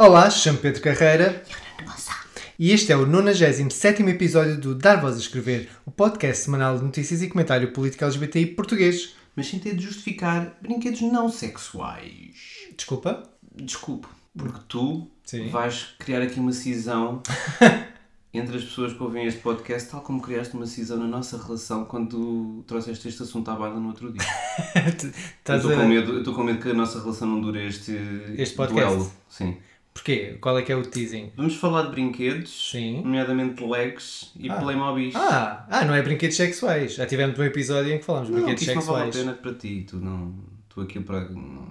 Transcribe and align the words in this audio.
Olá, 0.00 0.30
chamo 0.30 0.58
Pedro 0.58 0.80
Carreira 0.80 1.42
e 2.56 2.70
este 2.70 2.92
é 2.92 2.96
o 2.96 3.04
97 3.04 4.00
episódio 4.04 4.56
do 4.56 4.72
Dar 4.72 5.00
Voz 5.00 5.16
a 5.16 5.18
Escrever, 5.18 5.68
o 5.84 5.90
podcast 5.90 6.44
semanal 6.44 6.78
de 6.78 6.84
notícias 6.84 7.20
e 7.20 7.28
comentário 7.28 7.72
político 7.72 8.04
LGBTI 8.04 8.46
português. 8.46 9.16
Mas 9.34 9.48
sem 9.48 9.58
ter 9.58 9.74
de 9.74 9.82
justificar 9.82 10.56
brinquedos 10.62 11.00
não 11.00 11.28
sexuais. 11.28 12.36
Desculpa? 12.76 13.24
Desculpe, 13.56 14.06
porque 14.36 14.60
tu 14.68 15.10
Sim. 15.24 15.48
vais 15.48 15.94
criar 15.98 16.22
aqui 16.22 16.38
uma 16.38 16.52
cisão 16.52 17.20
entre 18.32 18.56
as 18.56 18.62
pessoas 18.62 18.92
que 18.92 19.02
ouvem 19.02 19.26
este 19.26 19.40
podcast, 19.40 19.90
tal 19.90 20.02
como 20.02 20.22
criaste 20.22 20.54
uma 20.54 20.66
cisão 20.66 20.96
na 20.96 21.08
nossa 21.08 21.42
relação 21.42 21.84
quando 21.84 22.62
trouxeste 22.68 23.08
este 23.08 23.24
assunto 23.24 23.50
à 23.50 23.56
baila 23.56 23.80
no 23.80 23.88
outro 23.88 24.12
dia. 24.12 24.22
Eu 24.76 25.10
Estás 25.10 25.60
estou 25.60 25.72
a... 25.72 25.76
com 25.82 25.88
medo, 25.88 26.12
eu 26.12 26.18
estou 26.18 26.34
com 26.34 26.44
medo 26.44 26.60
que 26.62 26.70
a 26.70 26.74
nossa 26.74 27.00
relação 27.00 27.26
não 27.26 27.40
dure 27.40 27.66
este, 27.66 27.92
Este 28.36 28.54
podcast? 28.54 28.94
duelo. 28.94 29.12
Sim. 29.28 29.56
Porquê? 29.98 30.38
Qual 30.40 30.56
é 30.56 30.62
que 30.62 30.70
é 30.70 30.76
o 30.76 30.82
teasing? 30.82 31.32
Vamos 31.36 31.56
falar 31.56 31.82
de 31.82 31.90
brinquedos, 31.90 32.70
Sim. 32.70 33.02
nomeadamente 33.02 33.64
legs 33.64 34.32
e 34.38 34.48
Ah. 34.48 34.54
Playmobil. 34.56 35.10
Ah, 35.16 35.66
ah, 35.68 35.84
não 35.84 35.92
é 35.94 36.00
brinquedos 36.02 36.36
sexuais. 36.36 36.94
Já 36.94 37.04
tivemos 37.04 37.36
um 37.38 37.42
episódio 37.42 37.92
em 37.92 37.98
que 37.98 38.04
falámos 38.04 38.28
de 38.28 38.34
não, 38.34 38.40
que 38.40 38.46
brinquedos 38.46 38.68
isto 38.68 38.86
não 38.86 38.94
vale 38.94 39.08
a 39.08 39.12
sexuais. 39.12 39.36
pena 39.36 39.42
para 39.42 39.54
ti. 39.58 39.86
Tu, 39.88 39.96
não, 39.96 40.34
tu 40.68 40.80
aqui 40.82 41.00
para. 41.00 41.28
não- 41.30 41.66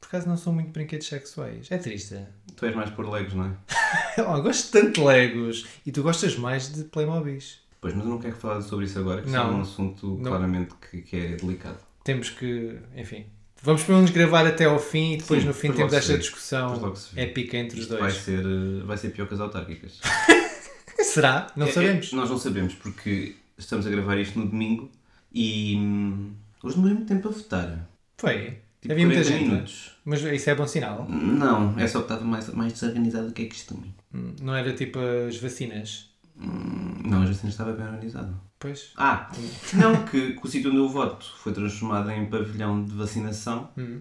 Por 0.00 0.06
acaso 0.06 0.28
não 0.28 0.36
são 0.36 0.52
muito 0.52 0.70
brinquedos 0.70 1.06
sexuais. 1.08 1.66
É 1.70 1.76
triste. 1.78 2.16
Tu 2.56 2.66
és 2.66 2.74
mais 2.76 2.90
por 2.90 3.08
legs, 3.10 3.34
não 3.34 3.46
é? 3.46 3.50
Oh, 4.28 4.40
gosto 4.42 4.70
tanto 4.70 5.00
de 5.00 5.06
Legos. 5.06 5.66
E 5.84 5.90
tu 5.90 6.02
gostas 6.02 6.36
mais 6.36 6.72
de 6.72 6.84
Playmobis. 6.84 7.60
Pois, 7.80 7.94
mas 7.94 8.04
eu 8.04 8.10
não 8.10 8.18
quero 8.20 8.36
falar 8.36 8.60
sobre 8.60 8.84
isso 8.84 8.98
agora, 8.98 9.22
que 9.22 9.26
isso 9.28 9.36
é 9.36 9.40
Não. 9.40 9.58
um 9.58 9.60
assunto 9.62 10.06
Não. 10.06 10.30
claramente 10.30 10.72
que, 10.88 11.02
que 11.02 11.16
é 11.16 11.28
delicado. 11.36 11.78
Temos 12.04 12.30
que, 12.30 12.78
enfim... 12.96 13.26
Vamos 13.62 13.82
pelo 13.84 13.98
menos 13.98 14.10
gravar 14.10 14.46
até 14.46 14.64
ao 14.64 14.78
fim 14.78 15.12
e 15.14 15.16
depois 15.18 15.40
Sim, 15.42 15.46
no 15.48 15.54
fim 15.54 15.72
temos 15.72 15.92
esta 15.92 16.18
discussão 16.18 16.94
épica 17.16 17.56
entre 17.56 17.76
os 17.78 17.84
Isto 17.84 17.92
vai 17.98 18.10
dois. 18.10 18.14
ser, 18.22 18.40
eh, 18.44 18.82
vai 18.84 18.96
ser 18.98 19.10
pior 19.10 19.28
que 19.28 19.34
as 19.34 19.40
autárquicas. 19.40 20.00
Será? 21.02 21.46
Não 21.56 21.66
É- 21.66 21.68
é- 21.68 21.72
sabemos. 21.72 22.12
nós 22.12 22.28
não 22.30 22.38
sabemos, 22.38 22.74
porque 22.74 23.36
estamos 23.58 23.86
a 23.86 23.90
gravar 23.90 24.18
isto 24.18 24.38
no 24.38 24.46
domingo 24.46 24.90
e 25.32 25.76
hum, 25.76 26.32
hoje 26.62 26.74
demorei 26.76 26.96
muito 26.96 27.08
tempo 27.08 27.28
a 27.28 27.30
votar. 27.30 27.88
Foi. 28.18 28.58
Tipo, 28.80 28.94
Havia 28.94 29.06
muita 29.06 29.22
40 29.22 29.38
gente. 29.38 29.48
minutos. 29.50 29.92
Mas 30.04 30.22
isso 30.22 30.50
é 30.50 30.54
bom 30.56 30.66
sinal. 30.66 31.06
Não, 31.08 31.78
é 31.78 31.86
só 31.86 31.98
que 32.00 32.06
estava 32.06 32.24
mais, 32.24 32.48
mais 32.48 32.72
desorganizado 32.72 33.28
do 33.28 33.32
que 33.32 33.42
é 33.42 33.46
costume. 33.46 33.94
Não 34.40 34.54
era 34.56 34.72
tipo 34.74 34.98
as 34.98 35.36
vacinas. 35.36 36.10
Hum, 36.36 37.02
Não, 37.04 37.22
a 37.22 37.26
Justina 37.26 37.50
estava 37.50 37.72
bem 37.72 37.86
organizado. 37.86 38.34
Pois. 38.62 38.92
Ah, 38.96 39.28
não, 39.74 40.04
que, 40.06 40.34
que 40.34 40.46
o 40.46 40.48
sítio 40.48 40.70
onde 40.70 40.78
eu 40.78 40.88
voto 40.88 41.26
foi 41.38 41.52
transformado 41.52 42.08
em 42.12 42.26
pavilhão 42.26 42.84
de 42.84 42.92
vacinação 42.94 43.68
Hum. 43.76 43.98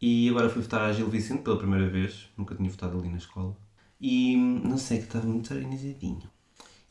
e 0.00 0.28
agora 0.28 0.48
fui 0.48 0.62
votar 0.62 0.82
à 0.82 0.92
Gil 0.92 1.08
Vicente 1.08 1.42
pela 1.42 1.58
primeira 1.58 1.88
vez, 1.88 2.28
nunca 2.36 2.54
tinha 2.54 2.70
votado 2.70 2.96
ali 2.96 3.08
na 3.08 3.18
escola. 3.18 3.56
E 4.00 4.36
não 4.36 4.78
sei, 4.78 4.98
que 4.98 5.04
estava 5.04 5.26
muito 5.26 5.52
organizadinho. 5.52 6.22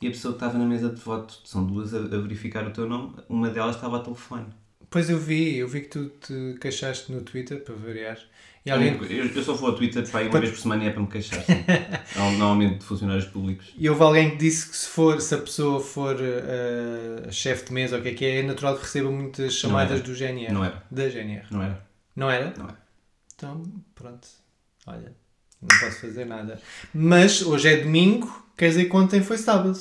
E 0.01 0.07
a 0.07 0.11
pessoa 0.11 0.33
que 0.33 0.43
estava 0.43 0.57
na 0.57 0.65
mesa 0.65 0.89
de 0.89 0.99
voto, 0.99 1.39
são 1.45 1.65
duas 1.65 1.93
a, 1.93 1.97
a 1.99 2.19
verificar 2.19 2.67
o 2.67 2.71
teu 2.73 2.87
nome, 2.89 3.15
uma 3.29 3.49
delas 3.49 3.75
estava 3.77 3.97
a 3.97 4.01
telefone. 4.01 4.47
Pois 4.89 5.09
eu 5.09 5.17
vi, 5.17 5.55
eu 5.55 5.67
vi 5.67 5.81
que 5.81 5.87
tu 5.87 6.09
te 6.09 6.57
queixaste 6.59 7.11
no 7.11 7.21
Twitter, 7.21 7.63
para 7.63 7.73
variar. 7.75 8.19
E 8.67 8.71
alguém... 8.71 8.99
Eu, 9.09 9.27
eu 9.27 9.43
só 9.43 9.53
vou 9.53 9.69
ao 9.69 9.75
Twitter 9.77 10.05
para 10.09 10.19
aí 10.19 10.27
uma 10.27 10.41
vez 10.41 10.51
por 10.51 10.59
semana 10.59 10.83
e 10.83 10.87
é 10.87 10.89
para 10.91 11.01
me 11.01 11.07
queixar. 11.07 11.41
Normalmente 12.17 12.79
de 12.79 12.83
funcionários 12.83 13.25
públicos. 13.25 13.73
E 13.77 13.89
houve 13.89 14.03
alguém 14.03 14.31
que 14.31 14.35
disse 14.35 14.69
que 14.69 14.75
se, 14.75 14.89
for, 14.89 15.21
se 15.21 15.35
a 15.35 15.37
pessoa 15.37 15.79
for 15.79 16.17
uh, 16.17 17.31
chefe 17.31 17.67
de 17.67 17.73
mesa 17.73 17.95
ou 17.95 18.01
o 18.01 18.03
que 18.03 18.09
é 18.09 18.13
que 18.13 18.25
é, 18.25 18.39
é 18.39 18.43
natural 18.43 18.75
que 18.75 18.81
receba 18.81 19.09
muitas 19.09 19.53
chamadas 19.53 20.01
do 20.01 20.13
GNR. 20.13 20.51
Não 20.51 20.65
era. 20.65 20.83
Da 20.91 21.07
GNR. 21.07 21.45
Não 21.49 21.63
era? 21.63 21.87
Não 22.13 22.29
era? 22.29 22.53
Não 22.57 22.65
era. 22.65 22.77
Então, 23.33 23.63
pronto. 23.95 24.27
Olha, 24.85 25.13
não 25.61 25.79
posso 25.79 26.01
fazer 26.01 26.25
nada. 26.25 26.61
Mas 26.93 27.41
hoje 27.41 27.69
é 27.69 27.77
domingo, 27.77 28.47
quer 28.57 28.67
dizer 28.67 28.85
que 28.85 28.95
ontem 28.97 29.23
foi 29.23 29.37
sábado. 29.37 29.79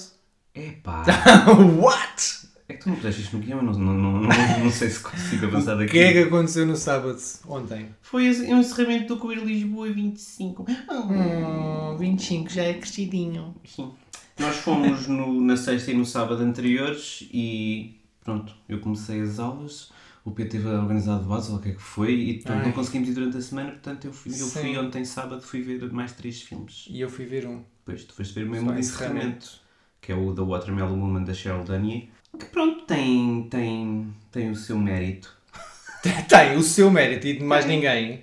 Epá! 0.54 1.02
What? 1.80 2.45
É 2.68 2.74
que 2.74 2.80
tu 2.82 2.88
não 2.88 2.96
puseste 2.96 3.22
isto 3.22 3.36
no 3.36 3.42
guião, 3.44 3.58
eu 3.58 3.64
não, 3.64 3.72
não, 3.74 3.94
não, 3.94 4.20
não, 4.22 4.58
não 4.64 4.70
sei 4.70 4.90
se 4.90 4.98
consigo 5.00 5.46
avançar 5.46 5.74
O 5.76 5.78
daqui. 5.78 5.92
que 5.92 5.98
é 6.00 6.12
que 6.12 6.18
aconteceu 6.20 6.66
no 6.66 6.74
sábado, 6.76 7.16
ontem? 7.48 7.88
Foi 8.02 8.28
o 8.28 8.56
encerramento 8.58 9.14
do 9.14 9.20
Coir 9.20 9.44
Lisboa 9.44 9.88
25. 9.92 10.66
Hum, 10.90 11.96
25, 11.96 12.50
já 12.50 12.64
é 12.64 12.74
crescidinho. 12.74 13.54
Sim. 13.64 13.92
Nós 14.38 14.56
fomos 14.56 15.06
no- 15.06 15.40
na 15.40 15.56
sexta 15.56 15.92
e 15.92 15.94
no 15.94 16.04
sábado 16.04 16.42
anteriores 16.42 17.26
e 17.32 18.00
pronto, 18.22 18.52
eu 18.68 18.80
comecei 18.80 19.20
as 19.22 19.38
aulas, 19.38 19.90
o 20.24 20.30
Pedro 20.32 20.52
teve 20.52 20.68
a 20.68 20.80
organizar 20.80 21.18
debates 21.18 21.48
ou 21.48 21.56
o 21.56 21.60
que 21.60 21.68
é 21.70 21.72
que 21.72 21.80
foi 21.80 22.12
e 22.12 22.34
portanto, 22.34 22.58
Ai. 22.58 22.64
não 22.66 22.72
conseguimos 22.72 23.08
ir 23.08 23.12
durante 23.14 23.36
a 23.36 23.40
semana, 23.40 23.70
portanto 23.70 24.04
eu 24.06 24.12
fui, 24.12 24.32
eu 24.32 24.46
fui 24.46 24.76
ontem 24.76 25.04
sábado 25.04 25.40
fui 25.40 25.62
ver 25.62 25.90
mais 25.92 26.12
três 26.12 26.42
filmes. 26.42 26.86
E 26.90 27.00
eu 27.00 27.08
fui 27.08 27.24
ver 27.24 27.46
um. 27.46 27.62
Depois 27.86 28.04
tu 28.04 28.12
foste 28.14 28.34
ver 28.34 28.44
Só 28.46 28.50
mesmo 28.50 28.70
o 28.72 28.78
encerramento, 28.78 29.60
que 30.00 30.10
é 30.12 30.14
o 30.16 30.34
The 30.34 30.42
Watermelon 30.42 30.98
Woman 31.00 31.22
da 31.24 31.32
Cheryl 31.32 31.62
que 31.64 32.10
pronto, 32.46 32.84
tem, 32.84 33.46
tem, 33.50 34.14
tem 34.30 34.50
o 34.50 34.56
seu 34.56 34.78
mérito. 34.78 35.34
Tem 36.28 36.56
o 36.56 36.62
seu 36.62 36.88
mérito 36.90 37.26
e 37.26 37.38
de 37.38 37.42
mais 37.42 37.66
ninguém. 37.66 38.22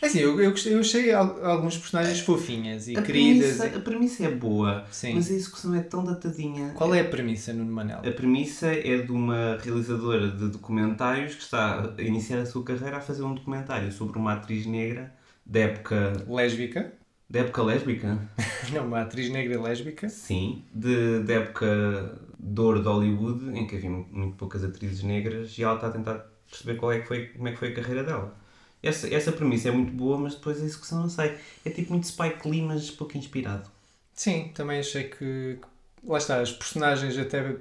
Assim, 0.00 0.20
eu, 0.20 0.40
eu, 0.40 0.52
gostei- 0.52 0.72
eu 0.74 0.78
achei 0.80 1.12
al- 1.12 1.44
alguns 1.44 1.76
personagens 1.76 2.20
fofinhas 2.20 2.86
e 2.88 2.96
A 2.96 3.02
queridas. 3.02 3.56
premissa, 3.58 3.76
a 3.76 3.80
premissa 3.80 4.24
é 4.26 4.30
boa, 4.30 4.86
Sim. 4.90 5.14
mas 5.14 5.28
a 5.30 5.34
execução 5.34 5.74
é 5.74 5.80
tão 5.80 6.04
datadinha. 6.04 6.70
Qual 6.74 6.94
é 6.94 7.00
a 7.00 7.04
premissa, 7.04 7.52
Nuno 7.52 7.72
Manel? 7.72 7.98
A 7.98 8.12
premissa 8.12 8.68
é 8.68 8.98
de 8.98 9.10
uma 9.12 9.58
realizadora 9.60 10.28
de 10.30 10.48
documentários 10.48 11.34
que 11.34 11.42
está 11.42 11.92
a 11.98 12.00
iniciar 12.02 12.38
a 12.38 12.46
sua 12.46 12.62
carreira 12.64 12.98
a 12.98 13.00
fazer 13.00 13.24
um 13.24 13.34
documentário 13.34 13.90
sobre 13.92 14.16
uma 14.18 14.34
atriz 14.34 14.64
negra 14.64 15.12
da 15.44 15.60
época, 15.60 16.24
Lésbica? 16.28 16.92
da 17.28 17.40
época 17.40 17.62
lésbica, 17.62 18.18
Não, 18.72 18.86
uma 18.86 19.02
atriz 19.02 19.28
negra 19.28 19.60
lésbica. 19.60 20.08
sim, 20.08 20.64
de, 20.72 21.20
da 21.24 21.34
época 21.34 22.18
de 22.38 22.60
ouro 22.60 22.80
de 22.80 22.88
Hollywood, 22.88 23.58
em 23.58 23.66
que 23.66 23.76
havia 23.76 23.90
muito, 23.90 24.36
poucas 24.36 24.62
atrizes 24.62 25.02
negras 25.02 25.56
e 25.58 25.62
ela 25.62 25.74
está 25.74 25.88
a 25.88 25.90
tentar 25.90 26.26
perceber 26.48 26.78
qual 26.78 26.92
é 26.92 27.00
que 27.00 27.08
foi, 27.08 27.26
como 27.26 27.48
é 27.48 27.52
que 27.52 27.58
foi 27.58 27.68
a 27.68 27.74
carreira 27.74 28.04
dela. 28.04 28.36
Essa, 28.82 29.12
essa 29.12 29.32
premissa 29.32 29.68
é 29.68 29.72
muito 29.72 29.92
boa, 29.92 30.16
mas 30.16 30.34
depois 30.34 30.62
a 30.62 30.64
execução 30.64 31.00
não 31.00 31.08
sei. 31.08 31.34
É 31.64 31.70
tipo 31.70 31.90
muito 31.92 32.06
Spike 32.06 32.48
Lee, 32.48 32.62
mas 32.62 32.90
pouco 32.90 33.18
inspirado. 33.18 33.68
Sim, 34.14 34.50
também 34.54 34.78
achei 34.80 35.04
que. 35.04 35.58
Lá 36.04 36.18
está, 36.18 36.40
os 36.40 36.52
personagens 36.52 37.18
até, 37.18 37.56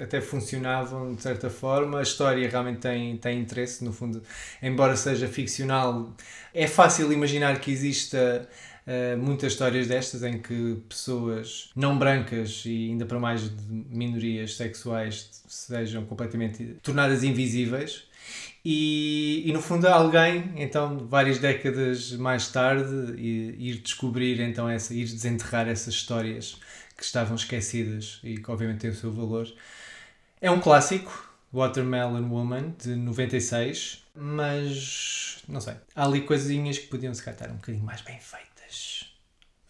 até 0.00 0.20
funcionavam 0.20 1.14
de 1.14 1.20
certa 1.20 1.50
forma, 1.50 1.98
a 1.98 2.02
história 2.02 2.48
realmente 2.48 2.80
tem, 2.80 3.18
tem 3.18 3.40
interesse, 3.40 3.84
no 3.84 3.92
fundo, 3.92 4.22
embora 4.62 4.96
seja 4.96 5.28
ficcional, 5.28 6.10
é 6.54 6.66
fácil 6.66 7.12
imaginar 7.12 7.60
que 7.60 7.70
exista 7.70 8.48
eh, 8.86 9.16
muitas 9.16 9.52
histórias 9.52 9.86
destas 9.86 10.22
em 10.22 10.38
que 10.38 10.76
pessoas 10.88 11.70
não 11.76 11.98
brancas 11.98 12.64
e 12.66 12.90
ainda 12.90 13.06
para 13.06 13.18
mais 13.18 13.42
de 13.42 13.64
minorias 13.68 14.56
sexuais 14.56 15.42
sejam 15.46 16.04
completamente 16.04 16.76
tornadas 16.82 17.22
invisíveis. 17.22 18.04
E, 18.64 19.42
e 19.44 19.52
no 19.52 19.60
fundo 19.60 19.86
alguém, 19.88 20.52
então 20.56 21.06
várias 21.08 21.38
décadas 21.38 22.12
mais 22.12 22.48
tarde, 22.48 23.20
ir 23.20 23.80
descobrir 23.82 24.40
então 24.40 24.68
essa, 24.68 24.94
ir 24.94 25.04
desenterrar 25.04 25.68
essas 25.68 25.94
histórias 25.94 26.60
que 26.96 27.04
estavam 27.04 27.34
esquecidas 27.34 28.20
e 28.22 28.38
que 28.38 28.50
obviamente 28.50 28.80
têm 28.80 28.90
o 28.90 28.94
seu 28.94 29.12
valor. 29.12 29.52
É 30.40 30.50
um 30.50 30.60
clássico, 30.60 31.32
Watermelon 31.52 32.28
Woman, 32.28 32.74
de 32.78 32.94
96, 32.94 34.04
mas 34.14 35.42
não 35.48 35.60
sei, 35.60 35.74
há 35.94 36.04
ali 36.04 36.22
coisinhas 36.22 36.78
que 36.78 36.86
podiam 36.86 37.12
se 37.14 37.28
estar 37.28 37.50
um 37.50 37.56
bocadinho 37.56 37.84
mais 37.84 38.00
bem 38.02 38.18
feitas. 38.20 38.51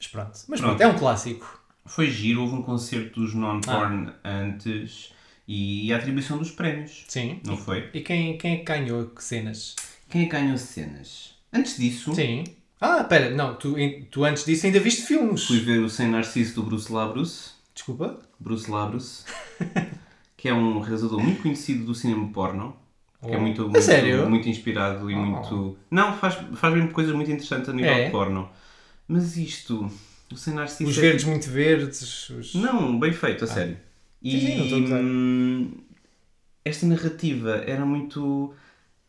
Mas 0.02 0.10
pronto, 0.10 0.38
mas 0.49 0.60
pronto, 0.60 0.76
Pronto. 0.76 0.81
é 0.81 0.87
um 0.88 0.99
clássico. 0.99 1.60
Foi 1.87 2.10
giro, 2.10 2.43
houve 2.43 2.54
um 2.56 2.62
concerto 2.62 3.20
dos 3.20 3.34
non-porn 3.34 4.12
antes 4.25 5.12
e 5.46 5.93
a 5.93 5.96
atribuição 5.96 6.38
dos 6.38 6.50
prémios. 6.50 7.04
Sim. 7.08 7.40
Não 7.46 7.56
foi? 7.56 7.88
E 7.94 8.00
quem, 8.00 8.37
quem 8.38 8.54
é 8.54 8.56
que 8.58 8.64
ganhou 8.64 9.10
cenas? 9.19 9.76
Quem 10.08 10.22
é 10.25 10.26
ganhou 10.26 10.56
cenas? 10.58 11.34
Antes 11.52 11.76
disso, 11.76 12.14
Sim. 12.14 12.44
Ah, 12.81 13.04
pera, 13.04 13.31
não, 13.31 13.54
tu, 13.54 13.76
tu 14.10 14.25
antes 14.25 14.44
disso 14.44 14.66
ainda 14.66 14.81
viste 14.81 15.02
filmes. 15.02 15.44
fui 15.46 15.60
ver 15.60 15.78
o 15.81 15.88
Sem 15.88 16.08
Narciso 16.08 16.56
do 16.56 16.62
Bruce 16.64 16.93
Labrus. 16.93 17.55
Desculpa? 17.75 18.20
Bruce 18.40 18.69
Labrus. 18.69 19.25
que 20.37 20.48
é 20.48 20.55
um 20.55 20.81
realizador 20.81 21.20
muito 21.20 21.43
conhecido 21.43 21.84
do 21.84 21.94
cinema 21.94 22.28
porno. 22.32 22.76
Que 23.22 23.31
é 23.31 23.37
Oh. 23.37 23.40
muito, 23.40 23.62
A 23.62 23.64
muito, 23.66 23.82
sério? 23.82 24.28
muito 24.28 24.48
inspirado 24.48 25.08
e 25.08 25.14
Oh. 25.14 25.19
muito. 25.19 25.78
Não, 25.88 26.16
faz, 26.16 26.37
faz 26.56 26.75
mesmo 26.75 26.90
coisas 26.90 27.14
muito 27.14 27.31
interessantes 27.31 27.69
a 27.69 27.72
nível 27.72 27.93
É? 27.93 28.06
de 28.06 28.10
porno. 28.10 28.50
Mas 29.12 29.36
isto, 29.36 29.90
o 30.32 30.36
Sem 30.36 30.54
Narciso. 30.54 30.88
Os 30.90 30.96
é 30.98 31.00
verdes 31.02 31.24
muito 31.26 31.50
verdes. 31.50 32.30
Os... 32.30 32.54
Não, 32.54 32.98
bem 32.98 33.12
feito, 33.12 33.44
a 33.44 33.46
sério. 33.46 33.76
E 34.22 34.36
Ah. 34.36 34.40
Sim, 34.40 34.68
sim, 34.68 34.94
hum, 34.94 35.70
esta 36.64 36.86
narrativa 36.86 37.56
era 37.66 37.84
muito. 37.84 38.54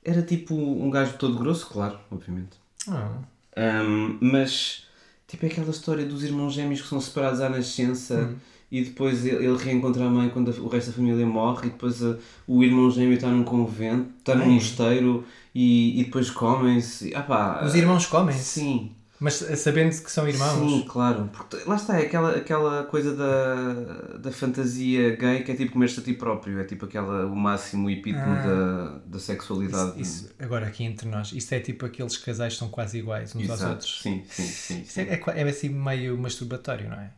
Era 0.03 0.21
tipo 0.21 0.53
um 0.55 0.89
gajo 0.89 1.13
todo 1.17 1.37
grosso, 1.37 1.67
claro, 1.67 1.97
obviamente. 2.11 2.57
Ah. 2.89 3.17
Hum, 3.57 4.17
mas 4.19 4.85
tipo 5.27 5.45
é 5.45 5.49
aquela 5.49 5.69
história 5.71 6.05
dos 6.05 6.23
irmãos 6.23 6.53
gêmeos 6.53 6.81
que 6.81 6.87
são 6.87 6.99
separados 6.99 7.39
à 7.39 7.47
nascença 7.49 8.15
Hum. 8.15 8.35
e 8.71 8.83
depois 8.83 9.25
ele, 9.25 9.55
reencontra 9.55 10.05
a 10.05 10.09
mãe 10.09 10.29
quando 10.29 10.49
o 10.61 10.67
resto 10.67 10.87
da 10.89 10.97
família 10.97 11.25
morre 11.25 11.67
e 11.67 11.69
depois 11.69 12.01
uh, 12.01 12.17
o 12.47 12.63
irmão 12.63 12.89
gêmeo 12.91 13.13
está 13.13 13.29
num 13.29 13.43
convento, 13.43 14.09
está 14.19 14.35
num 14.35 14.43
Ai. 14.45 14.49
mosteiro 14.49 15.23
e, 15.55 16.01
e 16.01 16.03
depois 16.05 16.29
comem-se. 16.29 17.13
Ah, 17.15 17.21
pá, 17.23 17.63
Os 17.63 17.75
irmãos 17.75 18.05
comem 18.07 18.35
Sim, 18.35 18.91
Mas 19.23 19.35
sabendo 19.35 19.89
que 20.03 20.11
são 20.11 20.27
irmãos. 20.27 20.59
Sim, 20.69 20.85
claro. 20.85 21.29
Porque 21.31 21.57
lá 21.65 21.77
está, 21.77 21.97
é 21.97 22.03
aquela, 22.07 22.35
aquela 22.35 22.83
coisa 22.83 23.15
da, 23.15 24.17
da 24.17 24.31
fantasia 24.33 25.15
gay 25.15 25.43
que 25.43 25.51
é 25.53 25.55
tipo 25.55 25.71
comer-se 25.71 26.01
a 26.01 26.03
ti 26.03 26.11
próprio. 26.11 26.59
É 26.59 26.65
tipo 26.65 26.83
aquela, 26.83 27.25
o 27.25 27.33
máximo 27.35 27.89
epítome 27.89 28.21
Ah. 28.21 28.43
da, 28.45 28.97
da 29.13 29.19
sexualidade. 29.19 30.01
Isso, 30.01 30.25
isso- 30.25 30.35
agora 30.39 30.67
aqui 30.67 30.83
entre 30.83 31.07
nós, 31.07 31.31
isso 31.31 31.55
é 31.55 31.61
tipo 31.61 31.85
aqueles 31.85 32.17
casais 32.17 32.51
que 32.53 32.59
são 32.59 32.67
quase 32.67 32.97
iguais 32.99 33.33
uns 33.33 33.49
aos 33.49 33.59
Exato. 33.59 33.71
outros. 33.71 34.01
Sim, 34.01 34.23
sim, 34.29 34.43
sim. 34.43 34.81
Isso 34.81 34.91
sim. 34.91 35.01
é, 35.01 35.13
é, 35.13 35.41
é 35.41 35.49
assim 35.49 35.69
meio 35.69 36.17
masturbatório, 36.17 36.89
não 36.89 36.97
é? 36.99 37.09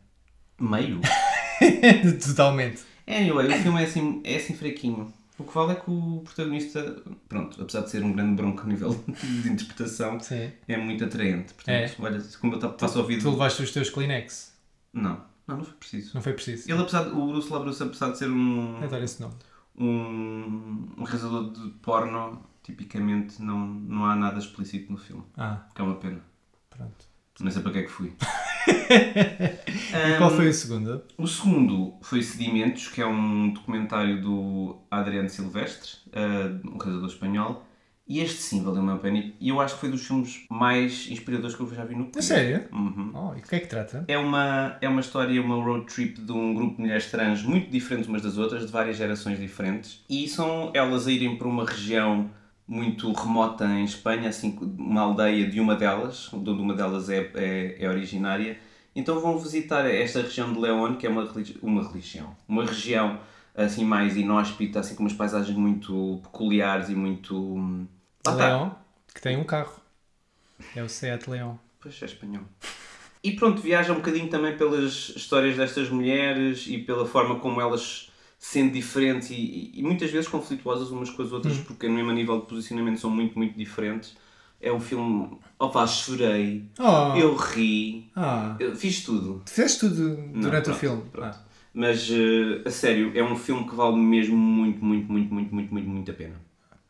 Meio? 0.60 1.00
Totalmente. 2.24 2.82
Anyway, 3.06 3.48
o 3.48 3.62
filme 3.62 3.80
é 3.82 3.84
assim, 3.84 4.20
é 4.24 4.36
assim 4.36 4.54
fraquinho. 4.54 5.12
O 5.38 5.44
que 5.44 5.52
vale 5.54 5.72
é 5.72 5.74
que 5.74 5.90
o 5.90 6.22
protagonista, 6.24 6.96
pronto, 7.28 7.60
apesar 7.62 7.82
de 7.82 7.90
ser 7.90 8.02
um 8.02 8.12
grande 8.12 8.34
bronco 8.36 8.62
a 8.62 8.66
nível 8.66 8.90
de 9.42 9.48
interpretação, 9.50 10.18
Sim. 10.18 10.50
é 10.66 10.76
muito 10.78 11.04
atraente. 11.04 11.52
Portanto, 11.54 11.74
É. 11.76 11.94
olha, 11.98 12.22
como 12.40 12.54
eu 12.54 12.58
passo 12.72 12.84
ao 12.84 12.90
Tu 12.92 12.98
ouvido. 13.00 13.30
levaste 13.30 13.62
os 13.62 13.70
teus 13.70 13.90
Kleenex. 13.90 14.54
Não, 14.94 15.20
não, 15.46 15.58
não 15.58 15.64
foi 15.64 15.74
preciso. 15.74 16.12
Não 16.14 16.22
foi 16.22 16.32
preciso. 16.32 16.70
Ele, 16.70 16.80
apesar 16.80 17.04
de, 17.04 17.10
o 17.10 17.26
Bruce 17.26 17.52
Labruce, 17.52 17.82
apesar 17.82 18.10
de 18.12 18.18
ser 18.18 18.30
um, 18.30 18.76
Adoro 18.82 19.04
esse 19.04 19.20
nome. 19.20 19.34
um, 19.78 20.88
um 20.96 21.04
realizador 21.04 21.50
de 21.52 21.68
porno, 21.82 22.42
tipicamente 22.62 23.42
não, 23.42 23.58
não 23.66 24.06
há 24.06 24.16
nada 24.16 24.38
explícito 24.38 24.90
no 24.90 24.96
filme. 24.98 25.22
Ah, 25.36 25.66
Que 25.74 25.82
é 25.82 25.84
uma 25.84 25.96
pena. 25.96 26.20
pronto. 26.70 27.04
Não 27.40 27.50
sei 27.50 27.60
para 27.60 27.72
que 27.72 27.78
é 27.80 27.82
que 27.82 27.90
fui. 27.90 28.14
E 28.66 30.18
qual 30.18 30.30
foi 30.30 30.48
o 30.48 30.52
segundo? 30.52 31.02
O 31.16 31.26
segundo 31.26 31.94
foi 32.02 32.22
Sedimentos, 32.22 32.88
que 32.88 33.00
é 33.00 33.06
um 33.06 33.50
documentário 33.50 34.20
do 34.20 34.76
Adriano 34.90 35.28
Silvestre, 35.28 35.90
eh, 36.12 36.50
um 36.64 36.78
realizador 36.78 37.08
espanhol. 37.08 37.66
E 38.08 38.20
este 38.20 38.40
sim 38.40 38.62
valeu-me 38.62 38.92
a 38.92 38.96
pena. 38.96 39.32
E 39.40 39.48
eu 39.48 39.60
acho 39.60 39.74
que 39.74 39.80
foi 39.80 39.90
dos 39.90 40.06
filmes 40.06 40.44
mais 40.48 41.08
inspiradores 41.10 41.56
que 41.56 41.62
eu 41.62 41.74
já 41.74 41.84
vi 41.84 41.96
no 41.96 42.08
A 42.16 42.22
sério? 42.22 42.64
Uhum. 42.72 43.10
Oh, 43.12 43.34
e 43.34 43.40
o 43.40 43.42
que 43.42 43.56
é 43.56 43.58
que 43.58 43.66
trata? 43.66 44.04
É 44.06 44.16
uma, 44.16 44.76
é 44.80 44.88
uma 44.88 45.00
história, 45.00 45.42
uma 45.42 45.56
road 45.56 45.86
trip 45.92 46.20
de 46.20 46.30
um 46.30 46.54
grupo 46.54 46.76
de 46.76 46.82
mulheres 46.82 47.10
trans 47.10 47.42
muito 47.42 47.68
diferentes 47.68 48.08
umas 48.08 48.22
das 48.22 48.38
outras, 48.38 48.64
de 48.64 48.70
várias 48.70 48.96
gerações 48.96 49.40
diferentes. 49.40 50.04
E 50.08 50.28
são 50.28 50.70
elas 50.72 51.08
a 51.08 51.10
irem 51.10 51.36
para 51.36 51.48
uma 51.48 51.64
região 51.64 52.30
muito 52.66 53.12
remota 53.12 53.64
em 53.64 53.84
Espanha, 53.84 54.28
assim, 54.28 54.58
uma 54.78 55.02
aldeia 55.02 55.48
de 55.48 55.60
uma 55.60 55.76
delas, 55.76 56.30
de 56.32 56.50
onde 56.50 56.50
uma 56.50 56.74
delas 56.74 57.08
é, 57.08 57.30
é, 57.34 57.76
é 57.84 57.88
originária. 57.88 58.58
Então 58.94 59.20
vão 59.20 59.38
visitar 59.38 59.84
esta 59.86 60.22
região 60.22 60.52
de 60.52 60.58
León, 60.58 60.96
que 60.96 61.06
é 61.06 61.10
uma, 61.10 61.24
religi- 61.24 61.58
uma 61.62 61.86
religião, 61.86 62.36
uma 62.48 62.64
região 62.64 63.20
assim 63.54 63.84
mais 63.84 64.16
inóspita, 64.16 64.80
assim 64.80 64.94
com 64.94 65.02
umas 65.02 65.12
paisagens 65.12 65.56
muito 65.56 66.20
peculiares 66.22 66.88
e 66.88 66.94
muito... 66.94 67.56
Lá 68.26 68.32
está. 68.32 68.46
Leão, 68.48 68.76
que 69.14 69.20
tem 69.20 69.36
um 69.36 69.44
carro. 69.44 69.80
É 70.74 70.82
o 70.82 70.88
Seat 70.88 71.28
Leão. 71.30 71.58
Pois 71.80 72.00
é 72.02 72.06
espanhol. 72.06 72.44
E 73.22 73.32
pronto, 73.32 73.60
viaja 73.60 73.92
um 73.92 73.96
bocadinho 73.96 74.28
também 74.28 74.56
pelas 74.56 75.10
histórias 75.16 75.56
destas 75.56 75.88
mulheres 75.88 76.66
e 76.66 76.78
pela 76.78 77.06
forma 77.06 77.40
como 77.40 77.60
elas, 77.60 78.10
sendo 78.38 78.72
diferentes 78.72 79.30
e, 79.30 79.70
e 79.74 79.82
muitas 79.82 80.10
vezes 80.10 80.28
conflituosas 80.28 80.90
umas 80.90 81.10
com 81.10 81.22
as 81.22 81.32
outras, 81.32 81.56
porque 81.58 81.88
no 81.88 81.94
mesmo 81.94 82.12
nível 82.12 82.40
de 82.40 82.46
posicionamento 82.46 82.98
são 83.00 83.10
muito, 83.10 83.36
muito 83.38 83.56
diferentes. 83.56 84.16
É 84.60 84.72
um 84.72 84.80
filme. 84.80 85.38
Opa, 85.58 85.86
chorei, 85.86 86.64
Oh! 86.78 87.16
eu 87.16 87.34
ri, 87.36 88.10
Ah! 88.16 88.56
eu 88.58 88.74
fiz 88.74 89.02
tudo. 89.04 89.42
Tu 89.44 89.50
fizeste 89.50 89.80
tudo 89.80 90.16
Não, 90.32 90.40
durante 90.42 90.62
o 90.62 90.64
pronto, 90.74 90.78
filme? 90.78 91.02
pronto. 91.10 91.36
Ah. 91.38 91.44
Mas 91.74 92.08
eh, 92.10 92.62
a 92.66 92.70
sério, 92.70 93.12
é 93.14 93.22
um 93.22 93.36
filme 93.36 93.68
que 93.68 93.74
vale 93.74 93.96
mesmo 93.96 94.34
muito, 94.36 94.82
muito, 94.82 95.12
muito, 95.12 95.32
muito, 95.34 95.54
muito, 95.54 95.72
muito, 95.74 95.88
muito 95.88 96.10
a 96.10 96.14
pena. 96.14 96.36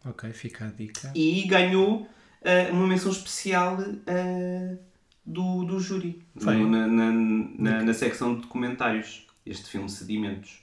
Ok, 0.05 0.33
fica 0.33 0.67
a 0.67 0.69
dica. 0.69 1.11
e 1.13 1.43
ganhou 1.49 2.09
eh, 2.43 2.71
uma 2.71 2.87
menção 2.87 3.11
especial 3.11 3.79
eh, 4.07 4.77
do, 5.25 5.65
do 5.65 5.81
júri 5.81 6.23
no- 6.41 6.69
na, 6.69 6.87
na, 6.87 7.11
na, 7.13 7.83
na 7.83 7.95
secção 7.95 8.37
de 8.37 8.43
documentários. 8.43 9.27
Este 9.45 9.69
filme 9.69 9.89
Sedimentos. 9.91 10.61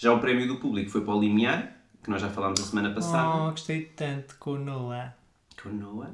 Já 0.00 0.12
o 0.14 0.18
prémio 0.18 0.46
do 0.48 0.56
público 0.56 0.90
foi 0.90 1.02
para 1.02 1.14
o 1.14 1.20
Limiar, 1.20 1.76
que 2.02 2.08
nós 2.08 2.22
já 2.22 2.30
falámos 2.30 2.58
a 2.60 2.64
semana 2.64 2.90
passada, 2.94 3.28
Oh, 3.28 3.50
gostei 3.50 3.82
tanto 3.82 4.36
com 4.38 4.52
o 4.52 4.58
Noah. 4.58 5.12
com 5.62 5.68
o 5.68 5.72
Noah. 5.74 6.10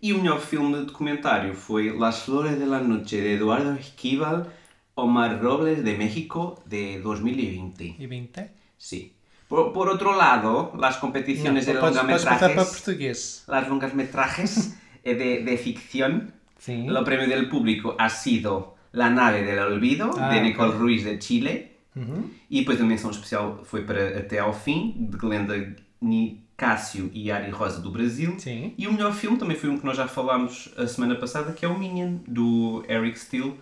E 0.00 0.12
o 0.14 0.18
melhor 0.18 0.40
filme 0.40 0.78
de 0.78 0.84
documentário 0.86 1.52
foi 1.54 1.90
Las 1.92 2.20
Flores 2.22 2.58
de 2.58 2.64
la 2.64 2.80
Noche, 2.80 3.20
de 3.20 3.34
Eduardo 3.34 3.74
Esquivel, 3.78 4.46
Omar 4.94 5.42
Robles, 5.42 5.84
de 5.84 5.96
México, 5.98 6.62
de 6.64 7.00
2020. 7.00 7.96
E 7.98 8.06
20? 8.06 8.50
Sí. 8.78 9.12
Por, 9.46 9.72
por 9.72 9.88
otro 9.90 10.14
lado, 10.16 10.72
las 10.78 10.96
competiciones 10.96 11.66
de 11.66 11.74
para 11.74 11.88
longametrajes 11.90 12.54
português. 12.68 13.44
las 13.46 13.68
longametrajes 13.68 14.74
eh, 15.04 15.14
de, 15.14 15.42
de 15.44 15.56
ficción. 15.58 16.32
Sim. 16.58 16.88
El 16.88 17.04
premio 17.04 17.28
del 17.28 17.48
público 17.50 17.94
ha 17.98 18.08
sido 18.08 18.76
La 18.92 19.10
nave 19.10 19.42
del 19.42 19.58
olvido, 19.58 20.10
Ah, 20.18 20.30
de 20.32 20.40
Nicole 20.40 20.70
ok. 20.72 20.78
Ruiz 20.78 21.04
de 21.04 21.18
Chile. 21.18 21.77
Uhum. 21.98 22.30
E 22.48 22.60
depois 22.60 22.80
a 22.80 22.84
menção 22.84 23.10
especial 23.10 23.60
foi 23.64 23.84
para 23.84 24.18
Até 24.18 24.38
ao 24.38 24.52
Fim, 24.52 25.08
de 25.10 25.16
Glenda 25.16 25.76
Nicásio 26.00 27.10
e 27.12 27.30
Ari 27.30 27.50
Rosa 27.50 27.80
do 27.80 27.90
Brasil. 27.90 28.38
Sim. 28.38 28.74
E 28.78 28.86
o 28.86 28.92
melhor 28.92 29.12
filme 29.12 29.36
também 29.36 29.56
foi 29.56 29.68
um 29.68 29.78
que 29.78 29.84
nós 29.84 29.96
já 29.96 30.06
falámos 30.06 30.72
a 30.76 30.86
semana 30.86 31.16
passada, 31.16 31.52
que 31.52 31.64
é 31.64 31.68
o 31.68 31.78
Minion, 31.78 32.18
do 32.26 32.84
Eric 32.88 33.18
Steele, 33.18 33.58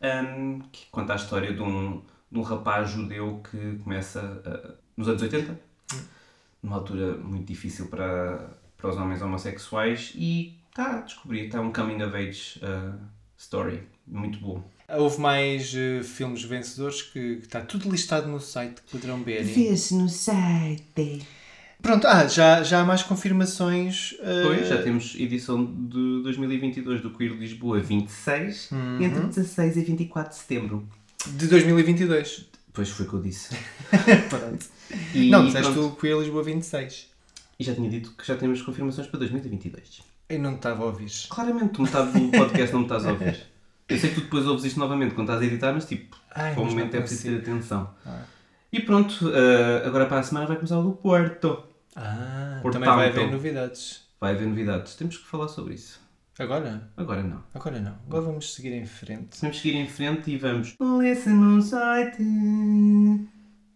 um, 0.00 0.60
que 0.72 0.86
conta 0.90 1.12
a 1.12 1.16
história 1.16 1.52
de 1.52 1.60
um, 1.60 2.00
de 2.30 2.38
um 2.38 2.42
rapaz 2.42 2.90
judeu 2.90 3.42
que 3.50 3.78
começa 3.82 4.20
uh, 4.20 4.74
nos 4.96 5.08
anos 5.08 5.20
80, 5.20 5.58
numa 6.62 6.76
altura 6.76 7.16
muito 7.16 7.46
difícil 7.46 7.88
para, 7.88 8.50
para 8.76 8.90
os 8.90 8.96
homens 8.96 9.20
homossexuais, 9.20 10.12
e 10.14 10.56
está 10.68 10.98
a 10.98 11.00
descobrir, 11.00 11.46
está 11.46 11.60
um 11.60 11.72
coming 11.72 12.02
of 12.02 12.16
age 12.16 12.60
uh, 12.62 12.98
story, 13.36 13.82
muito 14.06 14.38
bom. 14.38 14.62
Houve 14.98 15.20
mais 15.20 15.72
eh, 15.74 16.02
filmes 16.02 16.42
vencedores 16.42 17.02
que, 17.02 17.36
que 17.36 17.46
está 17.46 17.60
tudo 17.60 17.88
listado 17.90 18.28
no 18.28 18.40
site 18.40 18.80
que 18.82 18.90
poderão 18.92 19.22
ver. 19.22 19.42
Vê-se 19.44 19.94
no 19.94 20.08
site. 20.08 21.26
Pronto, 21.82 22.06
ah, 22.06 22.26
já, 22.26 22.62
já 22.62 22.80
há 22.80 22.84
mais 22.84 23.02
confirmações. 23.02 24.14
eh, 24.20 24.42
Pois, 24.44 24.68
já 24.68 24.82
temos 24.82 25.14
edição 25.18 25.64
de 25.64 26.22
2022 26.24 27.00
do 27.00 27.10
Queer 27.10 27.32
Lisboa 27.32 27.80
26, 27.80 28.70
Uhum. 28.72 29.02
entre 29.02 29.20
16 29.26 29.76
e 29.76 29.82
24 29.82 30.30
de 30.32 30.38
setembro. 30.38 30.88
De 31.26 31.46
2022. 31.46 32.46
Pois 32.72 32.88
foi 32.90 33.06
o 33.06 33.08
que 33.08 33.14
eu 33.14 33.22
disse. 33.22 33.54
Pronto. 34.28 34.66
E, 35.14 35.30
não, 35.30 35.44
disseste 35.46 35.78
o 35.78 35.90
Queer 35.92 36.18
Lisboa 36.18 36.42
26. 36.42 37.08
E 37.58 37.64
já 37.64 37.74
tinha 37.74 37.88
dito 37.90 38.12
que 38.12 38.26
já 38.26 38.36
temos 38.36 38.60
confirmações 38.62 39.06
para 39.06 39.18
2022. 39.20 40.02
Eu 40.28 40.38
não 40.38 40.54
estava 40.54 40.82
a 40.82 40.86
ouvir. 40.86 41.10
Claramente, 41.28 41.72
tu 41.72 41.82
metade 41.82 42.12
do 42.18 42.30
podcast 42.30 42.72
não 42.72 42.80
me 42.80 42.86
estás 42.86 43.04
a 43.06 43.12
ouvir. 43.12 43.40
Eu 43.90 43.98
sei 43.98 44.10
que 44.10 44.16
tu 44.16 44.20
depois 44.22 44.46
ouves 44.46 44.64
isto 44.64 44.78
novamente 44.78 45.14
quando 45.14 45.28
estás 45.28 45.42
a 45.42 45.46
editar, 45.46 45.72
mas 45.72 45.84
tipo, 45.84 46.16
Ai, 46.34 46.54
para 46.54 46.62
o 46.62 46.66
momento 46.66 46.94
é 46.94 47.00
preciso 47.00 47.22
ter 47.24 47.38
atenção. 47.38 47.90
Ah. 48.06 48.22
E 48.72 48.80
pronto, 48.80 49.30
eh, 49.34 49.82
agora 49.84 50.06
para 50.06 50.20
a 50.20 50.22
semana 50.22 50.46
vai 50.46 50.56
começar 50.56 50.78
o 50.78 50.82
do 50.82 50.92
Porto. 50.92 51.64
Ah, 51.96 52.60
Portanto. 52.62 52.82
também 52.82 52.96
vai 52.96 53.08
haver 53.08 53.30
novidades. 53.30 54.04
Vai 54.20 54.32
haver 54.32 54.46
novidades. 54.46 54.94
Temos 54.94 55.18
que 55.18 55.26
falar 55.26 55.48
sobre 55.48 55.74
isso. 55.74 56.00
Agora? 56.38 56.88
Agora 56.96 57.22
não. 57.22 57.42
Agora 57.52 57.80
não. 57.80 57.94
Agora 58.06 58.22
vamos 58.22 58.54
seguir 58.54 58.72
em 58.72 58.86
frente. 58.86 59.40
Temos 59.40 59.60
que 59.60 59.68
ir 59.70 59.74
em 59.74 59.88
frente 59.88 60.30
e 60.30 60.38
vamos. 60.38 60.74
No 60.78 61.60
site. 61.60 62.22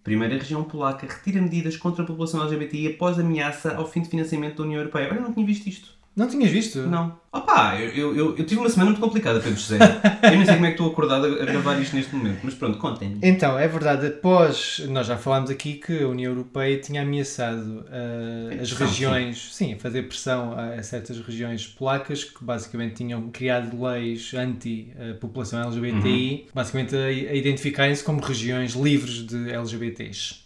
Primeira 0.03 0.37
região 0.37 0.63
polaca 0.65 1.07
retira 1.07 1.41
medidas 1.41 1.77
contra 1.77 2.05
a 2.05 2.07
população 2.07 2.43
LGBTI 2.43 2.95
após 2.95 3.19
ameaça 3.19 3.75
ao 3.75 3.87
fim 3.87 4.03
de 4.03 4.09
financiamento 4.09 4.59
da 4.59 4.63
União 4.63 4.81
Europeia. 4.81 5.09
Olha, 5.11 5.21
não 5.21 5.33
tinha 5.33 5.45
visto 5.45 5.67
isto. 5.67 5.94
Não 6.17 6.29
tinhas 6.29 6.51
visto? 6.51 6.79
Não. 6.83 7.19
Opa, 7.33 7.77
eu, 7.81 8.15
eu, 8.15 8.37
eu, 8.37 8.47
tive 8.47 8.61
uma 8.61 8.71
semana 8.71 8.91
muito 8.91 9.01
complicada, 9.01 9.41
Pedro 9.41 9.59
José. 9.59 9.79
Eu 10.23 10.31
nem 10.31 10.45
sei 10.45 10.55
como 10.55 10.67
é 10.67 10.69
que 10.69 10.75
estou 10.75 10.93
acordado 10.93 11.27
a, 11.27 11.45
gravar 11.45 11.81
isto 11.81 11.97
neste 11.97 12.15
momento, 12.15 12.39
mas 12.45 12.55
pronto, 12.55 12.79
contem-me. 12.79 13.19
Então, 13.21 13.59
é 13.59 13.67
verdade, 13.67 14.07
após 14.07 14.81
nós 14.89 15.09
já 15.09 15.17
falámos 15.17 15.51
aqui 15.51 15.75
que 15.75 16.05
a 16.05 16.09
União 16.09 16.31
Europeia 16.31 16.79
tinha 16.79 17.03
ameaçado 17.03 17.85
ah, 17.91 18.55
as 18.63 18.69
Pressão, 18.69 18.87
regiões, 18.87 19.53
sim. 19.53 19.75
a 19.75 19.77
fazer 19.77 20.05
pressão 20.05 20.53
a, 20.57 20.75
a 20.75 20.83
certas 20.85 21.19
regiões 21.19 21.67
polacas 21.67 22.23
que 22.23 22.45
basicamente 22.45 22.95
tinham 22.95 23.29
criado 23.31 23.77
leis 23.83 24.33
anti-população 24.33 25.61
LGBTI, 25.65 26.47
basicamente 26.55 26.95
a, 26.95 27.07
a 27.07 27.35
identificarem-se 27.35 28.05
como 28.05 28.21
regiões 28.21 28.75
livres 28.75 29.27
de 29.27 29.51
LGBTs, 29.51 30.37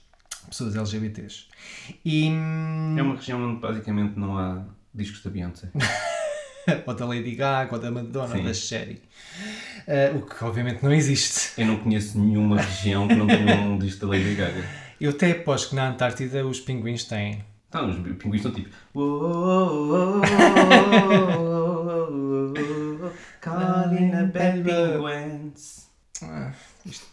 pessoas 0.48 0.75
LGBTs. 0.75 1.44
E. 2.02 2.28
É 2.96 3.02
uma 3.02 3.16
região 3.16 3.42
onde 3.42 3.60
basicamente 3.60 4.18
não 4.18 4.38
há 4.38 4.64
discos 4.99 5.23
da 5.23 5.31
Beyoncé. 5.31 5.69
ou 6.87 6.95
da 6.95 7.07
Lady 7.07 7.35
Gaga, 7.35 7.75
ou 7.75 7.81
da 7.81 7.90
Madonna, 7.90 8.28
Sim. 8.28 8.38
ou 8.38 8.45
da 8.45 8.55
Sherry. 8.55 9.00
Eh, 9.87 10.12
o 10.14 10.21
que 10.23 10.45
obviamente 10.45 10.83
não 10.83 10.93
existe. 10.93 11.59
Eu 11.61 11.67
não 11.67 11.76
conheço 11.78 12.19
nenhuma 12.19 12.61
região 12.61 13.09
que 13.09 13.14
não 13.14 13.26
tenha 13.26 13.55
um 13.57 13.78
disco 13.78 14.05
da 14.07 14.12
Lady 14.12 14.35
Gaga. 14.35 14.64
Eu 15.00 15.11
até 15.11 15.31
aposto 15.31 15.71
que 15.71 15.76
na 15.76 15.88
Antártida 15.88 16.45
os 16.47 16.61
pinguins 16.61 17.05
têm. 17.05 17.45
Então, 17.69 17.88
os 17.88 17.97
pinguins 18.17 18.45
estão 18.45 18.52
tipo. 18.52 18.71
Calling 23.40 24.12
a 24.14 24.25
bad 24.25 24.62
penguins. 24.64 25.87
Ah, 26.23 26.52
isto 26.85 27.07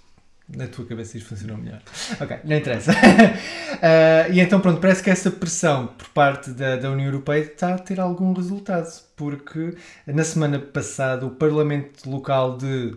na 0.48 0.68
tua 0.68 0.86
cabeça 0.86 1.18
isto 1.18 1.30
funcionou 1.30 1.58
melhor. 1.58 1.82
Ok, 2.20 2.38
não 2.44 2.56
interessa. 2.56 2.92
Ah, 3.82 4.30
e 4.32 4.40
então, 4.40 4.60
pronto, 4.60 4.80
parece 4.80 5.02
que 5.02 5.10
essa 5.10 5.32
pressão 5.32 5.88
por 5.88 6.08
parte 6.10 6.52
da, 6.52 6.75
da 6.75 6.92
União 6.92 7.08
Europeia 7.08 7.42
está 7.42 7.74
a 7.74 7.80
ter 7.80 8.00
algum 8.00 8.34
resultado, 8.34 8.88
porque 9.16 9.75
na 10.06 10.24
semana 10.24 10.60
passada 10.60 11.25
o 11.25 11.32
Parlamento 11.32 12.10
Local 12.10 12.58
de. 12.58 12.96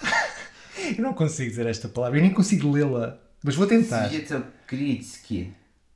eu 0.96 1.02
não 1.02 1.14
consigo 1.14 1.48
dizer 1.48 1.66
esta 1.66 1.88
palavra, 1.88 2.18
eu 2.18 2.22
nem 2.22 2.32
consigo 2.32 2.70
lê-la, 2.70 3.18
mas 3.42 3.54
vou 3.54 3.66
tentar. 3.66 4.08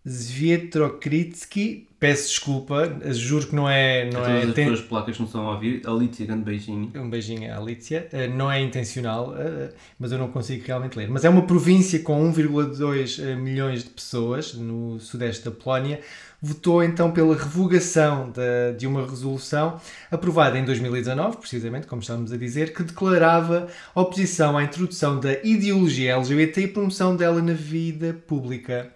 Zvietrokritsky, 0.07 1.89
peço 1.99 2.29
desculpa, 2.29 2.99
juro 3.13 3.47
que 3.47 3.55
não 3.55 3.69
é. 3.69 4.11
Não 4.11 4.21
é 4.21 4.41
todas 4.41 4.49
as 4.51 4.55
ten- 4.55 4.65
que 5.13 5.19
não 5.19 5.27
estão 5.27 5.47
a 5.49 5.53
ouvir. 5.55 5.83
Alicia, 5.87 6.27
grande 6.27 6.45
beijinho. 6.45 6.93
Um 6.95 7.09
beijinho 7.09 7.53
à 7.53 7.57
Alicia. 7.59 8.09
Uh, 8.13 8.37
não 8.37 8.51
é 8.51 8.61
intencional, 8.61 9.31
uh, 9.31 9.73
mas 9.99 10.13
eu 10.13 10.19
não 10.19 10.29
consigo 10.29 10.63
realmente 10.67 10.97
ler. 10.99 11.09
Mas 11.09 11.25
é 11.25 11.29
uma 11.31 11.43
província 11.47 11.99
com 12.01 12.31
1,2 12.33 13.19
uh, 13.19 13.37
milhões 13.37 13.85
de 13.85 13.91
pessoas 13.91 14.55
no 14.55 15.01
sudeste 15.01 15.45
da 15.45 15.51
Polónia. 15.51 16.01
Votou 16.43 16.85
então 16.85 17.11
pela 17.11 17.35
revogação 17.35 18.31
da- 18.31 18.73
de 18.77 18.87
uma 18.87 19.07
resolução 19.07 19.81
aprovada 20.11 20.59
em 20.59 20.65
2019, 20.67 21.39
precisamente, 21.39 21.87
como 21.87 22.03
estávamos 22.03 22.31
a 22.33 22.37
dizer, 22.37 22.75
que 22.75 22.83
declarava 22.83 23.67
oposição 23.95 24.59
à 24.59 24.63
introdução 24.63 25.19
da 25.19 25.33
ideologia 25.43 26.13
LGBT 26.13 26.61
e 26.65 26.69
promoção 26.69 27.17
dela 27.17 27.41
na 27.41 27.55
vida 27.55 28.15
pública. 28.27 28.93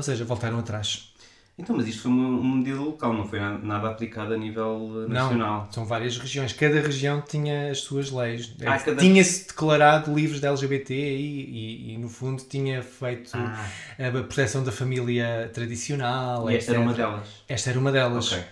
Ou 0.00 0.04
seja, 0.04 0.24
voltaram 0.24 0.58
atrás. 0.58 1.12
Então, 1.58 1.76
mas 1.76 1.86
isto 1.86 2.00
foi 2.02 2.10
uma, 2.10 2.26
uma 2.40 2.56
medida 2.56 2.80
local, 2.80 3.12
não 3.12 3.28
foi 3.28 3.38
na- 3.38 3.58
nada 3.58 3.90
aplicado 3.90 4.32
a 4.32 4.36
nível 4.36 5.04
eh, 5.06 5.12
nacional. 5.12 5.64
Não, 5.66 5.72
são 5.72 5.84
várias 5.84 6.16
regiões. 6.16 6.54
Cada 6.54 6.80
região 6.80 7.20
tinha 7.20 7.70
as 7.70 7.80
suas 7.80 8.10
leis. 8.10 8.54
Ah, 8.64 8.78
cada- 8.78 8.96
Tinha-se 8.96 9.48
declarado 9.48 10.14
livres 10.14 10.40
da 10.40 10.48
LGBT 10.48 10.94
e, 10.94 11.90
e, 11.90 11.92
e, 11.94 11.98
no 11.98 12.08
fundo, 12.08 12.42
tinha 12.48 12.82
feito 12.82 13.32
Ah. 13.34 13.62
a 13.98 14.10
proteção 14.10 14.64
da 14.64 14.72
família 14.72 15.50
tradicional. 15.52 16.50
E 16.50 16.56
esta 16.56 16.70
era 16.72 16.80
uma 16.80 16.92
etc. 16.92 17.04
delas. 17.04 17.28
Esta 17.46 17.70
era 17.70 17.78
uma 17.78 17.92
delas. 17.92 18.32
Ok. 18.32 18.42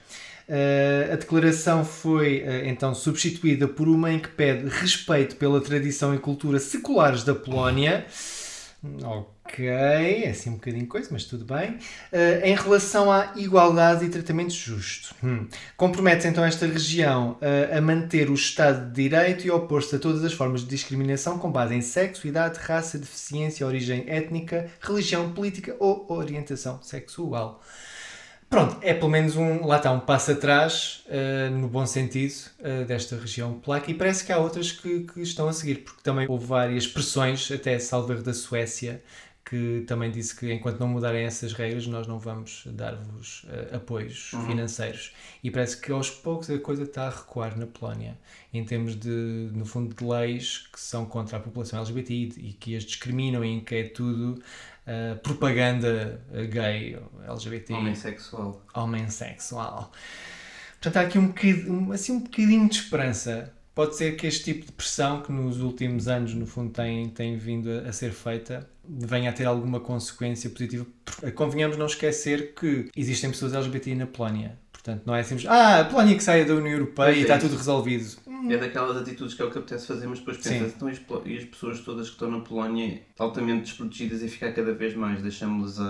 Uh, 0.51 1.13
a 1.13 1.17
declaração 1.17 1.85
foi 1.87 2.41
uh, 2.43 2.67
então 2.67 2.95
substituída 2.95 3.69
por 3.69 3.87
uma 3.89 4.11
em 4.13 4.19
que 4.19 4.29
pede 4.29 4.69
respeito 4.69 5.37
pela 5.37 5.61
tradição 5.63 6.15
e 6.15 6.19
cultura 6.19 6.59
seculares 6.59 7.23
da 7.25 7.35
Polónia. 7.35 8.05
Ok, 9.49 9.67
é 9.67 10.29
assim 10.29 10.51
um 10.51 10.55
bocadinho 10.55 10.87
coisa, 10.87 11.09
mas 11.11 11.25
tudo 11.25 11.43
bem. 11.43 11.79
Uh, 12.13 12.45
em 12.45 12.55
relação 12.55 13.11
à 13.11 13.33
igualdade 13.35 14.05
e 14.05 14.11
tratamento 14.11 14.53
justo. 14.53 15.15
Hum. 15.25 15.49
Compromete 15.75 16.27
então 16.29 16.45
esta 16.45 16.67
região 16.67 17.39
uh, 17.41 17.77
a 17.77 17.81
manter 17.81 18.29
o 18.29 18.35
Estado 18.35 18.93
de 18.93 19.09
Direito 19.09 19.47
e 19.47 19.51
opor-se 19.51 19.97
a 19.97 19.99
todas 19.99 20.23
as 20.23 20.35
formas 20.35 20.61
de 20.61 20.67
discriminação 20.67 21.39
com 21.39 21.51
base 21.51 21.75
em 21.75 21.81
sexo, 21.81 22.29
idade, 22.29 22.59
raça, 22.61 22.99
deficiência, 22.99 23.67
origem 23.67 24.05
étnica, 24.07 24.69
religião, 24.81 25.33
política 25.33 25.75
ou 25.81 26.05
orientação 26.11 26.83
sexual. 26.83 27.63
Pronto, 28.51 28.79
é 28.81 28.95
pelo 28.95 29.11
menos 29.11 29.37
um, 29.37 29.67
lá 29.67 29.77
está, 29.77 29.93
um 29.93 30.01
passo 30.01 30.31
atrás, 30.31 31.05
uh, 31.07 31.51
no 31.55 31.69
bom 31.69 31.85
sentido, 31.85 32.33
uh, 32.61 32.87
desta 32.87 33.15
região 33.15 33.61
polaca 33.61 33.91
e 33.91 33.95
parece 33.95 34.25
que 34.25 34.33
há 34.33 34.39
outras 34.39 34.73
que, 34.73 35.01
que 35.01 35.21
estão 35.21 35.49
a 35.49 35.53
seguir, 35.53 35.85
porque 35.85 36.01
também 36.03 36.27
houve 36.27 36.47
várias 36.47 36.87
pressões, 36.87 37.51
até 37.53 37.79
Salvador 37.79 38.23
da 38.23 38.33
Suécia, 38.33 39.03
que 39.49 39.85
também 39.87 40.11
disse 40.11 40.35
que 40.37 40.53
enquanto 40.53 40.79
não 40.79 40.89
mudarem 40.89 41.25
essas 41.25 41.53
regras 41.53 41.87
nós 41.87 42.07
não 42.07 42.19
vamos 42.19 42.65
dar-vos 42.67 43.45
uh, 43.45 43.77
apoios 43.77 44.33
Uhum. 44.33 44.47
financeiros. 44.47 45.13
E 45.43 45.51
parece 45.51 45.81
que 45.81 45.91
aos 45.93 46.11
poucos 46.11 46.51
a 46.51 46.59
coisa 46.59 46.83
está 46.83 47.07
a 47.07 47.11
recuar 47.11 47.57
na 47.59 47.67
Polónia, 47.67 48.19
em 48.53 48.65
termos 48.65 48.95
de, 48.95 49.09
no 49.55 49.65
fundo, 49.65 49.95
de 49.95 50.05
leis 50.05 50.69
que 50.73 50.79
são 50.81 51.07
contra 51.07 51.39
a 51.39 51.41
população 51.41 51.79
LGBT 51.81 52.13
e 52.37 52.53
que 52.59 52.77
as 52.77 52.85
discriminam 52.85 53.45
e 53.45 53.49
em 53.49 53.61
que 53.61 53.75
é 53.75 53.85
tudo 53.85 54.43
uh, 54.87 55.19
propaganda 55.23 56.21
gay, 56.51 56.99
LGBT, 57.29 57.73
Homem 57.75 57.95
sexual. 57.95 58.63
homem 58.75 59.09
sexual. 59.09 59.93
Portanto, 60.81 60.97
há 60.97 61.01
aqui 61.09 61.19
um 61.19 61.29
bocadinho, 61.29 61.93
assim, 61.93 62.13
um 62.13 62.21
bocadinho 62.21 62.69
de 62.69 62.77
esperança. 62.77 63.53
Pode 63.75 63.97
ser 63.97 64.17
que 64.17 64.27
este 64.27 64.45
tipo 64.53 64.67
de 64.67 64.73
pressão 64.73 65.23
que 65.23 65.31
nos 65.33 65.61
últimos 65.61 66.09
anos, 66.09 66.35
no 66.35 66.47
fundo, 66.47 66.73
tem, 66.73 67.09
tem 67.11 67.37
vindo 67.37 67.71
a, 67.71 67.89
a 67.89 67.93
ser 67.93 68.13
feita 68.13 68.69
venha 68.89 69.31
a 69.31 69.33
ter 69.33 69.45
alguma 69.45 69.81
consequência 69.81 70.49
positiva. 70.51 70.87
Porque, 71.05 71.31
Convenhamos 71.33 71.77
não 71.77 71.87
esquecer 71.87 72.55
que 72.55 72.91
existem 72.97 73.31
pessoas 73.31 73.55
LGBT 73.55 73.95
na 73.95 74.07
Polónia. 74.07 74.59
Portanto, 74.73 75.03
não 75.05 75.15
é 75.15 75.23
simples, 75.23 75.47
ah, 75.49 75.81
a 75.81 75.85
Polónia 75.85 76.17
que 76.17 76.23
saia 76.23 76.45
da 76.45 76.55
União 76.55 76.73
Europeia 76.73 77.09
Pois 77.09 77.17
e 77.17 77.21
é 77.21 77.23
está 77.23 77.39
tudo 77.39 77.57
resolvido. 77.57 78.17
É 78.49 78.57
daquelas 78.57 78.97
atitudes 78.97 79.35
que 79.35 79.43
é 79.43 79.45
o 79.45 79.51
que 79.51 79.59
apetece 79.59 79.87
fazer, 79.87 80.07
mas 80.07 80.21
depois 80.21 80.39
Sim. 80.39 80.51
pensas, 80.51 80.75
então 80.75 80.89
e 81.27 81.37
as, 81.37 81.45
pessoas 81.45 81.81
todas 81.81 82.07
que 82.07 82.15
estão 82.15 82.31
na 82.31 82.41
Polónia 82.41 83.03
altamente 83.19 83.63
desprotegidas 83.63 84.23
e 84.23 84.29
ficar 84.29 84.53
cada 84.53 84.73
vez 84.73 84.95
mais, 84.95 85.21
deixamos-las 85.21 85.81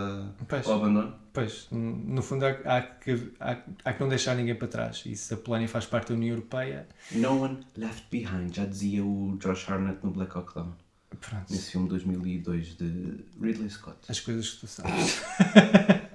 ao 0.67 0.75
abandono? 0.75 1.15
Pois, 1.33 1.69
no 1.71 2.23
fundo, 2.23 2.47
há, 2.47 2.49
há 2.65 2.83
que, 2.83 3.33
há, 3.39 3.59
há 3.85 3.93
que 3.93 4.01
não 4.01 4.09
deixar 4.09 4.35
ninguém 4.35 4.55
para 4.57 4.67
trás. 4.67 5.05
E 5.07 5.15
se 5.15 5.35
a 5.35 5.37
Polónia 5.37 5.69
faz 5.69 5.87
parte 5.87 6.09
da 6.09 6.15
União 6.15 6.35
Europeia, 6.35 6.89
No 7.13 7.43
one 7.43 7.61
left 7.77 8.07
behind, 8.11 8.53
já 8.53 8.65
dizia 8.65 9.05
o 9.05 9.37
Josh 9.39 9.69
Harnett 9.71 9.99
no 10.03 10.11
Black 10.11 10.37
Hawk 10.37 10.55
Down, 10.55 10.73
pronto, 11.17 11.51
nesse 11.51 11.73
filme 11.73 11.87
de 11.87 11.91
2002 11.91 12.77
de 12.77 13.25
Ridley 13.41 13.71
Scott. 13.71 13.99
as 14.09 14.21
coisas 14.21 14.51
que 14.51 14.61
tu 14.61 14.67
sabes. 14.67 15.23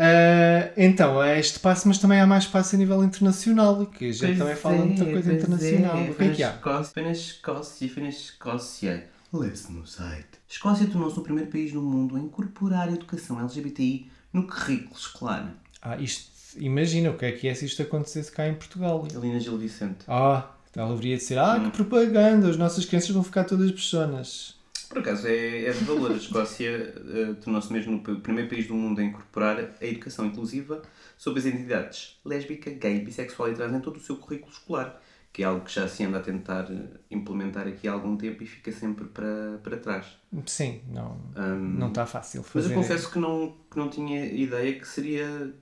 Ah, 0.00 0.70
então, 0.76 1.18
há 1.18 1.36
este 1.38 1.58
passo, 1.58 1.88
mas 1.88 1.98
também 1.98 2.20
há 2.20 2.26
mais 2.26 2.44
espaço 2.44 2.76
a 2.76 2.78
nível 2.78 3.02
internacional, 3.02 3.84
que 3.86 4.08
a 4.08 4.12
gente 4.12 4.38
também 4.38 4.54
fala 4.54 4.84
muita 4.84 5.04
coisa 5.04 5.32
internacional. 5.32 6.02
o 6.04 6.14
que 6.14 6.22
é 6.22 6.30
que 6.30 6.42
há? 6.44 6.50
Escócia, 6.54 6.92
foi 6.94 7.02
na 7.02 7.10
Escócia, 7.10 7.88
foi 7.88 8.02
na 8.04 8.08
Escócia. 8.08 9.08
Lê-se 9.32 9.72
no 9.72 9.84
site. 9.84 10.38
Escócia 10.48 10.86
tornou-se 10.86 11.18
o 11.18 11.22
primeiro 11.22 11.50
país 11.50 11.72
no 11.72 11.82
mundo 11.82 12.16
a 12.16 12.20
incorporar 12.20 12.88
a 12.88 12.92
educação 12.92 13.40
LGBTI 13.40 14.08
no 14.32 14.46
currículo 14.46 14.96
escolar. 14.96 15.52
Ah, 15.82 15.96
isto, 15.98 16.30
imagina 16.56 17.10
o 17.10 17.16
que 17.18 17.26
é 17.26 17.32
que 17.32 17.48
é 17.48 17.54
se 17.54 17.66
isto 17.66 17.82
acontecesse 17.82 18.30
cá 18.30 18.48
em 18.48 18.54
Portugal. 18.54 19.06
Ali 19.14 19.32
na 19.32 19.38
Gil 19.38 19.58
Vicente. 19.58 20.04
Ah, 20.06 20.48
ela 20.78 20.90
deveria 20.90 21.16
dizer, 21.16 21.38
ah, 21.38 21.60
que 21.62 21.70
propaganda, 21.70 22.48
as 22.48 22.56
nossas 22.56 22.84
crianças 22.84 23.10
vão 23.10 23.22
ficar 23.22 23.44
todas 23.44 23.70
bessonas. 23.70 24.56
Por 24.88 25.00
acaso 25.00 25.26
é, 25.26 25.66
é 25.66 25.72
de 25.72 25.84
valor. 25.84 26.12
A 26.12 26.16
Escócia 26.16 26.94
eh, 26.96 27.34
tornou-se 27.42 27.70
mesmo 27.72 27.96
o 27.98 28.20
primeiro 28.20 28.48
país 28.48 28.66
do 28.66 28.74
mundo 28.74 29.00
a 29.00 29.04
incorporar 29.04 29.58
a 29.80 29.84
educação 29.84 30.24
inclusiva 30.24 30.80
sobre 31.18 31.40
as 31.40 31.46
identidades 31.46 32.18
lésbica, 32.24 32.70
gay, 32.70 33.00
bissexual 33.00 33.50
e 33.50 33.54
trans 33.54 33.74
em 33.74 33.80
todo 33.80 33.96
o 33.98 34.00
seu 34.00 34.16
currículo 34.16 34.50
escolar, 34.50 34.98
que 35.30 35.42
é 35.42 35.46
algo 35.46 35.62
que 35.64 35.72
já 35.74 35.86
se 35.86 36.04
anda 36.04 36.16
a 36.18 36.22
tentar 36.22 36.70
eh, 36.70 37.00
implementar 37.10 37.68
aqui 37.68 37.86
há 37.86 37.92
algum 37.92 38.16
tempo 38.16 38.42
e 38.42 38.46
fica 38.46 38.72
sempre 38.72 39.04
para, 39.04 39.58
para 39.62 39.76
trás. 39.76 40.06
Sim, 40.46 40.80
não 40.88 41.20
Ahm, 41.36 41.78
não 41.78 41.88
está 41.88 42.06
fácil 42.06 42.40
Mas 42.42 42.64
fazer. 42.64 42.70
eu 42.74 42.74
confesso 42.80 43.10
que 43.12 43.18
não, 43.18 43.56
que 43.70 43.76
não 43.76 43.90
tinha 43.90 44.24
ideia 44.24 44.72
que 44.78 44.88
seria 44.88 45.52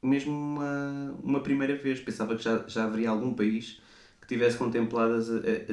mesmo 0.00 0.30
uma, 0.32 1.16
uma 1.20 1.40
primeira 1.40 1.74
vez. 1.76 1.98
Pensava 1.98 2.36
que 2.36 2.44
já, 2.44 2.62
já 2.68 2.84
haveria 2.84 3.10
algum 3.10 3.34
país 3.34 3.80
tivesse 4.28 4.56
contemplado 4.58 5.14
as, 5.14 5.28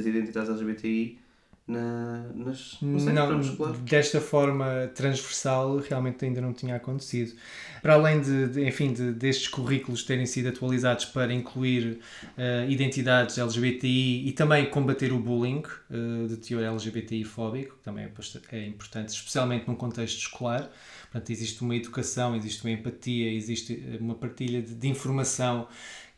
identidades 0.05 0.50
LGBTI 0.50 1.19
na, 1.67 2.29
nas, 2.35 2.77
Não, 2.79 3.39
escolar. 3.41 3.74
desta 3.74 4.21
forma 4.21 4.91
transversal 4.93 5.77
realmente 5.77 6.24
ainda 6.24 6.39
não 6.39 6.53
tinha 6.53 6.75
acontecido. 6.75 7.33
Para 7.81 7.95
além 7.95 8.21
de, 8.21 8.47
de- 8.50 8.67
enfim, 8.67 8.93
de, 8.93 9.12
destes 9.12 9.47
currículos 9.47 10.03
terem 10.03 10.27
sido 10.27 10.50
atualizados 10.50 11.05
para 11.05 11.33
incluir 11.33 12.00
eh, 12.38 12.67
identidades 12.69 13.38
LGBTI 13.39 14.27
e 14.27 14.31
também 14.33 14.69
combater 14.69 15.12
o 15.12 15.19
bullying 15.19 15.63
eh, 15.89 16.27
de 16.27 16.38
teor 16.38 16.63
LGBTI 16.63 17.24
fóbico, 17.24 17.77
que 17.77 17.83
também 17.83 18.05
é, 18.05 18.55
é 18.55 18.67
importante, 18.67 19.09
especialmente 19.09 19.67
num 19.67 19.75
contexto 19.75 20.19
escolar. 20.19 20.69
Portanto, 21.12 21.29
existe 21.31 21.62
uma 21.63 21.75
educação, 21.75 22.35
existe 22.35 22.63
uma 22.63 22.71
empatia, 22.71 23.31
existe 23.33 23.74
eh, 23.74 23.97
uma 24.00 24.13
partilha 24.15 24.62
de, 24.62 24.75
de 24.75 24.88
informação 24.88 25.67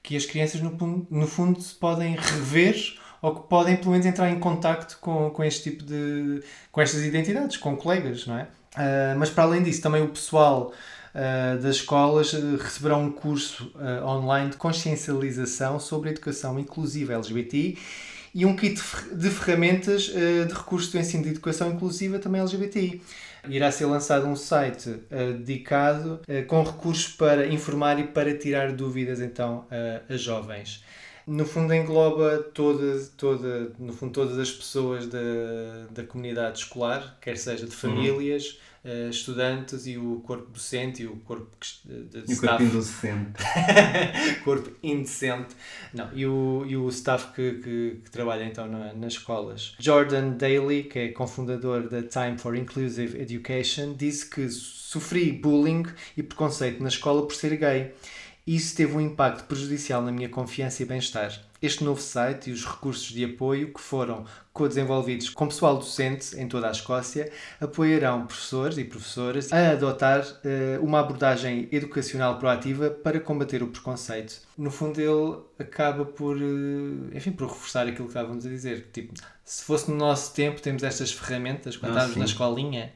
que 0.07 0.15
as 0.15 0.25
crianças, 0.25 0.61
no, 0.61 1.05
no 1.11 1.27
fundo, 1.27 1.59
se 1.59 1.73
podem 1.75 2.15
rever 2.15 2.75
ou 3.21 3.35
que 3.35 3.49
podem, 3.49 3.75
pelo 3.75 3.91
menos, 3.91 4.05
entrar 4.05 4.29
em 4.31 4.39
contacto 4.39 4.97
com, 5.01 5.29
com 5.31 5.43
este 5.43 5.69
tipo 5.69 5.83
de. 5.83 6.41
com 6.71 6.79
estas 6.79 7.03
identidades, 7.03 7.57
com 7.57 7.75
colegas, 7.75 8.25
não 8.25 8.37
é? 8.37 8.47
Ah, 8.73 9.15
mas, 9.17 9.29
para 9.29 9.43
além 9.43 9.61
disso, 9.63 9.81
também 9.81 10.01
o 10.01 10.07
pessoal 10.07 10.71
ah, 11.13 11.57
das 11.61 11.75
escolas 11.77 12.33
ah, 12.33 12.63
receberá 12.63 12.95
um 12.95 13.11
curso 13.11 13.69
online 14.05 14.51
de 14.51 14.55
consciencialização 14.57 15.77
sobre 15.77 16.07
a 16.07 16.11
educação 16.13 16.57
inclusiva 16.57 17.11
LGBTI 17.13 17.77
e 18.33 18.45
um 18.45 18.55
kit 18.55 18.75
de 18.75 18.81
fer- 18.81 19.15
de 19.15 19.29
ferramentas 19.29 20.03
de 20.03 20.53
recursos 20.53 20.89
do 20.91 20.97
ensino 20.99 21.23
de 21.23 21.29
educação 21.31 21.69
inclusiva 21.71 22.17
também 22.19 22.39
LGBTI. 22.39 23.01
Irá 23.49 23.71
ser 23.71 23.85
lançado 23.85 24.27
um 24.27 24.35
site 24.35 25.01
eh, 25.09 25.31
dedicado 25.33 26.21
eh, 26.27 26.41
com 26.41 26.63
recursos 26.63 27.07
para 27.07 27.47
informar 27.47 27.99
e 27.99 28.07
para 28.07 28.37
tirar 28.37 28.71
dúvidas 28.71 29.19
então 29.19 29.65
eh, 29.71 30.01
a 30.09 30.17
jovens. 30.17 30.83
No 31.27 31.45
fundo 31.45 31.73
engloba 31.73 32.37
toda, 32.53 32.99
toda, 33.17 33.73
no 33.77 33.91
fundo, 33.91 34.13
todas 34.13 34.39
as 34.39 34.49
pessoas 34.49 35.07
da, 35.07 35.19
da 35.91 36.03
comunidade 36.05 36.59
escolar, 36.59 37.17
quer 37.21 37.37
seja 37.37 37.65
de 37.65 37.75
famílias, 37.75 38.57
eh, 38.85 39.09
estudantes 39.09 39.85
e 39.87 39.97
o 39.97 40.21
corpo 40.25 40.49
docente 40.49 41.03
e 41.03 41.05
o 41.05 41.17
corpo 41.17 41.49
de, 41.83 42.03
de 42.05 42.17
E 42.19 42.21
o 42.21 42.31
staff 42.31 42.47
corpinho 42.47 42.71
docente. 42.71 43.33
corpo 44.45 44.71
indecente. 44.81 45.53
Não, 45.93 46.09
e 46.13 46.25
o, 46.25 46.63
e 46.65 46.77
o 46.77 46.87
staff 46.87 47.33
que, 47.33 47.55
que, 47.55 48.01
que 48.05 48.09
trabalha 48.09 48.45
então 48.45 48.65
na- 48.65 48.93
nas 48.93 49.13
escolas. 49.13 49.75
Jordan 49.79 50.29
Daly, 50.37 50.83
que 50.83 50.97
é 50.99 51.07
cofundador 51.09 51.89
da 51.89 52.01
Time 52.03 52.37
for 52.37 52.55
Inclusive 52.55 53.19
Education, 53.21 53.95
disse 53.97 54.29
que 54.29 54.49
sofri 54.49 55.33
bullying 55.33 55.83
e 56.15 56.23
preconceito 56.23 56.81
na 56.81 56.87
escola 56.87 57.23
por 57.27 57.35
ser 57.35 57.57
gay. 57.57 57.91
Isso 58.47 58.77
teve 58.77 58.95
um 58.95 59.01
impacto 59.01 59.43
prejudicial 59.43 60.01
na 60.01 60.09
minha 60.09 60.29
confiança 60.29 60.81
e 60.81 60.85
bem-estar. 60.85 61.37
Este 61.61 61.83
novo 61.83 61.99
site 61.99 62.49
e 62.49 62.53
os 62.53 62.65
recursos 62.65 63.07
de 63.07 63.25
apoio 63.25 63.73
que 63.73 63.81
foram 63.81 64.23
co-desenvolvidos 64.53 65.29
com 65.29 65.49
pessoal 65.49 65.75
docente 65.77 66.39
em 66.39 66.47
toda 66.47 66.69
a 66.69 66.71
Escócia 66.71 67.29
apoiarão 67.59 68.25
professores 68.25 68.77
e 68.77 68.85
professoras 68.85 69.51
a 69.51 69.71
adotar 69.71 70.25
eh, 70.45 70.79
uma 70.81 71.01
abordagem 71.01 71.67
educacional 71.73 72.39
proativa 72.39 72.89
para 72.89 73.19
combater 73.19 73.61
o 73.61 73.67
preconceito. 73.67 74.39
No 74.57 74.71
fundo, 74.71 75.01
ele 75.01 75.39
acaba 75.59 76.05
por, 76.05 76.37
eh, 76.37 77.17
enfim, 77.17 77.33
por 77.33 77.49
reforçar 77.49 77.81
aquilo 77.81 78.05
que 78.05 78.11
estávamos 78.11 78.45
a 78.45 78.49
dizer. 78.49 78.91
Tipo, 78.93 79.13
se 79.43 79.61
fosse 79.65 79.91
no 79.91 79.97
nosso 79.97 80.33
tempo, 80.33 80.61
temos 80.61 80.83
estas 80.83 81.11
ferramentas, 81.11 81.75
quando 81.75 81.91
Ah, 81.91 81.95
estávamos 81.95 82.17
na 82.17 82.25
escolinha, 82.25 82.93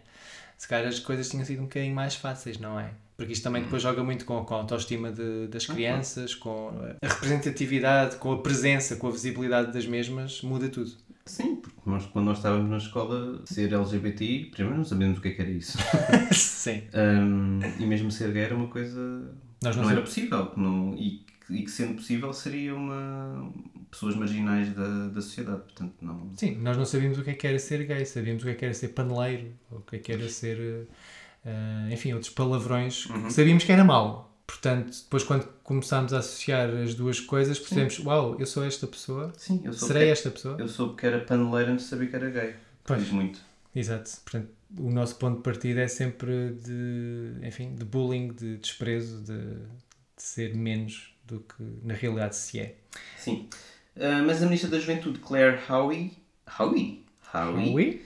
se 0.58 0.66
calhar 0.66 0.88
as 0.88 1.00
coisas 1.00 1.28
tinham 1.28 1.44
sido 1.44 1.60
um 1.60 1.66
bocadinho 1.66 1.94
mais 1.94 2.16
fáceis, 2.16 2.58
não 2.58 2.80
é? 2.80 2.92
Porque 3.18 3.34
isto 3.34 3.44
também 3.44 3.62
depois 3.64 3.82
joga 3.84 4.04
muito 4.04 4.26
com, 4.26 4.44
com 4.44 4.54
a 4.54 4.58
autoestima 4.58 5.12
de- 5.12 5.48
das 5.48 5.66
crianças, 5.68 6.34
com 6.34 6.72
a 7.02 7.08
representatividade, 7.08 8.16
com 8.18 8.32
a 8.32 8.42
presença, 8.42 8.96
com 8.96 9.08
a 9.08 9.12
visibilidade 9.12 9.72
das 9.72 9.86
mesmas, 9.86 10.42
muda 10.42 10.68
tudo. 10.70 10.92
Sim, 11.26 11.58
porque 11.58 11.78
nós, 11.86 12.06
quando 12.08 12.26
nós 12.26 12.38
estávamos 12.38 12.70
na 12.70 12.78
escola, 12.78 13.42
ser 13.46 13.72
LGBTI, 13.72 14.46
primeiro 14.46 14.78
não 14.78 14.84
sabíamos 14.86 15.20
o 15.20 15.22
que 15.22 15.28
é 15.28 15.32
que 15.32 15.42
era 15.42 15.52
isso. 15.52 15.78
Sim. 16.34 16.84
Ahm, 16.94 17.60
e 17.80 17.86
mesmo 17.86 18.12
ser 18.12 18.32
gay 18.32 18.44
era 18.44 18.56
uma 18.56 18.68
coisa 18.68 19.32
Nós 19.64 19.76
não, 19.76 19.84
não, 19.84 19.92
era 19.92 20.02
possível. 20.02 20.52
Não, 20.58 20.96
e, 20.96 21.24
que- 21.48 21.54
e 21.54 21.64
que 21.64 21.70
sendo 21.72 21.94
possível 21.96 22.34
seria 22.34 22.74
uma 22.74 23.52
pessoas 23.92 24.16
marginais 24.16 24.74
da, 24.74 25.08
da 25.10 25.22
sociedade. 25.22 25.62
Portanto, 25.62 25.94
não. 26.02 26.32
Sim, 26.36 26.58
nós 26.58 26.76
não 26.76 26.86
sabíamos 26.86 27.20
o 27.20 27.24
que 27.24 27.30
é 27.30 27.34
que 27.34 27.46
era 27.46 27.60
ser 27.60 27.84
gay, 27.86 28.04
sabíamos 28.06 28.42
o 28.42 28.46
que 28.48 28.52
é 28.52 28.56
que 28.56 28.66
era 28.66 28.74
ser 28.74 28.88
paneleiro, 28.90 29.52
o 29.70 29.80
que 29.82 29.98
é 29.98 30.00
que 30.00 30.12
era 30.12 30.28
ser, 30.28 30.88
eh, 31.46 31.90
enfim, 31.94 32.14
outros 32.14 32.32
palavrões 32.32 33.06
Uhum. 33.08 33.24
que 33.28 33.34
sabíamos 33.34 33.64
que 33.64 33.72
era 33.72 33.84
mau. 33.84 34.30
Portanto, 34.46 34.92
depois 35.04 35.24
quando 35.24 35.46
começámos 35.64 36.14
a 36.14 36.20
associar 36.20 36.70
as 36.70 36.94
duas 36.94 37.20
coisas, 37.22 37.58
percebemos, 37.58 38.00
uau, 38.00 38.36
eu 38.40 38.46
sou 38.46 38.64
esta 38.66 38.86
pessoa, 38.86 39.32
Sim, 39.38 39.62
eu 39.64 39.72
soube, 39.72 39.94
serei 39.94 40.06
que, 40.08 40.12
esta 40.12 40.30
pessoa. 40.30 40.58
eu 40.60 40.68
soube 40.68 40.96
que 40.98 41.06
era 41.06 41.20
paneleiro 41.22 41.72
antes 41.72 41.86
de 41.86 41.90
saber 41.92 42.10
que 42.10 42.16
era 42.16 42.30
gay. 42.30 42.56
Pois. 42.84 43.02
Diz 43.02 43.12
muito. 43.12 43.40
Exato. 43.74 44.12
Portanto, 44.26 44.50
o 44.78 44.90
nosso 44.92 45.16
ponto 45.16 45.38
de 45.38 45.44
partida 45.44 45.80
é 45.82 45.88
sempre 45.88 46.52
de, 46.66 47.32
enfim, 47.48 47.74
de 47.76 47.86
bullying, 47.86 48.34
de 48.34 48.58
desprezo, 48.58 49.22
de, 49.22 49.38
de 49.56 49.58
ser 50.18 50.54
menos 50.56 51.14
do 51.26 51.40
que 51.40 51.64
na 51.84 51.94
realidade 51.94 52.36
se 52.36 52.60
é. 52.60 52.76
Sim. 53.18 53.48
Ah, 53.98 54.22
mas 54.26 54.42
a 54.42 54.46
Ministra 54.46 54.70
da 54.70 54.80
Juventude, 54.80 55.20
Claire 55.20 55.60
Howie, 55.70 56.12
Howie? 56.60 57.06
Howie? 57.34 57.74
Oui? 57.74 58.06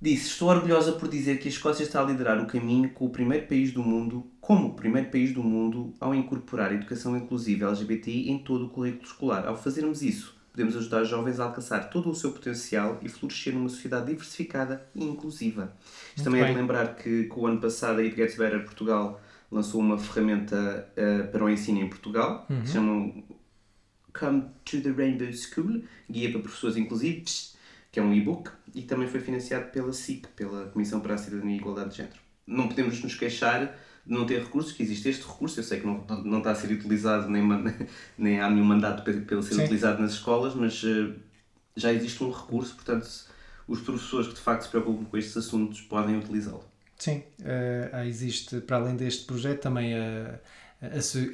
Disse: 0.00 0.28
Estou 0.28 0.48
orgulhosa 0.48 0.92
por 0.92 1.08
dizer 1.08 1.38
que 1.38 1.48
a 1.48 1.50
Escócia 1.50 1.82
está 1.82 2.00
a 2.00 2.04
liderar 2.04 2.38
o 2.42 2.46
caminho 2.46 2.90
com 2.90 3.06
o 3.06 3.10
primeiro 3.10 3.46
país 3.46 3.72
do 3.72 3.82
mundo, 3.82 4.26
como 4.40 4.68
o 4.68 4.74
primeiro 4.74 5.10
país 5.10 5.32
do 5.32 5.42
mundo, 5.42 5.94
ao 5.98 6.14
incorporar 6.14 6.70
a 6.70 6.74
educação 6.74 7.16
inclusiva 7.16 7.66
LGBTI 7.66 8.30
em 8.30 8.38
todo 8.38 8.66
o 8.66 8.68
currículo 8.68 9.04
escolar. 9.04 9.46
Ao 9.46 9.56
fazermos 9.56 10.02
isso, 10.02 10.36
podemos 10.52 10.76
ajudar 10.76 11.02
os 11.02 11.08
jovens 11.08 11.40
a 11.40 11.44
alcançar 11.44 11.88
todo 11.88 12.10
o 12.10 12.14
seu 12.14 12.30
potencial 12.30 12.98
e 13.02 13.08
florescer 13.08 13.54
numa 13.54 13.70
sociedade 13.70 14.06
diversificada 14.06 14.86
e 14.94 15.02
inclusiva. 15.02 15.74
Isto 16.14 16.24
também 16.24 16.42
é 16.42 16.44
de 16.44 16.52
bem. 16.52 16.60
lembrar 16.60 16.94
que, 16.94 17.24
que 17.24 17.38
o 17.38 17.46
ano 17.46 17.60
passado 17.60 17.98
a 17.98 18.02
It 18.02 18.14
Gets 18.14 18.36
Better 18.36 18.64
Portugal 18.64 19.20
lançou 19.50 19.80
uma 19.80 19.96
ferramenta 19.96 20.88
ah, 20.96 21.26
para 21.28 21.42
o 21.42 21.48
ensino 21.48 21.80
em 21.80 21.88
Portugal, 21.88 22.46
que 22.48 22.66
se 22.66 22.74
chama 22.74 23.12
Come 24.12 24.44
to 24.64 24.80
the 24.82 24.90
Rainbow 24.90 25.32
School, 25.32 25.82
guia 26.10 26.30
para 26.30 26.40
professores 26.40 26.76
inclusivos, 26.76 27.55
que 27.96 28.00
é 28.00 28.02
um 28.02 28.12
e-book, 28.12 28.50
e 28.74 28.82
também 28.82 29.08
foi 29.08 29.20
financiado 29.20 29.70
pela 29.70 29.90
SIC, 29.90 30.28
pela 30.36 30.66
Comissão 30.66 31.00
para 31.00 31.14
a 31.14 31.16
Cidadania 31.16 31.56
e 31.56 31.58
Igualdade 31.58 31.92
de 31.92 31.96
Género. 31.96 32.16
Não 32.46 32.68
podemos 32.68 33.02
nos 33.02 33.14
queixar 33.14 33.74
de 34.04 34.12
não 34.12 34.26
ter 34.26 34.42
recursos, 34.42 34.72
que 34.72 34.82
existe 34.82 35.08
este 35.08 35.26
recurso, 35.26 35.58
eu 35.58 35.64
sei 35.64 35.80
que 35.80 35.86
não, 35.86 36.04
não 36.22 36.38
está 36.38 36.50
a 36.50 36.54
ser 36.54 36.70
utilizado, 36.70 37.30
nem, 37.30 37.42
nem 38.18 38.38
há 38.38 38.50
nenhum 38.50 38.66
mandato 38.66 39.02
para, 39.02 39.14
ser 39.40 39.54
Sim. 39.54 39.62
utilizado 39.64 40.02
nas 40.02 40.12
escolas, 40.12 40.54
mas 40.54 40.84
eh, 40.84 41.14
já 41.74 41.90
existe 41.90 42.22
um 42.22 42.30
recurso, 42.30 42.74
portanto, 42.74 43.08
os 43.66 43.80
professores 43.80 44.28
que 44.28 44.34
de 44.34 44.40
facto 44.40 44.64
se 44.64 44.68
preocupam 44.68 45.06
com 45.06 45.16
estes 45.16 45.34
assuntos 45.34 45.80
podem 45.80 46.18
utilizá-lo. 46.18 46.64
Sim, 46.98 47.22
há- 48.00 48.04
existe, 48.06 48.60
para 48.60 48.76
além 48.76 48.94
deste 48.94 49.24
projeto, 49.24 49.62
também 49.62 49.94
a, 49.94 49.98
a, 49.98 50.38
asso- 50.38 50.38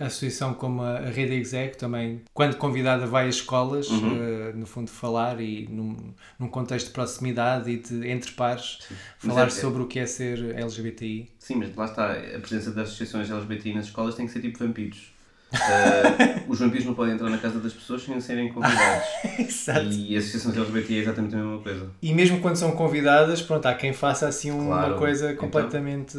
a 0.00 0.06
associação 0.06 0.54
como 0.54 0.82
a, 0.82 1.00
Rede 1.00 1.34
Exec, 1.34 1.76
também, 1.76 2.22
quando 2.32 2.56
convidada, 2.56 3.06
vai 3.06 3.28
às 3.28 3.36
escolas, 3.36 3.88
eh, 3.90 4.52
no 4.54 4.66
fundo, 4.66 4.90
falar 4.90 5.40
e 5.40 5.66
num, 5.68 5.96
num 6.38 6.48
contexto 6.48 6.86
de 6.88 6.92
proximidade 6.92 7.70
e 7.70 7.76
de 7.78 8.08
entre 8.08 8.32
pares, 8.32 8.78
Mas 9.22 9.32
falar 9.34 9.46
é- 9.46 9.50
sobre 9.50 9.82
o 9.82 9.86
que 9.86 9.98
é 9.98 10.06
ser 10.06 10.54
LGBTI. 10.58 11.30
Sim, 11.38 11.56
mas 11.56 11.74
lá 11.74 11.84
está, 11.86 12.12
a 12.12 12.40
presença 12.40 12.70
das 12.70 12.88
associações 12.88 13.30
LGBT 13.30 13.74
nas 13.74 13.86
escolas 13.86 14.14
tem 14.14 14.26
que 14.26 14.32
ser 14.32 14.40
tipo 14.40 14.58
vampiros. 14.58 15.11
Eh, 15.52 16.44
os 16.48 16.58
vampiros 16.58 16.86
não 16.86 16.94
podem 16.94 17.14
entrar 17.14 17.28
na 17.28 17.38
casa 17.38 17.58
das 17.60 17.72
pessoas 17.72 18.02
sem 18.02 18.18
serem 18.20 18.52
convidados. 18.52 19.04
Exato. 19.38 19.86
E 19.90 20.16
as 20.16 20.24
associações 20.24 20.56
LGBT 20.56 20.94
é 20.94 20.98
exatamente 20.98 21.34
a 21.34 21.38
mesma 21.38 21.58
coisa. 21.62 21.90
E 22.00 22.12
mesmo 22.14 22.40
quando 22.40 22.56
são 22.56 22.72
convidadas, 22.72 23.42
pronto, 23.42 23.66
há 23.66 23.74
quem 23.74 23.92
faça 23.92 24.26
assim 24.26 24.50
uma 24.50 24.64
Claro, 24.78 24.96
coisa 24.96 25.26
então. 25.32 25.36
completamente, 25.44 26.16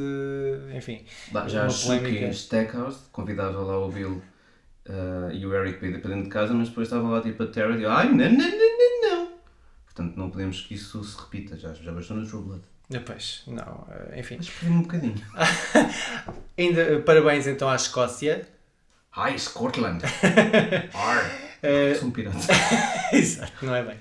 enfim, 0.75 1.03
Lá, 1.31 1.47
já 1.47 1.61
Uma 1.61 1.65
a 1.67 1.69
Shuki 1.69 1.97
polémica. 1.99 2.27
Stackhouse 2.29 2.97
convidava 3.11 3.59
lá 3.59 3.77
o 3.85 3.89
Bill 3.89 4.21
eh, 4.85 5.31
e 5.35 5.45
o 5.45 5.53
Eric 5.55 5.79
para 5.79 5.87
ir 5.87 5.99
para 6.01 6.09
dentro 6.11 6.23
de 6.25 6.29
casa, 6.29 6.53
mas 6.53 6.69
depois 6.69 6.87
estava 6.87 7.07
lá 7.09 7.21
tipo 7.21 7.41
a 7.43 7.47
Tara 7.47 7.75
e 7.75 7.83
eu, 7.83 7.91
ai, 7.91 8.09
não, 8.09 8.15
não, 8.17 8.29
não, 8.29 8.37
não, 8.37 9.09
não. 9.09 9.27
Portanto, 9.85 10.15
não 10.17 10.29
podemos 10.29 10.61
que 10.61 10.75
isso 10.75 11.03
se 11.03 11.19
repita, 11.19 11.57
já, 11.57 11.73
já 11.73 11.91
bastou 11.91 12.17
no 12.17 12.27
True 12.27 12.41
Blood. 12.43 12.61
depois, 12.89 13.43
não, 13.47 13.87
eh, 13.91 14.19
enfim. 14.19 14.37
Mas 14.37 14.71
um 14.71 14.81
bocadinho. 14.81 15.15
Ainda, 16.57 16.99
parabéns 17.05 17.47
então 17.47 17.69
à 17.69 17.75
Escócia. 17.75 18.47
Ai, 19.15 19.37
Scotland! 19.37 20.01
Ar! 20.93 21.31
Sou 21.99 22.09
um 22.09 22.11
pirata. 22.11 22.37
Exato, 23.13 23.65
não 23.65 23.75
é 23.75 23.83
bem. 23.83 23.97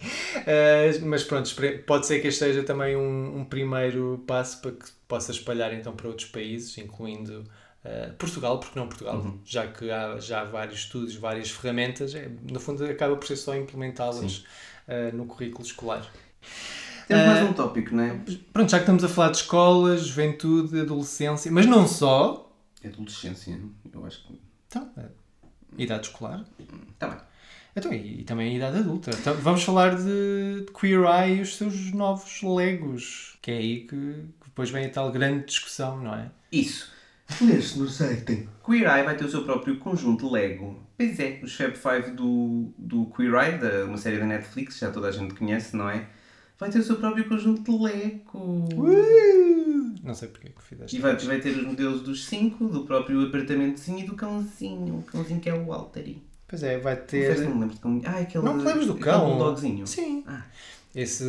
Eh, 0.46 0.98
mas 1.02 1.22
pronto, 1.22 1.48
pode 1.86 2.06
ser 2.06 2.20
que 2.20 2.28
este 2.28 2.38
seja 2.40 2.64
também 2.64 2.96
um, 2.96 3.40
um 3.40 3.44
primeiro 3.44 4.24
passo 4.26 4.60
para 4.60 4.72
que 4.72 4.86
possa 5.06 5.30
espalhar 5.30 5.72
então 5.72 5.94
para 5.94 6.08
outros 6.08 6.28
países, 6.28 6.76
incluindo 6.78 7.44
eh, 7.84 8.12
Portugal, 8.18 8.58
porque 8.58 8.78
não 8.78 8.88
Portugal, 8.88 9.38
já 9.44 9.66
que 9.66 9.90
há 9.90 10.18
já 10.18 10.44
vários 10.44 10.80
estudos, 10.80 11.14
várias 11.14 11.50
ferramentas, 11.50 12.14
é, 12.14 12.28
no 12.50 12.58
fundo 12.58 12.84
acaba 12.84 13.14
por 13.14 13.26
ser 13.26 13.36
só 13.36 13.54
implementá-las 13.54 14.44
eh, 14.88 15.12
no 15.12 15.26
currículo 15.26 15.64
escolar. 15.64 16.10
Temos 17.06 17.26
mais 17.26 17.42
um 17.42 17.52
tópico, 17.52 17.94
não 17.94 18.04
é? 18.04 18.20
Pronto, 18.52 18.70
já 18.70 18.78
que 18.78 18.84
estamos 18.84 19.04
a 19.04 19.08
falar 19.08 19.30
de 19.30 19.36
escolas, 19.36 20.06
juventude, 20.06 20.80
adolescência, 20.80 21.52
mas 21.52 21.66
não 21.66 21.86
só, 21.86 22.48
Adolescência, 22.84 23.60
eu 23.92 24.04
acho 24.04 24.26
que. 24.26 24.51
Então, 24.72 24.90
eh, 24.96 25.08
idade 25.76 26.06
escolar, 26.06 26.44
Está 26.94 27.08
bem. 27.08 27.18
Então, 27.76 27.92
e, 27.92 28.20
e 28.20 28.24
também 28.24 28.52
a 28.52 28.56
idade 28.56 28.78
adulta. 28.78 29.10
Então, 29.10 29.34
vamos 29.34 29.62
falar 29.62 29.96
de, 29.96 30.66
Queer 30.78 31.04
Eye 31.04 31.38
e 31.38 31.42
os 31.42 31.56
seus 31.56 31.92
novos 31.92 32.42
legos. 32.42 33.36
Que 33.42 33.50
é 33.50 33.56
aí 33.56 33.80
que, 33.80 33.88
que 33.88 34.46
depois 34.46 34.70
vem 34.70 34.86
a 34.86 34.90
tal 34.90 35.12
grande 35.12 35.44
discussão, 35.46 36.02
não 36.02 36.14
é? 36.14 36.30
Isso. 36.50 36.90
Mulheres 37.40 37.76
no 37.76 37.88
site. 37.88 38.48
Queer 38.64 38.96
Eye 38.96 39.04
vai 39.04 39.16
ter 39.16 39.24
o 39.24 39.30
seu 39.30 39.44
próprio 39.44 39.78
conjunto 39.78 40.30
Lego. 40.30 40.82
Pois 40.96 41.18
é, 41.18 41.40
os 41.42 41.54
Fab 41.54 41.74
Five 41.74 42.10
do, 42.12 42.72
do 42.78 43.06
Queer 43.06 43.34
Eye, 43.34 43.58
da, 43.58 43.84
uma 43.84 43.98
série 43.98 44.18
da 44.18 44.26
Netflix, 44.26 44.78
já 44.78 44.90
toda 44.90 45.08
a 45.08 45.12
gente 45.12 45.34
conhece, 45.34 45.76
não 45.76 45.88
é? 45.88 46.06
Vai 46.58 46.70
ter 46.70 46.78
o 46.78 46.82
seu 46.82 46.96
próprio 46.96 47.28
conjunto 47.28 47.70
de 47.70 47.82
Lego. 47.82 48.68
Não 50.02 50.14
sei 50.14 50.28
porque 50.28 50.48
é 50.48 50.50
que 50.50 50.62
fizeste. 50.62 50.96
E 50.96 51.00
vai, 51.00 51.16
vai 51.16 51.40
ter 51.40 51.50
os 51.56 51.64
modelos 51.64 52.02
dos 52.02 52.24
cinco, 52.24 52.66
do 52.68 52.84
próprio 52.84 53.24
apartamentozinho 53.26 54.00
e 54.00 54.04
do 54.04 54.14
cãozinho. 54.16 54.96
O 54.98 55.02
cãozinho 55.02 55.40
que 55.40 55.48
é 55.48 55.54
o 55.54 55.66
Walteri. 55.66 56.22
Pois 56.48 56.62
é, 56.62 56.78
vai 56.78 56.96
ter. 56.96 57.38
não 57.48 57.60
lembro 57.60 57.74
de 57.74 57.80
cão. 57.80 58.00
Ah, 58.04 58.18
aquele. 58.18 58.44
Não 58.44 58.58
te 58.58 58.64
lembras 58.64 58.86
do 58.86 58.96
cão? 58.96 59.26
bulldogzinho. 59.26 59.86
Sim. 59.86 60.24
Ah. 60.26 60.42
Esse, 60.94 61.24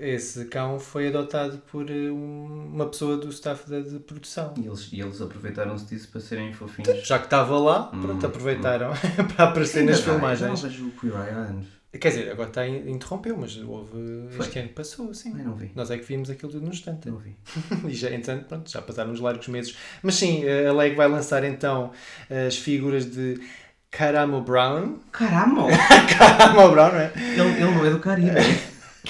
esse 0.00 0.44
cão 0.44 0.78
foi 0.78 1.08
adotado 1.08 1.58
por 1.72 1.90
eh, 1.90 2.08
um- 2.08 2.70
uma 2.72 2.86
pessoa 2.86 3.16
do 3.16 3.28
staff 3.30 3.68
da, 3.68 3.80
de 3.80 3.98
produção. 3.98 4.54
E 4.56 4.64
eles, 4.66 4.88
e 4.92 5.00
eles 5.00 5.20
aproveitaram-se 5.20 5.86
disso 5.86 6.06
para 6.08 6.20
serem 6.20 6.52
fofinhos. 6.52 7.04
Já 7.04 7.18
que 7.18 7.24
estava 7.24 7.58
lá, 7.58 7.84
pronto, 7.86 8.24
aproveitaram 8.24 8.92
para 9.34 9.46
aparecer 9.46 9.84
nas 9.84 9.98
vai, 10.00 10.14
filmagens. 10.14 10.62
Eu 10.62 10.68
não 10.70 10.76
vejo 10.76 10.86
o 10.86 10.90
Queer 10.92 11.36
anos. 11.36 11.66
Quer 11.90 12.08
dizer, 12.08 12.30
agora 12.30 12.50
está, 12.50 12.68
interrompeu, 12.68 13.34
mas 13.36 13.56
houve. 13.56 14.28
Foi? 14.30 14.46
Este 14.46 14.58
ano 14.58 14.68
passou, 14.68 15.14
sim. 15.14 15.30
Eu 15.30 15.44
não 15.46 15.54
vi. 15.54 15.72
Nós 15.74 15.90
é 15.90 15.96
que 15.96 16.04
vimos 16.04 16.28
aquilo 16.28 16.52
tudo 16.52 16.66
no 16.66 16.70
instante. 16.70 17.08
Não 17.08 17.16
vi. 17.18 17.34
E 17.88 17.94
já, 17.94 18.08
entretanto, 18.08 18.46
pronto, 18.46 18.70
já 18.70 18.82
passaram 18.82 19.10
uns 19.10 19.20
largos 19.20 19.48
meses. 19.48 19.74
Mas 20.02 20.16
sim, 20.16 20.44
a 20.46 20.72
Lego 20.72 20.96
vai 20.96 21.08
lançar 21.08 21.44
então 21.44 21.90
as 22.46 22.58
figuras 22.58 23.06
de 23.06 23.40
Caramo 23.90 24.42
Brown. 24.42 24.98
Caramo! 25.12 25.66
Caramo 26.18 26.70
Brown, 26.70 26.92
não 26.92 27.00
é? 27.00 27.12
ele, 27.16 27.40
ele 27.40 27.70
não 27.74 27.86
é 27.86 27.90
do 27.90 28.00
Caribe. 28.00 28.34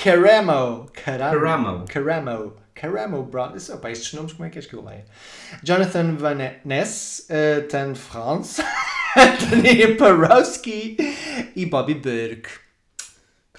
Caramo. 0.03 0.89
Caramo. 0.95 1.35
Caramo. 1.35 1.85
Caramo. 1.89 2.57
Caramo 2.75 3.23
Brown. 3.25 3.55
Opa, 3.75 3.91
estes 3.91 4.13
nomes, 4.13 4.33
como 4.33 4.47
é 4.47 4.51
que 4.51 4.59
és 4.59 4.67
que 4.67 4.75
eu 4.75 4.85
leio? 4.85 5.05
Jonathan 5.65 6.15
Van 6.15 6.39
Ness, 6.65 7.27
uh, 7.29 7.67
Tan 7.67 7.97
France, 7.97 8.63
Anthony 9.17 9.97
Parowski 9.97 10.97
e 11.57 11.67
Bobby 11.67 11.95
Burke. 11.95 12.68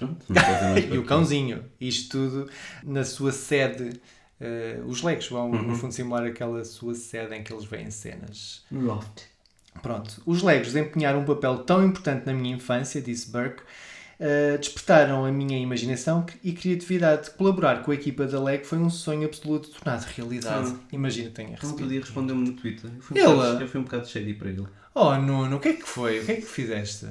Pronto. 0.00 0.26
E 0.94 0.98
o 0.98 1.04
cãozinho. 1.04 1.64
Isto 1.80 2.10
tudo 2.30 2.50
na 2.82 3.04
sua 3.04 3.32
sede. 3.32 4.00
uh, 4.40 4.84
os 4.86 5.02
Legos 5.02 5.28
vão, 5.28 5.50
Uhum. 5.50 5.62
no 5.62 5.76
fundo, 5.76 5.92
simular 5.92 6.24
aquela 6.26 6.64
sua 6.64 6.94
sede 6.94 7.34
em 7.36 7.42
que 7.42 7.52
eles 7.52 7.64
veem 7.66 7.90
cenas. 7.90 8.64
Loft. 8.72 9.22
Pronto. 9.82 10.20
Os 10.26 10.42
Legos 10.42 10.72
desempenharam 10.72 11.20
um 11.20 11.24
papel 11.24 11.58
tão 11.58 11.84
importante 11.84 12.26
na 12.26 12.32
minha 12.32 12.56
infância, 12.56 13.00
disse 13.00 13.30
Burke, 13.30 13.62
uh, 14.20 14.58
despertaram 14.58 15.24
a 15.24 15.32
minha 15.32 15.58
imaginação 15.58 16.24
e 16.44 16.52
criatividade. 16.52 17.30
Colaborar 17.32 17.82
com 17.82 17.90
a 17.90 17.94
equipa 17.94 18.26
da 18.26 18.40
Lego 18.42 18.64
foi 18.64 18.78
um 18.78 18.90
sonho 18.90 19.26
absoluto 19.26 19.70
tornado 19.70 20.04
realidade. 20.14 20.72
Ah. 20.76 20.80
Imagina, 20.92 21.30
tenha 21.30 21.48
No 21.48 21.54
outro 21.54 21.68
recebido. 21.68 21.88
dia 21.90 22.00
respondeu-me 22.00 22.48
no 22.48 22.54
Twitter. 22.54 22.90
Eu 22.94 23.02
fui 23.02 23.20
um 23.20 23.24
Ele? 23.24 23.34
bocado, 23.34 23.60
eu 23.62 23.68
fui 23.68 23.80
um 23.80 23.84
bocado 23.84 24.08
shady 24.08 24.34
para 24.34 24.50
ele. 24.50 24.66
Oh, 24.94 25.14
Nuno, 25.16 25.56
o 25.56 25.60
que 25.60 25.68
é 25.68 25.72
que 25.74 25.88
foi? 25.88 26.20
O 26.20 26.24
que 26.26 26.32
é 26.32 26.34
que 26.36 26.42
fizeste? 26.42 27.06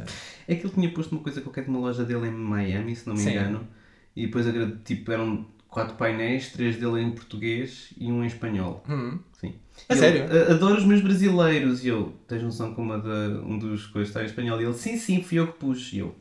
É 0.48 0.56
que 0.56 0.66
ele 0.66 0.74
tinha 0.74 0.92
posto 0.94 1.12
uma 1.14 1.22
coisa 1.24 1.40
qualquer 1.42 1.64
de 1.64 1.70
uma 1.70 1.80
loja 1.80 2.04
dele 2.04 2.28
em 2.28 2.32
Miami, 2.32 2.96
se 2.96 3.08
não 3.08 3.16
me 3.16 3.22
Sim. 3.22 3.32
engano. 3.32 3.68
E 4.16 4.26
depois 4.26 4.46
tipo, 4.84 5.12
eram 5.12 5.46
quatro 5.70 5.96
painéis, 5.96 6.52
três 6.52 6.76
dele 6.76 7.02
em 7.02 7.12
português 7.12 7.92
e 7.98 8.12
um 8.12 8.24
em 8.24 8.28
espanhol. 8.28 8.84
Hum. 8.90 9.20
Sim. 9.40 9.54
A 9.88 9.96
sério? 9.96 10.24
ele, 10.26 10.40
"A- 10.40 10.52
Adoro 10.56 10.76
os 10.78 10.84
meus 10.84 11.00
brasileiros. 11.00 11.86
E 11.86 11.88
eu, 11.88 12.14
tens 12.28 12.44
noção 12.44 12.74
como 12.74 12.92
a 12.92 12.98
de, 12.98 13.08
um 13.46 13.58
dos 13.58 13.86
coisas 13.88 14.10
está 14.10 14.22
em 14.22 14.26
espanhol? 14.26 14.60
E 14.60 14.66
ele, 14.66 14.74
sim, 14.74 14.98
sim, 14.98 15.24
fui 15.24 15.40
eu 15.40 15.48
que 15.48 15.58
pus. 15.60 15.94
E 15.94 16.00
eu, 16.00 16.14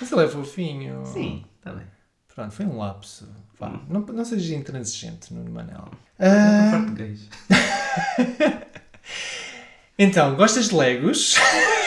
Mas 0.00 0.12
ele 0.12 0.24
é 0.24 0.28
fofinho. 0.28 1.04
sim, 1.06 1.44
está 1.58 1.72
bem. 1.72 1.86
Pronto, 2.34 2.52
foi 2.52 2.66
um 2.66 2.76
lapso. 2.76 3.26
Vá, 3.58 3.80
não, 3.88 4.00
não 4.00 4.24
sejas 4.24 4.50
intransigente, 4.50 5.32
Nuno 5.32 5.50
Manel. 5.50 5.88
Ah, 6.18 6.84
gays. 6.94 7.28
então, 9.98 10.36
gostas 10.36 10.68
de 10.68 10.74
Legos? 10.74 11.36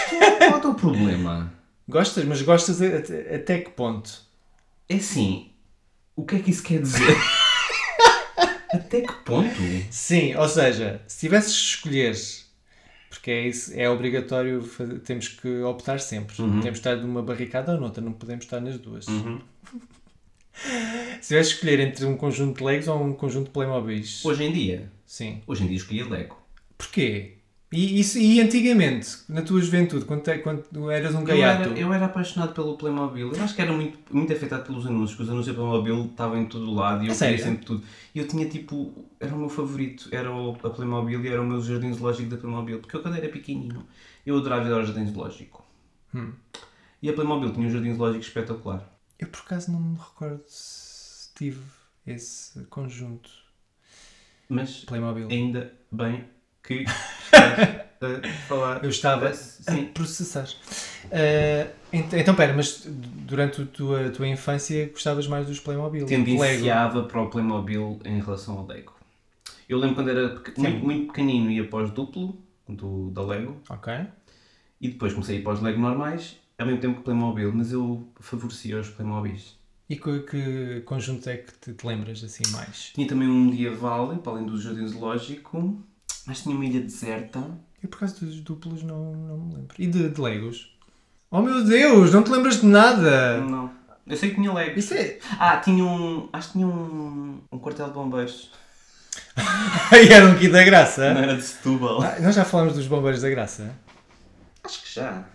Qual 0.09 0.51
é 0.51 0.55
o 0.55 0.59
teu 0.59 0.73
problema? 0.73 1.53
Gostas, 1.87 2.25
mas 2.25 2.41
gostas 2.41 2.81
até, 2.81 3.35
até 3.35 3.59
que 3.59 3.69
ponto? 3.69 4.21
É 4.87 4.95
assim, 4.95 5.51
o 6.15 6.25
que 6.25 6.37
é 6.37 6.39
que 6.39 6.49
isso 6.49 6.63
quer 6.63 6.81
dizer? 6.81 7.15
Até 8.71 9.01
que 9.01 9.13
ponto? 9.25 9.49
Sim, 9.89 10.35
ou 10.35 10.47
seja, 10.47 11.01
se 11.07 11.21
tivesses 11.21 11.53
de 11.53 11.59
escolher, 11.59 12.15
porque 13.09 13.31
é, 13.31 13.47
isso, 13.47 13.71
é 13.75 13.89
obrigatório, 13.89 14.61
fazer- 14.61 14.99
temos 14.99 15.27
que 15.27 15.47
optar 15.61 15.99
sempre. 15.99 16.41
Uhum. 16.41 16.61
Temos 16.61 16.79
de 16.79 16.87
estar 16.87 16.95
numa 16.97 17.21
barricada 17.21 17.73
ou 17.73 17.79
noutra, 17.79 18.01
não 18.03 18.13
podemos 18.13 18.45
estar 18.45 18.59
nas 18.61 18.77
duas. 18.77 19.07
Uhum. 19.07 19.39
Se 21.21 21.29
tivesse 21.29 21.51
escolher 21.53 21.79
entre 21.79 22.05
um 22.05 22.17
conjunto 22.17 22.57
de 22.57 22.63
Legos 22.63 22.87
ou 22.87 23.01
um 23.03 23.13
conjunto 23.13 23.45
de 23.45 23.51
Playmobilis. 23.51 24.23
Hoje 24.25 24.43
em 24.43 24.51
dia, 24.51 24.91
Sim. 25.05 25.41
hoje 25.47 25.63
em 25.63 25.67
dia 25.67 25.77
escolhi 25.77 26.03
Lego. 26.03 26.37
Porquê? 26.77 27.37
E, 27.71 27.99
isso, 27.99 28.17
e 28.17 28.41
antigamente, 28.41 29.19
na 29.29 29.43
tua 29.43 29.61
juventude, 29.61 30.03
quando, 30.05 30.23
te- 30.23 30.39
quando 30.39 30.89
eras 30.89 31.13
um 31.13 31.19
Eu 31.19 31.25
gaiato? 31.25 31.69
era, 31.69 31.79
eu 31.79 31.93
era 31.93 32.05
apaixonado 32.07 32.51
pelo 32.53 32.75
Playmobil. 32.77 33.31
Eu 33.31 33.43
acho 33.43 33.53
que 33.55 33.61
era 33.61 33.71
muito, 33.71 33.99
muito 34.11 34.33
afetado 34.33 34.63
pelos 34.65 34.87
anúncios, 34.87 35.15
que 35.15 35.21
os 35.21 35.29
anúncios 35.29 35.55
do 35.55 35.61
Playmobil 35.61 36.05
estavam 36.05 36.37
em 36.41 36.45
todo 36.47 36.73
lado 36.73 37.03
e 37.03 37.09
eu 37.09 37.15
queria 37.15 37.37
sempre 37.37 37.65
tudo. 37.65 37.83
E 38.15 38.17
eu 38.17 38.27
tinha 38.27 38.49
tipo, 38.49 39.05
era 39.19 39.35
o 39.35 39.37
meu 39.37 39.49
favorito, 39.49 40.09
era 40.11 40.31
o, 40.31 40.57
a 40.63 40.69
Playmobil 40.71 41.23
e 41.23 41.27
era 41.27 41.39
o 41.39 41.45
meu 41.45 41.61
jardim 41.61 41.93
zoológico 41.93 42.29
da 42.31 42.37
Playmobil. 42.37 42.79
Porque 42.79 42.95
eu 42.95 43.03
quando 43.03 43.17
era 43.17 43.29
pequenino, 43.29 43.85
eu 44.25 44.37
adorava 44.37 44.67
ir 44.67 44.73
ao 44.73 44.83
jardim 44.83 45.05
zoológico. 45.05 45.63
Hum. 46.15 46.33
E 47.03 47.09
a 47.09 47.13
Playmobil 47.13 47.51
tinha 47.53 47.67
um 47.67 47.69
jardim 47.69 47.93
zoológico 47.93 48.23
espetacular. 48.25 48.83
Eu 49.19 49.27
por 49.27 49.41
acaso 49.41 49.71
não 49.71 49.79
me 49.79 49.95
recordo 49.97 50.41
se 50.47 51.29
tive 51.35 51.61
esse 52.07 52.63
conjunto 52.65 53.29
Mas 54.47 54.83
Playmobil. 54.85 55.27
ainda 55.29 55.71
bem 55.91 56.25
que 56.69 56.85
a 58.01 58.29
falar. 58.47 58.83
Eu 58.83 58.89
estava 58.89 59.27
a 59.29 59.75
processar. 59.93 60.47
Ah, 61.11 61.67
ent- 61.91 62.13
então, 62.13 62.35
pera, 62.35 62.53
mas 62.53 62.83
durante 62.87 63.61
a 63.63 63.65
tua, 63.65 64.09
tua 64.11 64.27
infância 64.27 64.87
gostavas 64.89 65.27
mais 65.27 65.47
dos 65.47 65.59
Playmobil? 65.59 66.05
Tendenciava 66.05 67.03
para 67.03 67.21
o 67.21 67.29
Playmobil 67.29 67.99
em 68.05 68.19
relação 68.21 68.59
ao 68.59 68.67
Lego. 68.67 68.93
Eu 69.67 69.77
lembro 69.79 69.95
quando 69.95 70.09
era 70.09 70.29
peque- 70.29 70.59
muito, 70.59 70.85
muito 70.85 71.07
pequenino 71.07 71.49
ia 71.51 71.67
para 71.67 71.83
os 71.85 71.91
duplo 71.91 72.37
do, 72.67 73.09
da 73.11 73.21
Lego 73.23 73.57
Ok. 73.69 73.93
e 74.81 74.89
depois 74.89 75.13
comecei 75.13 75.37
a 75.37 75.39
ir 75.39 75.43
para 75.43 75.53
os 75.53 75.61
Lego 75.61 75.79
normais 75.79 76.37
ao 76.57 76.65
mesmo 76.65 76.81
tempo 76.81 76.97
que 76.97 77.03
Playmobil, 77.03 77.51
mas 77.53 77.71
eu 77.71 78.07
favorecia 78.19 78.79
os 78.79 78.89
Playmobils. 78.89 79.57
E 79.89 79.95
que, 79.95 80.19
que 80.19 80.81
conjunto 80.85 81.27
é 81.29 81.37
que 81.37 81.51
te, 81.53 81.73
te 81.73 81.87
lembras 81.87 82.23
assim 82.23 82.43
mais? 82.51 82.91
Tinha 82.93 83.07
também 83.07 83.27
um 83.27 83.45
medieval, 83.45 84.15
para 84.17 84.33
além 84.33 84.45
do 84.45 84.59
jardim 84.59 84.85
zoológico, 84.85 85.81
mas 86.29 86.41
tinha 86.43 86.55
uma 86.55 86.63
ilha 86.65 86.79
deserta. 86.79 87.43
Eu 87.83 87.89
por 87.89 87.97
acaso 87.97 88.25
dos 88.25 88.39
duplos 88.41 88.83
não, 88.83 89.13
não 89.13 89.37
me 89.37 89.55
lembro. 89.55 89.75
E 89.77 89.87
de, 89.87 90.09
de 90.09 90.21
Legos? 90.21 90.71
Oh 91.31 91.41
meu 91.41 91.63
Deus, 91.63 92.11
não 92.13 92.23
te 92.23 92.31
lembras 92.31 92.61
de 92.61 92.65
nada! 92.67 93.41
Não. 93.41 93.71
Eu 94.07 94.15
sei 94.17 94.29
que 94.29 94.35
tinha 94.35 94.51
Legos. 94.53 94.85
Isso 94.85 94.93
é. 94.93 95.19
Ah, 95.39 95.57
tinha 95.57 95.83
um. 95.83 96.29
Acho 96.33 96.47
que 96.47 96.53
tinha 96.53 96.67
um. 96.67 97.41
Um 97.51 97.59
quartel 97.59 97.87
de 97.87 97.93
bombeiros. 97.93 98.51
Ai, 99.91 100.07
era 100.11 100.25
um 100.27 100.35
kit 100.37 100.51
da 100.51 100.63
graça! 100.63 101.03
era 101.05 101.35
de 101.35 101.41
Setúbal. 101.41 102.01
Ah, 102.01 102.19
nós 102.19 102.35
já 102.35 102.45
falamos 102.45 102.73
dos 102.75 102.87
bombeiros 102.87 103.21
da 103.21 103.29
graça. 103.29 103.75
Acho 104.63 104.83
que 104.83 104.93
já. 104.95 105.25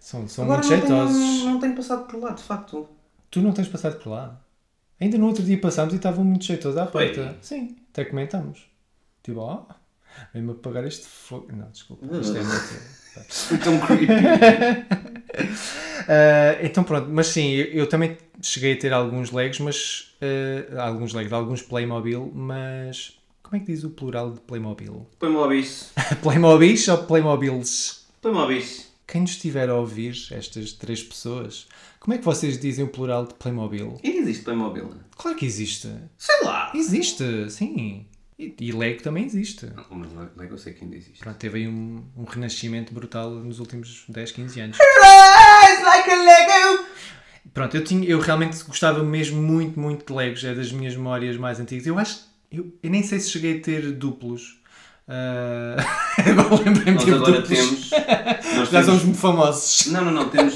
São, 0.00 0.28
são 0.28 0.44
Agora 0.44 0.60
muito 0.66 0.72
não 0.72 0.86
tenho- 0.86 1.08
jeitosos. 1.08 1.44
não 1.44 1.60
tenho 1.60 1.74
passado 1.76 2.06
por 2.06 2.20
lá, 2.20 2.30
de 2.32 2.42
facto. 2.42 2.88
Tu 3.30 3.40
não 3.40 3.52
tens 3.52 3.68
passado 3.68 3.98
por 4.02 4.10
lá? 4.10 4.40
Ainda 5.00 5.16
no 5.18 5.26
outro 5.26 5.42
dia 5.42 5.58
passámos 5.60 5.92
e 5.94 5.96
estavam 5.96 6.24
muito 6.24 6.44
jeitosos 6.44 6.76
à 6.78 6.86
porta. 6.86 7.36
Sim, 7.40 7.76
até 7.92 8.04
comentámos. 8.04 8.62
Tipo, 9.22 9.40
ó, 9.40 9.62
vem-me 10.32 10.52
apagar 10.52 10.84
este 10.86 11.06
fogo. 11.06 11.48
Não, 11.52 11.68
desculpa. 11.70 12.04
Isto 12.16 12.36
é 12.36 12.42
muito... 12.42 13.04
Tão 13.62 13.78
creepy. 13.80 14.12
Ah, 16.08 16.58
então 16.62 16.82
pronto, 16.82 17.08
mas 17.10 17.28
sim, 17.28 17.50
eu, 17.50 17.66
eu 17.66 17.88
também 17.88 18.16
cheguei 18.42 18.72
a 18.72 18.76
ter 18.76 18.92
alguns 18.92 19.30
Legos, 19.30 19.60
mas. 19.60 20.16
ah, 20.76 20.86
alguns 20.86 21.12
Legos, 21.12 21.32
alguns 21.32 21.62
Playmobil, 21.62 22.30
mas. 22.34 23.18
Como 23.42 23.56
é 23.56 23.60
que 23.60 23.72
diz 23.72 23.84
o 23.84 23.90
plural 23.90 24.32
de 24.32 24.40
Playmobil? 24.40 25.06
Playmobis. 25.18 25.92
Playmobis 26.22 26.88
ou 26.88 26.98
Playmobils? 27.04 28.06
Playmobis. 28.20 28.92
Quem 29.06 29.20
nos 29.20 29.32
estiver 29.32 29.68
a 29.68 29.76
ouvir, 29.76 30.16
estas 30.30 30.72
três 30.72 31.02
pessoas, 31.02 31.68
como 32.00 32.14
é 32.14 32.18
que 32.18 32.24
vocês 32.24 32.58
dizem 32.58 32.86
o 32.86 32.88
plural 32.88 33.26
de 33.26 33.34
Playmobil? 33.34 34.00
E 34.02 34.16
existe 34.18 34.44
Playmobil? 34.44 34.90
Claro 35.16 35.36
que 35.36 35.44
existe. 35.44 35.88
Sei 36.16 36.42
lá. 36.42 36.72
Existe, 36.74 37.50
sim. 37.50 38.06
E, 38.38 38.54
e 38.60 38.72
Lego 38.72 39.02
também 39.02 39.24
existe. 39.24 39.66
Não, 39.66 39.84
mas 39.90 40.12
Lego 40.36 40.54
eu 40.54 40.58
sei 40.58 40.72
que 40.72 40.84
ainda 40.84 40.96
existe. 40.96 41.20
Pronto, 41.20 41.36
teve 41.36 41.58
aí 41.58 41.68
um, 41.68 42.04
um 42.16 42.24
renascimento 42.24 42.92
brutal 42.92 43.30
nos 43.30 43.60
últimos 43.60 44.04
10, 44.08 44.32
15 44.32 44.60
anos. 44.60 44.78
like 44.78 46.10
a 46.10 46.22
Lego! 46.22 46.84
Pronto, 47.52 47.76
eu, 47.76 47.84
tinha, 47.84 48.08
eu 48.08 48.18
realmente 48.18 48.62
gostava 48.64 49.02
mesmo 49.04 49.40
muito, 49.40 49.78
muito 49.78 50.04
de 50.06 50.12
Legos. 50.12 50.42
É 50.44 50.54
das 50.54 50.72
minhas 50.72 50.96
memórias 50.96 51.36
mais 51.36 51.60
antigas. 51.60 51.86
Eu 51.86 51.98
acho. 51.98 52.24
Eu, 52.50 52.72
eu 52.82 52.90
nem 52.90 53.02
sei 53.02 53.20
se 53.20 53.30
cheguei 53.30 53.58
a 53.58 53.62
ter 53.62 53.92
duplos. 53.92 54.60
Ah, 55.06 55.76
agora 56.18 56.64
lembrei-me 56.64 56.94
Nós 56.94 57.04
de 57.04 57.12
agora 57.12 57.40
duplos. 57.40 57.48
temos. 57.58 57.90
Nós 57.90 58.70
Já 58.70 58.70
temos... 58.70 58.86
somos 58.86 59.04
muito 59.04 59.18
famosos. 59.18 59.86
Não, 59.86 60.04
não, 60.04 60.12
não. 60.12 60.28
Temos. 60.28 60.54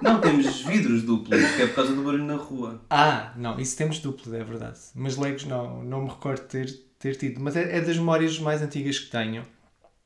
Não, 0.00 0.20
temos 0.20 0.60
vidros 0.62 1.02
duplos, 1.02 1.40
que 1.52 1.62
é 1.62 1.66
por 1.66 1.76
causa 1.76 1.94
do 1.94 2.02
barulho 2.02 2.24
na 2.24 2.36
rua. 2.36 2.82
Ah, 2.90 3.32
não, 3.36 3.58
isso 3.58 3.74
temos 3.76 3.98
duplos, 4.00 4.34
é 4.34 4.44
verdade. 4.44 4.78
Mas 4.94 5.16
Legos 5.16 5.46
não, 5.46 5.82
não 5.82 6.02
me 6.02 6.10
recordo 6.10 6.42
de 6.42 6.48
ter, 6.48 6.74
ter 7.04 7.16
tido. 7.16 7.40
Mas 7.40 7.54
é, 7.54 7.76
é 7.76 7.80
das 7.80 7.96
memórias 7.98 8.38
mais 8.38 8.62
antigas 8.62 8.98
que 8.98 9.10
tenho. 9.10 9.46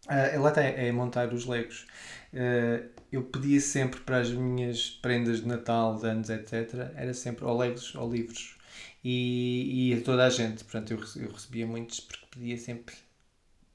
Ah, 0.09 0.39
lá 0.39 0.49
está, 0.49 0.63
é 0.63 0.91
montar 0.91 1.33
os 1.33 1.47
Legos. 1.47 1.87
Ah, 2.35 2.83
eu 3.11 3.23
pedia 3.23 3.61
sempre 3.61 4.01
para 4.01 4.19
as 4.19 4.31
minhas 4.31 4.91
prendas 4.91 5.41
de 5.41 5.47
Natal, 5.47 5.97
de 5.97 6.07
anos, 6.07 6.29
etc. 6.29 6.91
Era 6.95 7.15
sempre 7.15 7.45
ou 7.45 7.57
Legos 7.57 7.95
ou 7.95 8.11
livros. 8.11 8.57
E, 9.03 9.91
e 9.91 9.95
a 9.95 10.01
toda 10.03 10.27
a 10.27 10.31
gente. 10.31 10.65
Portanto, 10.65 10.93
eu, 10.93 11.23
eu 11.23 11.33
recebia 11.33 11.67
muitos 11.67 12.01
porque 12.01 12.27
pedia 12.31 12.59
sempre. 12.59 12.95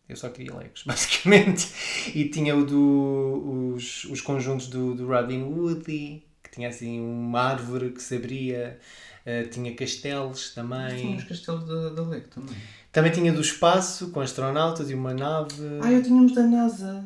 Eu 0.07 0.17
só 0.17 0.29
queria 0.29 0.53
Legos, 0.53 0.83
basicamente. 0.86 1.67
E 2.13 2.29
tinha 2.29 2.55
o 2.55 2.65
do, 2.65 3.73
os, 3.75 4.03
os 4.05 4.21
conjuntos 4.21 4.67
do, 4.67 4.93
do 4.93 5.07
Robin 5.07 5.43
Woody, 5.43 6.23
que 6.43 6.51
tinha 6.51 6.67
assim 6.67 6.99
uma 6.99 7.41
árvore 7.41 7.91
que 7.91 8.01
se 8.03 8.17
abria. 8.17 8.79
Uh, 9.25 9.49
tinha 9.49 9.73
castelos 9.73 10.53
também. 10.53 10.97
Tínhamos 10.97 11.23
castelos 11.23 11.65
da, 11.65 11.89
da 11.89 12.01
Lego 12.03 12.27
também. 12.27 12.57
Também 12.93 13.12
tinha 13.12 13.34
do 13.34 13.41
espaço, 13.41 14.12
com 14.12 14.21
astronautas 14.21 14.89
e 14.89 14.93
uma 14.93 15.13
nave. 15.13 15.56
Ah, 15.84 15.91
eu 15.91 16.01
tínhamos 16.03 16.34
da 16.34 16.43
NASA. 16.43 17.03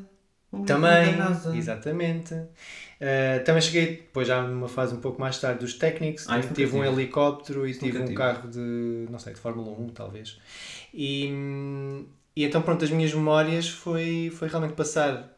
Um 0.53 0.63
também, 0.65 1.11
Da 1.17 1.29
NASA. 1.29 1.55
exatamente. 1.55 2.33
Uh, 2.33 3.43
também 3.45 3.61
cheguei, 3.61 3.97
depois 3.97 4.27
já 4.27 4.41
numa 4.41 4.67
fase 4.67 4.93
um 4.95 4.99
pouco 4.99 5.19
mais 5.19 5.39
tarde, 5.39 5.59
dos 5.59 5.73
Technics. 5.75 6.25
Ah, 6.27 6.39
isso 6.39 6.49
nunca 6.49 6.55
tive 6.55 6.75
um 6.75 6.83
tive. 6.83 6.93
helicóptero 7.01 7.67
e 7.67 7.73
tive 7.73 7.97
um 7.99 8.05
tive. 8.05 8.15
carro 8.15 8.49
de, 8.49 9.07
não 9.09 9.19
sei, 9.19 9.33
de 9.33 9.39
Fórmula 9.39 9.71
1, 9.79 9.89
talvez. 9.89 10.39
E, 10.93 11.29
e 12.35 12.43
então, 12.43 12.61
pronto, 12.61 12.83
as 12.83 12.91
minhas 12.91 13.13
memórias 13.13 13.69
foi, 13.69 14.31
foi 14.35 14.47
realmente 14.47 14.73
passar, 14.73 15.37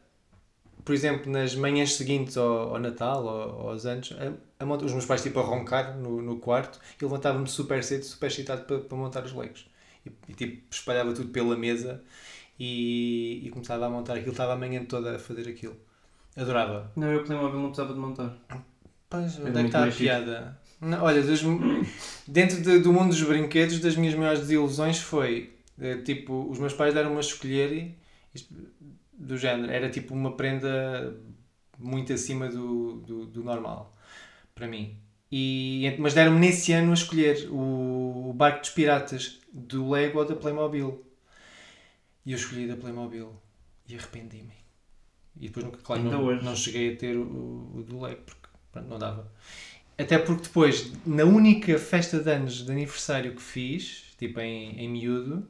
por 0.84 0.94
exemplo, 0.94 1.30
nas 1.30 1.54
manhãs 1.54 1.94
seguintes 1.94 2.36
ao, 2.36 2.74
ao 2.74 2.78
Natal 2.80 3.24
ou, 3.24 3.68
aos 3.70 3.86
anos, 3.86 4.12
a, 4.18 4.62
a 4.62 4.66
montar, 4.66 4.86
os 4.86 4.92
meus 4.92 5.06
pais 5.06 5.22
tipo 5.22 5.38
a 5.40 5.42
roncar 5.42 5.96
no, 5.98 6.22
no 6.22 6.38
quarto 6.38 6.78
e 7.00 7.04
eu 7.04 7.08
levantava-me 7.08 7.46
super 7.48 7.82
cedo, 7.84 8.04
super 8.04 8.26
excitado 8.28 8.64
para, 8.64 8.78
para 8.80 8.98
montar 8.98 9.24
os 9.24 9.32
legos. 9.32 9.69
E, 10.06 10.10
e, 10.28 10.34
tipo, 10.34 10.62
espalhava 10.70 11.12
tudo 11.12 11.28
pela 11.30 11.56
mesa 11.56 12.02
e, 12.58 13.42
e 13.44 13.50
começava 13.50 13.86
a 13.86 13.90
montar 13.90 14.14
aquilo, 14.14 14.32
estava 14.32 14.54
a 14.54 14.56
manhã 14.56 14.84
toda 14.84 15.16
a 15.16 15.18
fazer 15.18 15.48
aquilo. 15.48 15.76
Adorava. 16.36 16.90
Não, 16.96 17.08
eu 17.12 17.24
Playmobil 17.24 17.60
não 17.60 17.68
precisava 17.68 17.94
de 17.94 18.00
montar. 18.00 18.36
Pois, 19.08 19.38
É 19.38 19.42
onde 19.42 19.58
é 19.58 19.62
que 19.62 19.68
está 19.68 19.84
a 19.84 19.88
piada? 19.92 20.60
Não, 20.80 21.02
olha, 21.02 21.22
dos- 21.22 21.42
dentro 22.26 22.60
de- 22.62 22.78
do 22.78 22.92
mundo 22.92 23.08
dos 23.08 23.22
brinquedos, 23.22 23.78
das 23.80 23.96
minhas 23.96 24.14
maiores 24.14 24.40
desilusões 24.40 24.98
foi 24.98 25.50
eh, 25.80 25.96
tipo, 26.02 26.46
os 26.50 26.58
meus 26.58 26.74
pais 26.74 26.92
deram-me 26.94 27.16
a 27.16 27.20
escolher 27.20 27.72
e- 27.72 27.94
isto, 28.34 28.54
do 29.14 29.36
género, 29.36 29.70
era 29.72 29.88
tipo 29.90 30.14
uma 30.14 30.36
prenda 30.36 31.14
muito 31.78 32.12
acima 32.12 32.48
do, 32.48 32.96
do, 33.00 33.26
do 33.26 33.44
normal 33.44 33.96
para 34.54 34.68
mim. 34.68 34.96
E, 35.32 35.94
mas 35.98 36.14
deram-me 36.14 36.40
nesse 36.40 36.72
ano 36.72 36.92
a 36.92 36.94
escolher 36.94 37.48
o, 37.50 38.30
o 38.30 38.34
Barco 38.34 38.60
dos 38.60 38.70
Piratas 38.70 39.39
do 39.52 39.90
Lego 39.90 40.18
ou 40.18 40.24
da 40.24 40.36
Playmobil. 40.36 41.04
E 42.24 42.32
eu 42.32 42.36
escolhi 42.36 42.66
da 42.66 42.76
Playmobil 42.76 43.32
e 43.88 43.94
arrependi-me. 43.96 44.52
E 45.40 45.46
depois, 45.48 45.64
nunca, 45.64 45.78
claro, 45.82 46.02
Ainda 46.02 46.16
não, 46.16 46.24
hoje. 46.24 46.44
não 46.44 46.56
cheguei 46.56 46.92
a 46.92 46.96
ter 46.96 47.16
o, 47.16 47.22
o 47.22 47.82
do 47.86 48.00
Lego 48.00 48.20
porque 48.26 48.48
pronto, 48.72 48.88
não 48.88 48.98
dava. 48.98 49.32
Até 49.96 50.18
porque 50.18 50.42
depois, 50.44 50.92
na 51.06 51.24
única 51.24 51.78
festa 51.78 52.18
de 52.20 52.30
anos 52.30 52.64
de 52.64 52.70
aniversário 52.70 53.34
que 53.34 53.42
fiz, 53.42 54.04
tipo 54.18 54.40
em, 54.40 54.78
em 54.78 54.88
miúdo, 54.88 55.48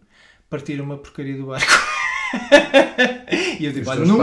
partiram 0.49 0.85
uma 0.85 0.99
porcaria 0.99 1.37
do 1.37 1.47
barco. 1.47 1.71
e 3.61 3.65
eu 3.65 3.73
tipo, 3.73 3.85
teus 3.97 4.09
nu- 4.09 4.19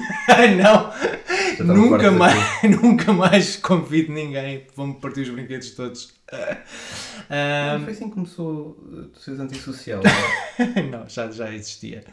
não, 1.58 1.74
nunca 1.74 2.10
mais, 2.10 2.62
nunca 2.82 3.12
mais 3.12 3.56
convido 3.56 4.12
ninguém, 4.12 4.66
vão-me 4.74 4.94
partir 4.94 5.22
os 5.22 5.30
brinquedos 5.30 5.70
todos. 5.72 6.13
Ahm, 7.30 7.84
Foi 7.84 7.92
assim 7.92 8.08
que 8.08 8.14
começou 8.14 8.70
uh, 8.82 9.04
tu 9.08 9.20
seres 9.20 9.40
antissocial. 9.40 10.02
não, 10.90 11.08
já, 11.08 11.30
já 11.30 11.52
existia. 11.52 12.04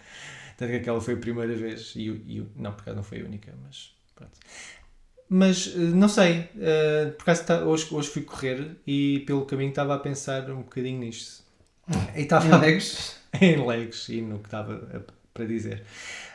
Tanto 0.58 0.72
que 0.72 0.78
aquela 0.78 1.02
foi 1.02 1.16
a 1.16 1.18
primeira 1.18 1.56
vez. 1.56 1.94
E, 1.96 2.08
e 2.08 2.48
não, 2.56 2.72
por 2.74 2.82
acaso 2.82 2.96
não 2.98 3.04
foi 3.04 3.22
a 3.22 3.26
única, 3.26 3.54
mas 3.64 3.94
pronto. 4.16 4.32
Mas 5.30 5.68
eh, 5.76 5.80
não 5.80 6.10
sei, 6.10 6.50
eh, 6.60 7.14
por 7.18 7.24
acaso 7.24 7.46
tá- 7.46 7.64
hoje, 7.64 7.88
hoje 7.92 8.10
fui 8.10 8.22
correr 8.24 8.76
e 8.86 9.24
pelo 9.26 9.46
caminho 9.46 9.70
estava 9.70 9.96
a 9.96 10.00
pensar 10.00 10.50
um 10.52 10.58
bocadinho 10.58 11.00
nisto. 11.00 11.44
E 12.16 12.22
estava 12.22 12.48
Em 12.48 12.60
Legos? 12.60 13.16
em 13.40 13.66
legs 13.66 14.10
e 14.10 14.22
no 14.22 14.40
que 14.40 14.48
estava 14.48 15.06
para 15.34 15.46
dizer. 15.46 15.84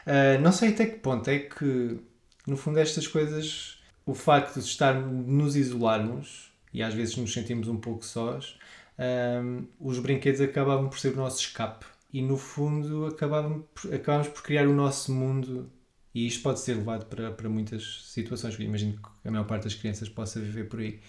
Ah, 0.07 0.39
não 0.41 0.51
sei 0.53 0.71
até 0.71 0.87
que 0.87 0.99
ponto 0.99 1.29
é 1.29 1.39
que, 1.41 1.99
no 2.47 2.57
fundo, 2.57 2.79
estas 2.79 3.07
coisas, 3.07 3.79
o 4.07 4.15
facto 4.15 4.55
de 4.61 4.67
estar, 4.67 4.95
nos 4.95 5.57
isolarmos 5.57 6.51
e 6.77 6.83
às 6.83 6.93
vezes 6.93 7.17
nos 7.17 7.33
sentimos 7.33 7.69
um 7.69 7.79
pouco 7.79 8.05
sós, 8.05 8.59
ahm, 8.99 9.65
os 9.81 9.99
brinquedos 9.99 10.43
acabavam 10.43 10.91
por 10.91 10.99
ser 10.99 11.15
o 11.15 11.17
nosso 11.17 11.41
escape 11.41 11.87
e, 12.13 12.21
no 12.21 12.37
fundo, 12.37 13.07
acabavam 13.07 13.65
por, 13.75 13.91
por 14.35 14.43
criar 14.43 14.69
o 14.69 14.75
nosso 14.75 15.11
mundo. 15.11 15.71
E 16.15 16.27
isto 16.27 16.43
pode 16.43 16.61
ser 16.61 16.75
levado 16.75 17.07
para, 17.07 17.31
para 17.31 17.49
muitas 17.49 18.05
situações. 18.05 18.59
Imagino 18.61 18.93
que 18.93 19.27
a 19.27 19.31
maior 19.31 19.47
parte 19.47 19.65
das 19.65 19.75
crianças 19.75 20.11
possa 20.11 20.39
viver 20.39 20.69
por 20.69 20.81
aí. 20.81 21.01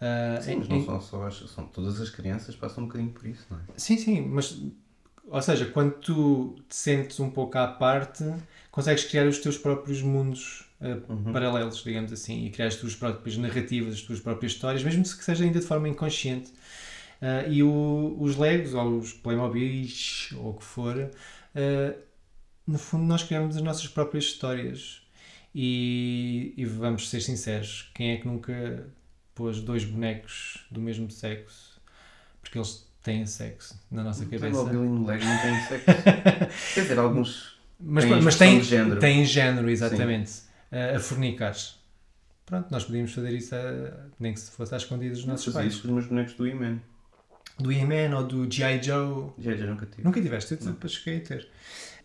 Ah, 0.00 0.40
Sim, 0.40 0.56
mas 0.56 0.68
não 0.68 0.82
são 0.82 1.00
só 1.02 1.26
as, 1.26 1.34
são 1.50 1.66
todas 1.66 2.00
as 2.00 2.08
crianças 2.08 2.56
passam 2.56 2.84
um 2.84 2.86
bocadinho 2.86 3.10
por 3.10 3.26
isso, 3.26 3.46
não 3.50 3.58
é? 3.58 3.62
Sim, 3.76 3.98
sim, 3.98 4.22
mas 4.22 4.62
ou 5.28 5.42
seja, 5.42 5.66
quando 5.66 5.92
tu 5.92 6.56
te 6.68 6.74
sentes 6.74 7.20
um 7.20 7.30
pouco 7.30 7.56
à 7.58 7.66
parte, 7.66 8.24
consegues 8.70 9.04
criar 9.04 9.26
os 9.26 9.38
teus 9.38 9.58
próprios 9.58 10.02
mundos 10.02 10.71
eh, 10.82 10.96
paralelos, 11.32 11.82
digamos 11.84 12.12
assim, 12.12 12.44
e 12.46 12.50
criar 12.50 12.66
as 12.66 12.76
tuas 12.76 12.94
próprias 12.94 13.36
narrativas, 13.36 13.94
as 13.94 14.00
tuas 14.02 14.20
próprias 14.20 14.52
histórias, 14.52 14.82
mesmo 14.82 15.02
que 15.02 15.24
seja 15.24 15.44
ainda 15.44 15.60
de 15.60 15.66
forma 15.66 15.88
inconsciente. 15.88 16.52
Ah, 17.20 17.44
e 17.48 17.62
o- 17.62 18.16
os 18.20 18.36
Legos, 18.36 18.74
ou 18.74 18.98
os 18.98 19.12
Playmobils, 19.12 20.30
ou 20.36 20.50
o 20.50 20.54
que 20.54 20.64
for, 20.64 21.10
ah, 21.54 21.94
no 22.66 22.78
fundo 22.78 23.04
nós 23.04 23.22
criamos 23.22 23.56
as 23.56 23.62
nossas 23.62 23.86
próprias 23.88 24.24
histórias. 24.24 25.00
E, 25.54 26.54
e 26.56 26.64
vamos 26.64 27.10
ser 27.10 27.20
sinceros, 27.20 27.90
quem 27.94 28.12
é 28.12 28.16
que 28.16 28.26
nunca 28.26 28.86
pôs 29.34 29.60
dois 29.60 29.84
bonecos 29.84 30.64
do 30.70 30.80
mesmo 30.80 31.10
sexo? 31.10 31.78
Porque 32.40 32.56
eles 32.56 32.88
têm 33.02 33.26
sexo 33.26 33.78
na 33.90 34.02
nossa 34.02 34.24
cabeça. 34.24 34.48
Playmobil 34.48 34.84
e 34.84 34.88
no 34.88 35.06
Lego 35.06 35.24
não 35.24 35.38
tem 35.42 35.60
sexo. 35.68 35.84
Quer 36.74 36.80
dizer, 36.80 36.98
alguns. 36.98 37.52
Mas, 37.78 38.04
Tem 38.04 38.22
mas 38.22 38.38
de 38.38 38.62
género. 38.62 39.00
tem 39.00 39.24
género, 39.26 39.68
exatamente. 39.68 40.32
A, 40.32 40.51
a 40.72 40.98
fornicar. 41.00 41.54
Pronto, 42.46 42.70
nós 42.70 42.84
podíamos 42.84 43.12
fazer 43.12 43.32
isso, 43.32 43.54
a- 43.54 44.06
nem 44.18 44.32
que 44.34 44.40
se 44.40 44.50
fosse 44.50 44.74
às 44.74 44.82
escondidas 44.82 45.18
dos 45.18 45.26
nossos 45.26 45.52
pais. 45.52 45.72
isso 45.72 45.82
com 45.82 45.88
os 45.88 45.94
meus 45.94 46.06
bonecos 46.06 46.34
do 46.34 46.46
E-Man. 46.46 46.80
Do 47.58 47.70
He-Man 47.70 48.16
ou 48.16 48.24
do 48.26 48.50
G.I. 48.50 48.82
Joe. 48.82 49.30
Já, 49.38 49.54
já 49.54 49.66
nunca 49.66 49.86
tive. 49.86 50.02
Nunca 50.02 50.20
tiveste, 50.20 50.52
eu 50.54 50.58
depois 50.58 50.92
cheguei 50.94 51.18
a 51.20 51.24
ter. 51.24 51.48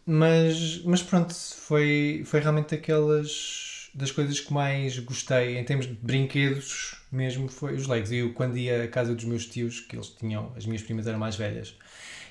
Mas, 0.06 0.82
mas 0.84 1.02
pronto, 1.04 1.34
foi, 1.34 2.22
foi 2.26 2.40
realmente 2.40 2.76
aquelas 2.76 3.90
das 3.94 4.12
coisas 4.12 4.40
que 4.40 4.54
mais 4.54 5.00
gostei 5.00 5.58
em 5.58 5.64
termos 5.66 5.88
de 5.88 5.94
brinquedos 5.94 7.02
mesmo 7.12 7.48
foi 7.50 7.74
os 7.76 7.88
Legos. 7.88 8.12
Eu 8.12 8.34
quando 8.34 8.58
ia 8.58 8.84
à 8.84 8.88
casa 8.88 9.16
dos 9.16 9.26
meus 9.26 9.46
tios, 9.46 9.80
que 9.80 9.96
eles 9.96 10.08
tinham, 10.10 10.54
as 10.56 10.66
minhas 10.66 10.82
primas 10.84 11.08
eram 11.08 11.18
mais 11.20 11.36
velhas, 11.36 11.76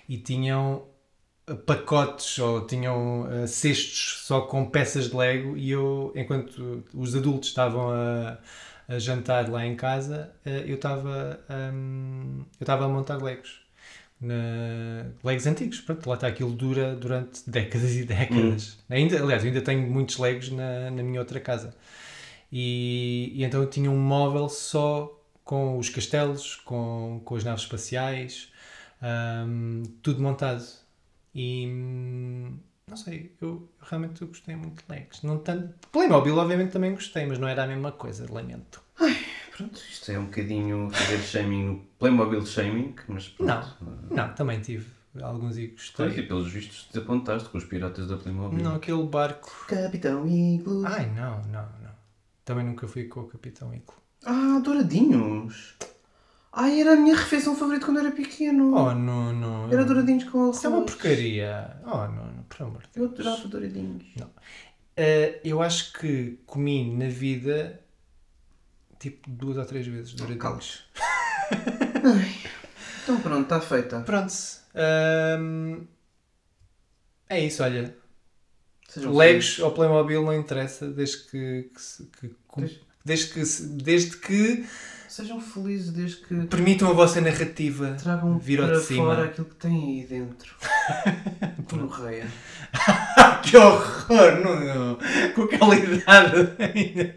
e 0.08 0.16
tinham 0.18 0.84
eh, 0.86 0.95
pacotes 1.54 2.38
ou 2.38 2.66
tinham 2.66 3.28
eh, 3.30 3.46
cestos 3.46 4.22
só 4.24 4.42
com 4.42 4.68
peças 4.68 5.10
de 5.10 5.16
Lego 5.16 5.56
e 5.56 5.70
eu, 5.70 6.12
enquanto 6.16 6.84
os 6.92 7.14
adultos 7.14 7.50
estavam 7.50 7.90
a, 7.90 8.38
a 8.88 8.98
jantar 8.98 9.48
lá 9.48 9.64
em 9.64 9.76
casa, 9.76 10.32
eh, 10.44 10.64
eu 10.66 10.74
estava 10.76 11.40
hum, 11.72 12.44
eu 12.60 12.64
estava 12.64 12.84
a 12.86 12.88
montar 12.88 13.22
Legos 13.22 13.60
na 14.20 15.06
Legos 15.22 15.46
antigos. 15.46 15.80
Pronto, 15.80 16.08
lá 16.08 16.14
está 16.16 16.26
aquilo 16.26 16.52
dura 16.52 16.94
durante 16.96 17.48
décadas 17.48 17.94
e 17.94 18.04
décadas. 18.04 18.78
Ainda, 18.90 19.22
aliás, 19.22 19.44
ainda 19.44 19.60
tenho 19.60 19.88
muitos 19.88 20.18
Legos 20.18 20.50
na, 20.50 20.90
na 20.90 21.02
minha 21.02 21.20
outra 21.20 21.40
casa. 21.40 21.74
E, 22.50 23.32
e 23.34 23.44
então 23.44 23.60
eu 23.62 23.68
tinha 23.70 23.90
um 23.90 23.98
móvel 23.98 24.48
só 24.48 25.12
com 25.44 25.78
os 25.78 25.88
castelos, 25.88 26.56
com, 26.56 27.20
com 27.24 27.36
as 27.36 27.44
naves 27.44 27.62
espaciais, 27.62 28.50
hum, 29.02 29.82
tudo 30.02 30.20
montado. 30.22 30.64
E 31.38 31.66
hum, 31.68 32.58
não 32.88 32.96
sei, 32.96 33.30
eu 33.42 33.68
realmente 33.82 34.22
eu 34.22 34.28
gostei 34.28 34.56
muito 34.56 34.82
de 34.82 34.90
Legos. 34.90 35.22
Não 35.22 35.36
tanto. 35.38 35.74
Playmobil, 35.92 36.34
obviamente, 36.34 36.72
também 36.72 36.92
gostei, 36.94 37.26
mas 37.26 37.38
não 37.38 37.46
era 37.46 37.64
a 37.64 37.66
mesma 37.66 37.92
coisa, 37.92 38.26
lamento. 38.32 38.82
Pronto, 39.54 39.76
isto 39.78 40.10
é 40.12 40.18
um 40.18 40.24
bocadinho 40.24 40.88
fazer 40.90 41.18
shaming 41.18 41.64
no 41.64 41.78
Playmobil 41.98 42.44
shaming, 42.46 42.94
mas 43.08 43.28
pronto. 43.28 43.76
Não, 44.10 44.32
também 44.34 44.60
tive 44.62 44.86
alguns 45.20 45.58
e 45.58 45.68
Pois, 45.68 45.92
gostei. 46.08 46.24
e 46.24 46.26
pelos 46.26 46.50
vistos 46.50 46.88
desapontaste 46.92 47.48
com 47.50 47.58
os 47.58 47.64
piratas 47.64 48.06
da 48.08 48.16
Playmobil. 48.16 48.58
Não, 48.62 48.74
aquele 48.76 49.02
barco. 49.06 49.50
Capitão 49.68 50.26
Iglo. 50.26 50.86
Ai, 50.86 51.06
não, 51.14 51.42
não, 51.44 51.62
não. 51.82 51.90
Também 52.46 52.64
nunca 52.64 52.86
fui 52.88 53.04
com 53.04 53.20
o 53.20 53.26
Capitão 53.28 53.74
Iglo. 53.74 53.94
Ah, 54.24 54.58
douradinhos. 54.62 55.74
Ai, 56.58 56.80
era 56.80 56.94
a 56.94 56.96
minha 56.96 57.14
refeição 57.14 57.54
favorita 57.54 57.84
quando 57.84 57.98
era 58.00 58.10
pequeno. 58.10 58.74
Oh, 58.74 58.94
não, 58.94 59.30
não. 59.32 59.70
Era 59.70 59.84
douradinhos 59.84 60.24
com 60.24 60.40
arroz. 60.44 60.56
Isso 60.56 60.66
é 60.66 60.70
uma 60.70 60.82
porcaria. 60.86 61.76
Oh, 61.84 61.88
não, 62.08 62.32
não, 62.32 62.42
por 62.48 62.62
amor 62.62 62.82
de 62.82 62.98
Eu 62.98 63.08
Deus. 63.08 63.20
adorava 63.26 63.48
douradinhos. 63.48 64.04
Eh, 64.96 65.40
eu 65.44 65.60
acho 65.60 65.92
que 65.92 66.38
comi 66.46 66.96
na 66.96 67.08
vida 67.08 67.80
tipo 68.98 69.28
duas 69.28 69.58
ou 69.58 69.64
três 69.66 69.86
vezes 69.86 70.14
douradinhos. 70.14 70.84
Então 73.02 73.20
pronto, 73.20 73.42
está 73.42 73.60
feita. 73.60 74.00
Pronto. 74.00 74.32
Ahm, 74.74 75.82
é 77.28 77.40
isso, 77.44 77.62
olha. 77.62 77.94
Sejam 78.88 79.14
Legos 79.14 79.58
ou 79.58 79.72
Playmobil 79.72 80.22
não 80.24 80.32
interessa 80.34 80.88
desde 80.88 81.18
que, 81.30 81.70
que, 81.74 81.80
se- 81.82 82.04
que- 82.18 82.34
Desde- 83.04 83.32
que 83.34 83.42
desde 83.82 84.16
que. 84.16 84.66
Sejam 85.08 85.40
felizes 85.40 85.92
desde 85.92 86.16
que 86.18 86.46
permitam 86.46 86.90
a 86.90 86.92
vossa 86.92 87.20
narrativa 87.20 87.96
tragam 88.00 88.38
vir 88.38 88.60
ao 88.60 88.66
para 88.68 88.78
de 88.78 88.84
cima. 88.84 89.04
fora 89.04 89.24
aquilo 89.26 89.46
que 89.46 89.54
têm 89.56 90.00
aí 90.00 90.06
dentro. 90.06 90.54
Porreia. 91.68 92.26
que 93.42 93.56
horror! 93.56 94.40
Não, 94.42 94.60
não. 94.60 94.98
Com 95.34 95.42
aquela 95.42 95.74
idade 95.76 96.36
ainda. 96.58 97.14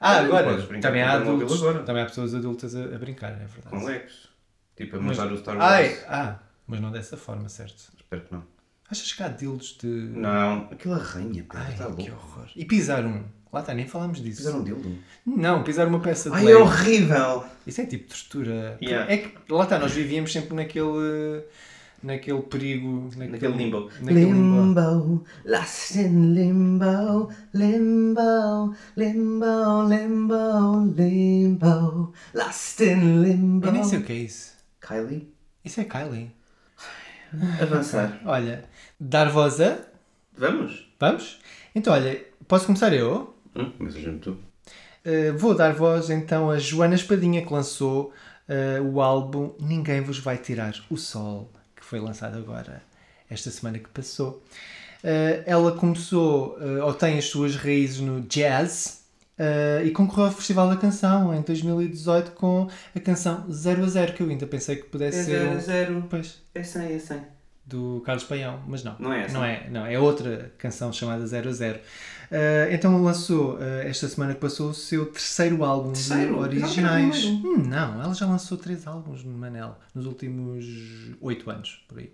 Ah, 0.00 0.18
agora, 0.18 0.62
também 0.80 1.02
há 1.02 1.12
adultos, 1.12 1.62
agora. 1.62 1.82
também 1.82 2.02
há 2.02 2.06
pessoas 2.06 2.34
adultas 2.34 2.74
a, 2.74 2.84
a 2.84 2.98
brincar, 2.98 3.32
é 3.32 3.46
verdade. 3.46 3.68
Com 3.70 3.84
Legos. 3.84 4.28
Tipo, 4.76 4.96
a 4.96 5.00
montar 5.00 5.30
o 5.30 5.36
Star 5.36 5.56
Wars. 5.58 5.70
Ai, 5.72 5.98
ah, 6.08 6.38
mas 6.66 6.80
não 6.80 6.90
dessa 6.90 7.16
forma, 7.16 7.48
certo? 7.48 7.92
Espero 7.96 8.22
que 8.22 8.32
não. 8.32 8.42
Achas 8.90 9.12
que 9.12 9.22
há 9.22 9.28
dildos 9.28 9.76
de. 9.80 9.86
Não, 9.86 10.68
aquilo 10.70 10.94
arranha, 10.94 11.44
Pedro, 11.44 11.58
Ai, 11.58 11.72
está 11.72 11.84
que 11.92 12.08
louco. 12.10 12.26
horror. 12.26 12.48
E 12.56 12.64
pisar 12.64 13.04
um. 13.04 13.24
Lá 13.52 13.60
está, 13.60 13.74
nem 13.74 13.86
falámos 13.86 14.22
disso. 14.22 14.38
Fizeram 14.38 14.60
um 14.60 14.64
dildo. 14.64 14.96
Não, 15.26 15.62
pisar 15.64 15.88
uma 15.88 15.98
peça 16.00 16.30
de 16.30 16.36
Ai, 16.36 16.42
é 16.42 16.46
Lego. 16.46 16.60
horrível! 16.60 17.44
Isso 17.66 17.80
é 17.80 17.86
tipo 17.86 18.08
tortura. 18.08 18.78
Yeah. 18.80 19.12
É 19.12 19.16
que, 19.18 19.52
lá 19.52 19.64
está, 19.64 19.78
nós 19.78 19.92
vivíamos 19.92 20.32
sempre 20.32 20.54
naquele. 20.54 21.42
naquele 22.00 22.42
perigo. 22.42 23.08
Naquele, 23.16 23.28
Naquele 23.32 23.52
limbo. 23.56 23.90
naquele 24.00 24.24
limbo. 24.26 24.60
Limbo, 24.62 25.24
lost 25.44 25.96
in 25.96 26.32
limbo, 26.34 27.28
limbo, 27.52 28.74
limbo, 28.96 29.88
limbo, 29.88 30.84
limbo, 30.96 32.12
lost 32.34 32.80
in 32.80 33.22
limbo. 33.22 33.66
Eu 33.66 33.72
nem 33.72 33.82
sei 33.84 33.98
o 33.98 34.02
que 34.04 34.12
é 34.12 34.16
isso. 34.16 34.52
Kylie? 34.80 35.28
Isso 35.64 35.80
é 35.80 35.84
Kylie. 35.84 36.30
Avançar. 37.60 38.20
Olha, 38.24 38.64
dar 38.98 39.28
voz 39.28 39.60
a. 39.60 39.78
Vamos? 40.36 40.88
Vamos? 40.98 41.38
Então, 41.74 41.92
olha, 41.92 42.24
posso 42.48 42.66
começar 42.66 42.92
eu? 42.92 43.34
Hum, 43.56 43.72
mas 43.78 43.94
tu. 44.20 44.30
Uh, 45.04 45.36
vou 45.38 45.54
dar 45.54 45.72
voz 45.72 46.10
então 46.10 46.50
a 46.50 46.58
Joana 46.58 46.94
Espadinha, 46.94 47.44
que 47.44 47.52
lançou 47.52 48.12
uh, 48.48 48.82
o 48.84 49.00
álbum 49.00 49.52
Ninguém 49.60 50.00
Vos 50.02 50.18
Vai 50.18 50.36
Tirar 50.36 50.74
o 50.90 50.96
Sol, 50.96 51.50
que 51.74 51.84
foi 51.84 51.98
lançado 52.00 52.36
agora, 52.38 52.82
esta 53.30 53.50
semana 53.50 53.78
que 53.78 53.88
passou. 53.88 54.42
Uh, 55.02 55.42
ela 55.46 55.72
começou, 55.72 56.58
uh, 56.58 56.84
ou 56.84 56.92
tem 56.92 57.16
as 57.18 57.24
suas 57.24 57.56
raízes 57.56 58.00
no 58.00 58.20
jazz, 58.20 59.02
uh, 59.38 59.84
e 59.86 59.90
concorreu 59.90 60.26
ao 60.26 60.32
Festival 60.32 60.68
da 60.68 60.76
Canção 60.76 61.34
em 61.34 61.40
2018 61.40 62.32
com 62.32 62.68
a 62.94 63.00
canção 63.00 63.50
0 63.50 63.82
a 63.82 63.86
0, 63.88 64.12
que 64.12 64.22
eu 64.22 64.28
ainda 64.28 64.46
pensei 64.46 64.76
que 64.76 64.82
pudesse 64.84 65.24
ser. 65.24 65.48
um- 65.48 65.58
zero. 65.58 66.04
Pois, 66.10 66.42
É 66.54 66.62
100, 66.62 66.92
é 66.94 66.98
100. 66.98 67.20
do 67.64 68.02
Carlos 68.04 68.24
Paião, 68.24 68.60
mas 68.66 68.84
não. 68.84 68.96
Não 68.98 69.12
é 69.12 69.24
essa? 69.24 69.32
Não 69.32 69.44
é, 69.44 69.70
não, 69.70 69.86
é 69.86 69.98
outra 69.98 70.52
canção 70.58 70.92
chamada 70.92 71.24
00. 71.26 71.80
Uh, 72.30 72.72
então 72.72 73.02
lançou 73.02 73.54
uh, 73.56 73.62
esta 73.84 74.06
semana 74.08 74.34
que 74.34 74.40
passou 74.40 74.70
o 74.70 74.74
seu 74.74 75.06
terceiro 75.06 75.64
álbum 75.64 75.92
Terceiro? 75.92 76.34
de 76.34 76.38
originais. 76.40 77.16
Pensava 77.24 77.40
que 77.40 77.46
era 77.46 77.48
o 77.48 77.58
Hum, 77.60 77.68
não, 77.68 78.02
ela 78.02 78.14
já 78.14 78.26
lançou 78.26 78.56
três 78.56 78.86
álbuns 78.86 79.24
no 79.24 79.36
Manel 79.36 79.76
nos 79.94 80.06
últimos 80.06 80.64
oito 81.20 81.50
anos, 81.50 81.84
por 81.88 81.98
aí. 81.98 82.12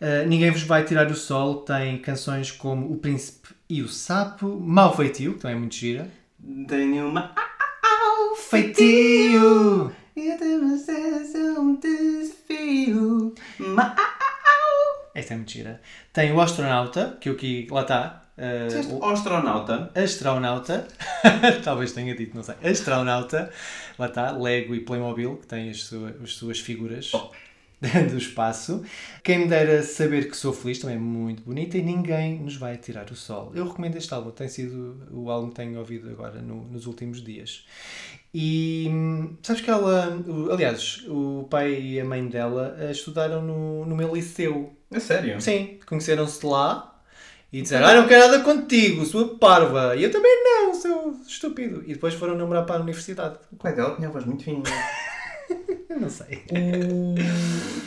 Uh, 0.00 0.26
Ninguém 0.28 0.50
Vos 0.50 0.62
Vai 0.62 0.84
Tirar 0.84 1.08
o 1.10 1.14
Sol 1.14 1.58
tem 1.62 1.98
canções 1.98 2.50
como 2.50 2.90
O 2.90 2.96
Príncipe 2.96 3.48
e 3.68 3.82
o 3.82 3.88
Sapo, 3.88 4.58
Mal 4.58 4.96
Feitio, 4.96 5.34
que 5.34 5.40
também 5.40 5.56
é 5.56 5.60
muito 5.60 5.74
gira. 5.76 6.08
Tenho 6.66 7.06
uma. 7.08 7.32
Feitio! 8.48 9.92
E 10.16 10.32
temos 10.36 10.82
um 11.58 11.76
desafio. 11.76 13.34
Ma- 13.58 13.94
Esta 15.14 15.34
é 15.34 15.36
muito 15.36 15.52
gira. 15.52 15.80
Tem 16.12 16.32
o 16.32 16.40
Astronauta, 16.40 17.16
que 17.20 17.28
eu 17.28 17.34
aqui, 17.34 17.68
lá 17.70 17.82
está. 17.82 18.22
Uh, 18.40 18.96
o- 18.98 19.04
astronauta. 19.10 19.90
Astronauta, 19.94 20.86
talvez 21.64 21.92
tenha 21.92 22.14
dito, 22.14 22.34
não 22.36 22.42
sei. 22.42 22.54
Astronauta, 22.62 23.50
lá 23.98 24.06
está, 24.06 24.32
Lego 24.32 24.74
e 24.74 24.80
Playmobil, 24.80 25.36
que 25.36 25.46
têm 25.46 25.70
as, 25.70 25.82
sua- 25.84 26.14
as 26.22 26.34
suas 26.34 26.58
figuras 26.60 27.12
Oh. 27.14 27.30
do 28.10 28.18
espaço. 28.18 28.84
Quem 29.24 29.38
me 29.38 29.46
dera 29.46 29.82
saber 29.82 30.28
que 30.28 30.36
sou 30.36 30.52
feliz 30.52 30.78
também 30.78 30.96
é 30.96 30.98
muito 30.98 31.42
bonita 31.42 31.78
e 31.78 31.82
ninguém 31.82 32.38
nos 32.38 32.56
vai 32.56 32.76
tirar 32.76 33.10
o 33.10 33.16
sol. 33.16 33.52
Eu 33.54 33.66
recomendo 33.66 33.96
este 33.96 34.12
álbum, 34.12 34.30
tem 34.30 34.48
sido 34.48 34.96
o 35.10 35.30
álbum 35.30 35.48
que 35.48 35.54
tenho 35.54 35.78
ouvido 35.78 36.10
agora 36.10 36.42
no- 36.42 36.64
nos 36.64 36.86
últimos 36.86 37.22
dias. 37.24 37.64
E 38.32 38.86
hum, 38.88 39.36
sabes 39.42 39.62
que 39.62 39.70
ela, 39.70 40.22
aliás, 40.52 41.04
o 41.08 41.46
pai 41.50 41.80
e 41.80 42.00
a 42.00 42.04
mãe 42.04 42.24
dela 42.28 42.76
eh, 42.78 42.90
estudaram 42.92 43.42
no, 43.42 43.84
no 43.86 43.96
meu 43.96 44.14
liceu. 44.14 44.72
É 44.92 45.00
sério? 45.00 45.40
Sim, 45.40 45.78
conheceram-se 45.86 46.44
lá 46.46 46.89
e 47.52 47.62
disseram: 47.62 47.86
Ah, 47.86 47.94
não 47.94 48.06
quero 48.08 48.26
nada 48.30 48.40
contigo, 48.44 49.04
sua 49.04 49.36
parva. 49.36 49.96
E 49.96 50.02
eu 50.04 50.10
também 50.10 50.32
não, 50.44 50.74
seu 50.74 51.16
estúpido. 51.26 51.82
E 51.86 51.94
depois 51.94 52.14
foram 52.14 52.36
namorar 52.36 52.64
para 52.66 52.76
a 52.76 52.82
universidade. 52.82 53.36
O 53.52 53.56
pai 53.56 53.74
dela 53.74 53.94
tinha 53.96 54.08
a 54.08 54.10
voz 54.10 54.24
muito 54.24 54.44
fininha. 54.44 54.62
Não 56.00 56.08
sei. 56.08 56.42
O- 56.52 57.14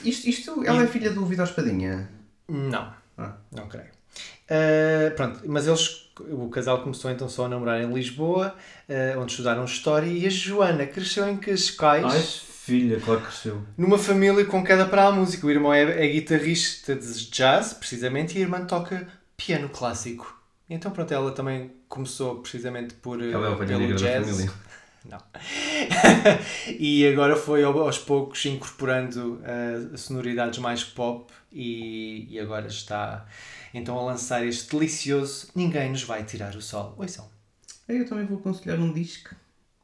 isto, 0.08 0.28
isto, 0.30 0.64
ela 0.66 0.84
é 0.84 0.88
filha 0.88 1.10
do 1.10 1.26
Vitor 1.26 1.46
Espadinha. 1.46 2.10
Não, 2.48 2.94
Ah. 3.18 3.34
não 3.52 3.68
creio. 3.68 3.88
Ah, 4.50 5.12
pronto, 5.16 5.40
mas 5.46 5.66
eles, 5.68 6.12
o 6.30 6.50
casal 6.50 6.82
começou 6.84 7.10
então 7.10 7.28
só 7.30 7.46
a 7.46 7.50
namorar 7.50 7.82
em 7.82 7.92
Lisboa, 7.92 8.56
ah, 8.90 9.18
onde 9.18 9.32
estudaram 9.32 9.64
História, 9.66 10.06
e 10.06 10.28
a 10.28 10.30
Joana 10.30 10.86
cresceu 10.86 11.28
em 11.28 11.38
Cascais, 11.38 12.06
Ai, 12.06 12.22
filha, 12.22 13.00
claro 13.00 13.22
que 13.22 13.28
cresceu. 13.28 13.62
numa 13.78 13.98
família 13.98 14.46
com 14.46 14.64
queda 14.64 14.86
para 14.86 15.08
a 15.08 15.12
música. 15.12 15.48
O 15.48 15.52
irmão 15.52 15.74
é, 15.74 16.06
é 16.06 16.08
guitarrista 16.08 16.96
de 16.96 17.08
jazz, 17.32 17.74
precisamente, 17.74 18.36
e 18.36 18.40
a 18.40 18.42
irmã 18.42 18.66
toca 18.66 19.08
piano 19.46 19.70
clássico. 19.70 20.42
Então, 20.70 20.92
pronto, 20.92 21.14
ela 21.14 21.32
também 21.32 21.72
começou 21.88 22.40
precisamente 22.40 22.94
por, 22.96 23.22
ah, 23.22 23.26
Ela 23.26 23.48
é 23.48 23.50
ovelha 23.50 23.78
pelo 23.78 23.96
jazz. 23.96 24.46
Não. 25.06 25.20
e 26.80 27.06
agora 27.08 27.36
foi 27.36 27.62
ao- 27.62 27.78
aos 27.78 27.98
poucos 27.98 28.46
incorporando 28.46 29.42
uh, 29.42 29.98
sonoridades 29.98 30.60
mais 30.60 30.82
pop 30.82 31.32
e, 31.52 32.26
e 32.30 32.40
agora 32.40 32.68
está 32.68 33.26
então 33.74 34.00
a 34.00 34.04
lançar 34.04 34.46
este 34.48 34.72
delicioso 34.72 35.50
Ninguém 35.54 35.90
Nos 35.92 36.04
Vai 36.04 36.24
Tirar 36.24 36.56
o 36.56 36.62
Sol. 36.62 36.96
Ouçam. 36.98 37.30
Eu 37.90 38.06
também 38.08 38.26
vou 38.26 38.38
aconselhar 38.38 38.80
um 38.80 38.94
disco. 38.94 39.36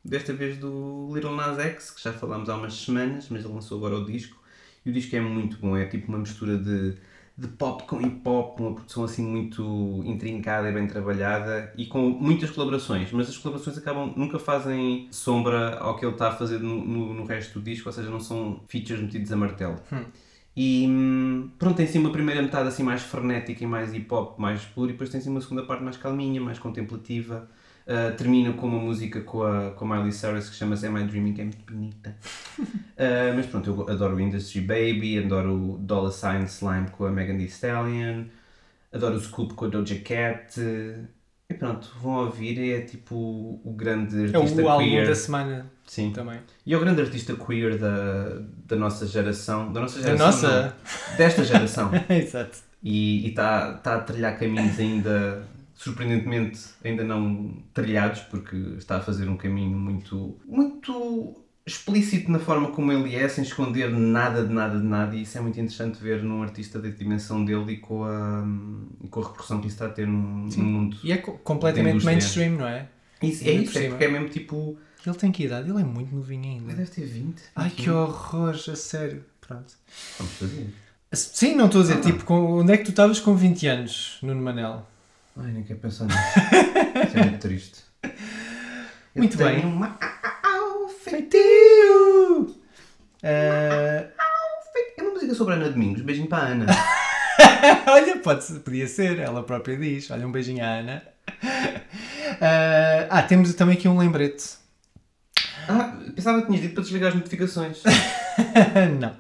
Desta 0.05 0.31
vez 0.33 0.57
do 0.57 1.11
Little 1.13 1.35
Nas 1.35 1.59
X, 1.59 1.91
que 1.91 2.01
já 2.01 2.13
falámos 2.13 2.47
há 2.47 2.55
umas 2.55 2.73
semanas, 2.73 3.27
mas 3.29 3.43
ele 3.43 3.53
lançou 3.53 3.77
agora 3.77 3.97
o 3.97 4.05
disco. 4.05 4.41
E 4.85 4.89
o 4.89 4.93
disco 4.93 5.13
é 5.17 5.19
muito 5.19 5.57
bom, 5.57 5.75
é 5.75 5.85
tipo 5.85 6.07
uma 6.07 6.17
mistura 6.19 6.57
de, 6.57 6.95
de 7.39 7.47
pop 7.47 7.83
com 7.83 8.01
hip 8.01 8.21
hop, 8.27 8.59
uma 8.59 8.73
produção 8.75 9.05
assim 9.05 9.23
muito 9.23 10.01
intrincada 10.05 10.69
e 10.69 10.73
bem 10.73 10.87
trabalhada 10.87 11.73
e 11.77 11.85
com 11.85 12.01
muitas 12.09 12.49
colaborações, 12.51 13.11
mas 13.13 13.29
as 13.29 13.37
colaborações 13.37 13.77
acabam, 13.77 14.13
nunca 14.15 14.37
fazem 14.37 15.07
sombra 15.09 15.77
ao 15.79 15.95
que 15.95 16.05
ele 16.05 16.13
está 16.13 16.29
a 16.29 16.31
fazer 16.35 16.59
no, 16.59 16.85
no, 16.85 17.13
no 17.13 17.23
resto 17.23 17.59
do 17.59 17.63
disco, 17.63 17.87
ou 17.87 17.93
seja, 17.93 18.09
não 18.09 18.19
são 18.19 18.61
features 18.67 19.01
metidos 19.01 19.31
a 19.31 19.37
martelo. 19.37 19.79
E 20.55 20.85
hum, 20.89 21.51
pronto, 21.57 21.77
tem 21.77 21.85
assim 21.85 21.99
uma 21.99 22.11
primeira 22.11 22.41
metade 22.41 22.67
assim 22.67 22.83
mais 22.83 23.01
frenética 23.01 23.63
e 23.63 23.67
mais 23.67 23.93
hip 23.93 24.13
hop, 24.13 24.37
mais 24.37 24.65
puro, 24.65 24.89
e 24.89 24.91
depois 24.91 25.09
tem 25.09 25.19
assim 25.21 25.29
uma 25.29 25.39
segunda 25.39 25.63
parte 25.63 25.83
mais 25.83 25.95
calminha, 25.95 26.41
mais 26.41 26.59
contemplativa. 26.59 27.49
Uh, 27.89 28.15
termina 28.15 28.53
com 28.53 28.67
uma 28.67 28.77
música 28.77 29.19
com 29.21 29.41
a, 29.41 29.71
com 29.71 29.91
a 29.91 29.97
Miley 29.97 30.11
Cyrus 30.11 30.47
que 30.47 30.55
chama-se 30.55 30.85
Am 30.85 30.95
I 31.01 31.05
Dreaming, 31.05 31.33
que 31.33 31.41
é 31.41 31.43
muito 31.45 31.63
bonita. 31.73 32.15
Uh, 32.59 33.33
mas 33.35 33.47
pronto, 33.47 33.67
eu 33.67 33.89
adoro 33.89 34.15
o 34.15 34.19
Industry 34.19 34.61
Baby, 34.61 35.17
adoro 35.17 35.55
o 35.73 35.77
Dollar 35.79 36.11
Sign 36.11 36.45
Slime 36.45 36.89
com 36.91 37.05
a 37.05 37.11
Megan 37.11 37.37
Thee 37.37 37.45
Stallion, 37.47 38.25
adoro 38.93 39.15
o 39.15 39.19
Scoop 39.19 39.55
com 39.55 39.65
a 39.65 39.67
Doja 39.69 39.95
Cat. 39.99 40.61
E 41.49 41.53
pronto, 41.55 41.91
vão 41.99 42.25
ouvir, 42.25 42.59
é 42.73 42.81
tipo 42.81 43.15
o 43.63 43.73
grande 43.75 44.31
É 44.31 44.37
artista 44.37 44.61
o 44.61 44.69
álbum 44.69 44.85
queer. 44.85 45.07
da 45.07 45.15
semana 45.15 45.65
Sim. 45.87 46.11
também. 46.11 46.39
E 46.63 46.71
é 46.75 46.77
o 46.77 46.79
grande 46.79 47.01
artista 47.01 47.35
queer 47.35 47.75
da, 47.79 48.39
da 48.67 48.75
nossa 48.75 49.07
geração. 49.07 49.73
Da 49.73 49.81
nossa 49.81 49.99
Da 49.99 50.15
geração. 50.15 50.25
nossa? 50.27 50.75
não, 51.09 51.17
desta 51.17 51.43
geração. 51.43 51.89
Exato. 52.07 52.59
E 52.83 53.27
está 53.29 53.73
tá 53.73 53.95
a 53.95 53.99
trilhar 54.01 54.37
caminhos 54.37 54.77
ainda, 54.79 55.41
surpreendentemente, 55.79 56.59
ainda 56.83 57.03
não 57.03 57.53
trilhados, 57.73 58.19
porque 58.21 58.55
está 58.77 58.97
a 58.97 59.01
fazer 59.01 59.29
um 59.29 59.37
caminho 59.37 59.77
muito, 59.79 60.37
muito 60.45 61.41
explícito 61.65 62.29
na 62.31 62.39
forma 62.39 62.71
como 62.71 62.91
ele 62.91 63.15
é, 63.15 63.27
sem 63.29 63.43
esconder 63.43 63.89
nada 63.91 64.45
de 64.45 64.53
nada 64.53 64.77
de 64.77 64.85
nada. 64.85 65.15
E 65.15 65.21
isso 65.21 65.37
é 65.37 65.41
muito 65.41 65.59
interessante 65.59 66.01
ver 66.01 66.21
num 66.21 66.43
artista 66.43 66.79
da 66.79 66.89
dimensão 66.89 67.45
dele 67.45 67.73
e 67.73 67.77
com 67.77 68.03
a, 68.03 68.43
e 69.03 69.07
com 69.07 69.21
a 69.21 69.23
repercussão 69.23 69.61
que 69.61 69.67
isso 69.67 69.75
está 69.75 69.85
a 69.85 69.89
ter 69.89 70.05
no, 70.05 70.47
no 70.47 70.63
mundo. 70.63 70.97
E 71.03 71.11
é 71.13 71.17
co- 71.17 71.33
completamente 71.43 72.03
mainstream, 72.05 72.57
não 72.57 72.67
é? 72.67 72.87
Isso, 73.21 73.47
é 73.47 73.51
isso, 73.51 73.77
é 73.79 73.87
porque 73.89 74.03
é 74.03 74.07
mesmo 74.09 74.29
tipo. 74.29 74.77
Ele 75.05 75.15
tem 75.15 75.31
que 75.31 75.45
idade? 75.45 75.69
Ele 75.69 75.79
é 75.79 75.83
muito 75.83 76.13
novinho 76.13 76.43
Ele 76.45 76.59
ainda. 76.59 76.73
deve 76.73 76.91
ter 76.91 77.05
20. 77.05 77.41
Ai, 77.55 77.69
21. 77.69 77.83
que 77.83 77.89
horror, 77.89 78.49
a 78.49 78.75
sério. 78.75 79.23
Pronto. 79.39 79.73
Vamos 80.17 80.33
fazer. 80.33 80.67
Sim, 81.13 81.55
não 81.55 81.65
estou 81.67 81.81
a 81.81 81.83
dizer, 81.85 82.01
tipo, 82.01 82.23
com, 82.25 82.59
onde 82.59 82.73
é 82.73 82.77
que 82.77 82.83
tu 82.83 82.89
estavas 82.91 83.19
com 83.19 83.33
20 83.35 83.65
anos, 83.67 84.19
Nuno 84.21 84.41
Manel? 84.41 84.85
Ai, 85.37 85.51
nem 85.51 85.63
quero 85.63 85.79
pensar 85.79 86.05
nisso. 86.05 86.19
Isso 87.07 87.17
é 87.17 87.23
muito 87.23 87.39
triste. 87.39 87.83
Eu 88.03 89.23
Muito 89.23 89.37
bem. 89.37 89.63
Uma... 89.65 89.97
Feitio! 91.03 92.55
Eh, 93.23 94.07
É 94.97 95.01
uma 95.01 95.11
música 95.11 95.33
sobre 95.33 95.53
Ana 95.55 95.69
Domingos. 95.69 96.01
Beijinho 96.01 96.27
para 96.27 96.43
a 96.43 96.47
Ana. 96.47 96.65
olha, 97.87 98.17
pode, 98.19 98.59
podia 98.59 98.87
ser, 98.87 99.17
ela 99.19 99.43
própria 99.43 99.77
diz. 99.77 100.09
Olha, 100.11 100.27
um 100.27 100.31
beijinho 100.31 100.63
à 100.63 100.67
Ana. 100.67 101.03
Eh, 102.41 103.07
ah, 103.09 103.21
temos 103.23 103.53
também 103.53 103.75
aqui 103.75 103.87
um 103.87 103.97
lembrete. 103.97 104.57
Ah, 105.71 105.95
pensava 106.15 106.41
que 106.41 106.47
tinhas 106.47 106.61
dito 106.63 106.73
para 106.73 106.83
desligar 106.83 107.09
as 107.09 107.15
notificações. 107.15 107.83
não. 108.99 109.13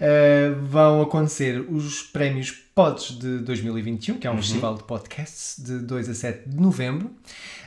Eh, 0.00 0.52
vão 0.62 1.02
acontecer 1.02 1.60
os 1.68 2.02
prémios 2.02 2.52
Pods 2.74 3.18
de 3.18 3.38
2021, 3.38 4.18
que 4.18 4.26
é 4.26 4.30
um 4.30 4.36
festival 4.36 4.76
de 4.76 4.84
podcasts 4.84 5.56
de 5.62 5.80
2 5.80 6.08
a 6.08 6.14
7 6.14 6.48
de 6.48 6.56
novembro, 6.56 7.10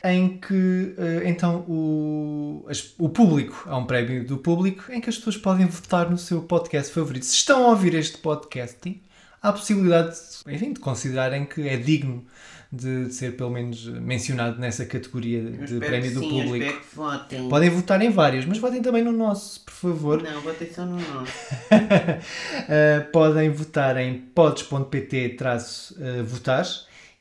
em 0.06 0.38
que 0.38 0.96
eh, 0.98 1.24
então 1.26 1.66
o, 1.68 2.66
as- 2.70 2.94
o 2.98 3.10
público, 3.10 3.66
há 3.68 3.78
um 3.78 3.86
prémio 3.86 4.26
do 4.26 4.38
público, 4.38 4.90
em 4.92 5.02
que 5.02 5.10
as 5.10 5.18
pessoas 5.18 5.36
podem 5.36 5.66
votar 5.66 6.10
no 6.10 6.18
seu 6.18 6.42
podcast 6.44 6.94
favorito. 6.94 7.26
Se 7.26 7.36
estão 7.36 7.66
a 7.66 7.70
ouvir 7.72 7.94
este 7.96 8.18
podcast 8.20 9.02
há 9.44 9.50
a 9.50 9.54
possibilidade, 9.54 10.16
enfim, 10.48 10.72
de 10.72 10.80
considerarem 10.80 11.44
que 11.46 11.68
é 11.68 11.76
digno 11.76 12.24
de, 12.72 13.05
de 13.05 13.13
ser 13.13 13.36
pelo 13.36 13.49
menos 13.49 13.86
mencionado 13.86 14.59
nessa 14.59 14.86
categoria 14.86 15.43
de 15.43 15.80
prémio 15.80 16.13
do 16.13 16.22
público. 16.22 16.80
que 16.80 16.95
votem. 16.95 17.49
Podem 17.49 17.69
votar 17.69 18.01
em 18.01 18.09
vários, 18.09 18.45
mas 18.45 18.57
votem 18.57 18.82
também 18.82 19.03
no 19.03 19.11
nosso, 19.11 19.59
por 19.61 19.74
favor. 19.74 20.24
Não, 20.24 20.41
votem 20.41 20.72
só 20.72 20.86
no 20.86 20.95
nosso. 20.95 21.34
Uh, 21.74 23.11
podem 23.11 23.49
votar 23.49 23.97
em 23.97 24.17
pods.pt 24.17 25.38
uh, 25.41 26.24
votar 26.24 26.65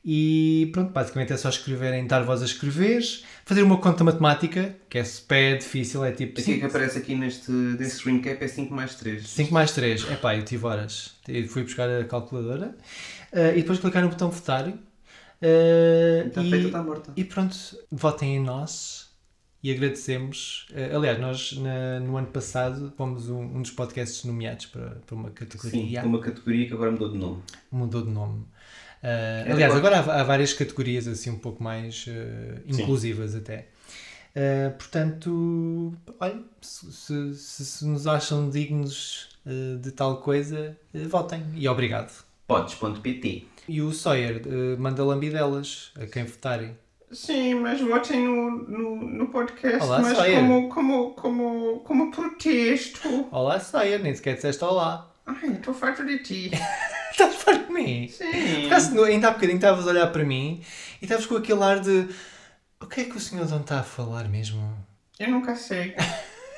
e 0.03 0.69
pronto, 0.73 0.91
basicamente 0.91 1.31
é 1.31 1.37
só 1.37 1.49
escreverem, 1.49 2.07
dar 2.07 2.23
voz 2.23 2.41
a 2.41 2.45
escrever, 2.45 3.03
fazer 3.45 3.61
uma 3.61 3.77
conta 3.77 4.03
matemática, 4.03 4.75
que 4.89 4.97
é 4.97 5.03
super 5.03 5.59
difícil, 5.59 6.03
é 6.03 6.11
tipo 6.11 6.41
Aqui 6.41 6.57
que 6.57 6.65
aparece 6.65 6.97
aqui 6.97 7.13
neste, 7.13 7.51
neste 7.51 7.97
screen 7.97 8.19
cap 8.19 8.43
é 8.43 8.47
5 8.47 8.73
mais 8.73 8.95
3. 8.95 9.27
5 9.27 9.53
mais 9.53 9.71
3, 9.73 10.09
é 10.09 10.15
pá, 10.15 10.35
eu 10.35 10.43
tive 10.43 10.65
horas. 10.65 11.13
Eu 11.27 11.47
fui 11.47 11.63
buscar 11.63 11.87
a 11.87 12.03
calculadora 12.05 12.75
uh, 13.31 13.51
e 13.55 13.61
depois 13.61 13.79
clicar 13.79 14.01
no 14.01 14.09
botão 14.09 14.31
votar. 14.31 14.73
Uh, 15.41 16.27
Está 16.27 16.43
e, 16.43 16.49
feita, 16.49 16.67
está 16.67 16.83
morta. 16.83 17.11
e 17.15 17.23
pronto, 17.23 17.55
votem 17.91 18.35
em 18.35 18.39
nós 18.39 19.09
e 19.63 19.71
agradecemos. 19.71 20.67
Uh, 20.71 20.95
aliás, 20.97 21.19
nós 21.19 21.53
na- 21.57 21.99
no 21.99 22.15
ano 22.17 22.27
passado 22.27 22.93
fomos 22.95 23.29
um, 23.29 23.39
um 23.41 23.61
dos 23.61 23.71
podcasts 23.71 24.23
nomeados 24.23 24.67
para, 24.67 24.97
para 25.05 25.15
uma 25.15 25.29
Sim, 25.29 25.33
categoria. 25.33 26.03
uma 26.03 26.19
categoria 26.19 26.67
que 26.67 26.73
agora 26.73 26.91
mudou 26.91 27.09
de 27.11 27.17
nome. 27.17 27.41
Mudou 27.71 28.01
de 28.03 28.11
nome. 28.11 28.39
Uh, 29.03 29.47
É 29.47 29.51
aliás, 29.51 29.73
agora 29.75 29.99
há, 29.99 30.21
há 30.21 30.23
várias 30.23 30.53
categorias 30.53 31.07
assim 31.07 31.31
um 31.31 31.39
pouco 31.39 31.63
mais 31.63 32.05
uh, 32.07 32.61
inclusivas 32.67 33.33
até. 33.35 33.67
Uh, 34.35 34.77
portanto, 34.77 35.93
olha, 36.19 36.39
se, 36.61 36.91
se- 36.93 37.35
se- 37.35 37.65
se 37.65 37.85
nos 37.85 38.05
acham 38.07 38.49
dignos 38.49 39.29
de 39.81 39.89
tal 39.91 40.17
coisa, 40.21 40.77
votem 41.09 41.43
e 41.55 41.67
obrigado. 41.67 42.13
Pods.pt 42.47 43.47
E 43.71 43.81
o 43.81 43.93
Sawyer 43.93 44.41
uh, 44.45 44.77
manda 44.77 45.01
lambidelas 45.01 45.91
a 45.97 46.05
quem 46.05 46.25
votarem. 46.25 46.77
Sim, 47.09 47.55
mas 47.55 47.79
votem 47.79 48.25
no, 48.27 48.51
no, 48.51 48.95
no 49.01 49.27
podcast, 49.29 49.81
Olá, 49.83 49.99
mas 50.01 50.17
Sawyer. 50.17 50.39
como, 50.41 50.67
como, 50.69 51.11
como, 51.13 51.79
como 51.79 52.11
protesto. 52.11 53.29
Olá 53.31 53.61
Sawyer, 53.61 54.01
nem 54.03 54.13
sequer 54.13 54.35
disseste 54.35 54.61
olá. 54.65 55.09
Ai, 55.25 55.51
estou 55.53 55.73
farto 55.73 56.05
de 56.05 56.19
ti. 56.19 56.51
Estás 57.11 57.35
farto 57.35 57.67
de 57.67 57.73
mim? 57.73 58.07
Sim. 58.09 58.25
Por 58.61 58.65
acaso, 58.67 58.93
no- 58.93 59.03
ainda 59.03 59.29
há 59.29 59.31
bocadinho 59.31 59.55
estavas 59.55 59.87
a 59.87 59.91
olhar 59.91 60.07
para 60.11 60.23
mim 60.25 60.61
e 61.01 61.05
estavas 61.05 61.25
com 61.25 61.37
aquele 61.37 61.63
ar 61.63 61.79
de 61.79 62.09
o 62.81 62.87
que 62.87 63.01
é 63.01 63.03
que 63.05 63.15
o 63.15 63.19
senhor 63.21 63.45
Dom 63.47 63.61
está 63.61 63.79
a 63.79 63.83
falar 63.83 64.27
mesmo? 64.27 64.61
Eu 65.17 65.29
nunca 65.31 65.55
sei. 65.55 65.95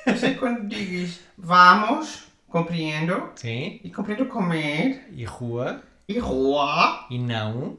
Eu 0.06 0.18
sei 0.18 0.34
quando 0.36 0.68
dizes 0.68 1.20
vamos, 1.38 2.24
compreendo, 2.48 3.30
Sim, 3.36 3.80
e 3.84 3.90
compreendo 3.92 4.26
comer, 4.26 5.08
e 5.12 5.24
rua, 5.26 5.82
e 6.08 6.20
rua. 6.20 7.06
e 7.10 7.18
não, 7.20 7.78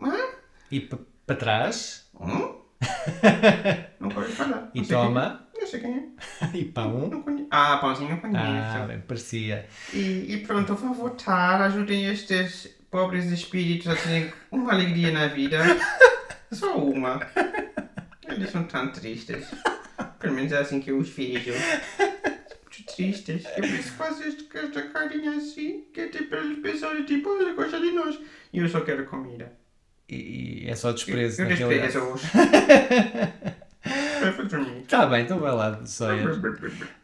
Hã? 0.00 0.16
e 0.70 0.80
para 0.80 1.36
trás, 1.36 2.10
Hum? 2.20 2.54
Não 4.00 4.08
pode 4.08 4.32
falar. 4.32 4.70
e 4.74 4.80
Não 4.80 4.86
toma, 4.88 5.46
é. 5.56 5.60
Não 5.60 5.66
sei 5.66 5.80
quem 5.80 5.94
é. 5.94 6.46
e 6.56 6.64
pão. 6.64 7.08
Não 7.08 7.22
conheço. 7.22 7.46
Ah, 7.50 7.76
pãozinho 7.78 8.10
não 8.10 8.18
conheço. 8.18 8.38
Ah, 8.44 8.84
bem, 8.88 9.00
parecia. 9.00 9.66
E, 9.92 10.34
e 10.34 10.44
pronto, 10.46 10.74
vou 10.74 10.92
votar. 10.94 11.62
Ajudem 11.62 12.06
estes 12.06 12.68
pobres 12.90 13.26
espíritos 13.26 13.86
a 13.88 13.96
terem 13.96 14.32
uma 14.50 14.72
alegria 14.72 15.10
na 15.12 15.28
vida. 15.28 15.58
Só 16.52 16.76
uma. 16.76 17.20
Eles 18.28 18.50
são 18.50 18.64
tão 18.64 18.90
tristes. 18.92 19.46
Pelo 20.18 20.34
menos 20.34 20.52
é 20.52 20.58
assim 20.58 20.80
que 20.80 20.90
eu 20.90 20.98
os 20.98 21.08
vejo. 21.08 21.52
Tristes. 22.94 23.44
Eu 23.56 23.82
fazer 23.96 24.28
este- 24.28 24.48
esta 24.54 24.82
carinha 24.82 25.32
assim, 25.36 25.84
que 25.92 26.00
é 26.00 26.08
tipo 26.08 26.28
para 26.30 26.40
eles 26.40 26.58
pensarem, 26.60 27.04
tipo, 27.04 27.28
olha, 27.30 27.52
gosta 27.54 27.80
de 27.80 27.90
nós. 27.92 28.18
E 28.52 28.58
eu 28.58 28.68
só 28.68 28.80
quero 28.80 29.04
comida. 29.06 29.52
E, 30.08 30.64
e 30.64 30.68
é 30.70 30.74
só 30.74 30.92
desprezo 30.92 31.42
eu 31.42 31.48
na 31.48 31.54
realidade. 31.54 31.92
desprezo-os. 31.92 32.22
Vai 34.20 34.32
fazer 34.32 34.58
mim. 34.58 34.82
Tá 34.88 35.06
bem, 35.06 35.24
então 35.24 35.38
vai 35.40 35.52
lá, 35.52 35.80
Sawyer. 35.84 36.28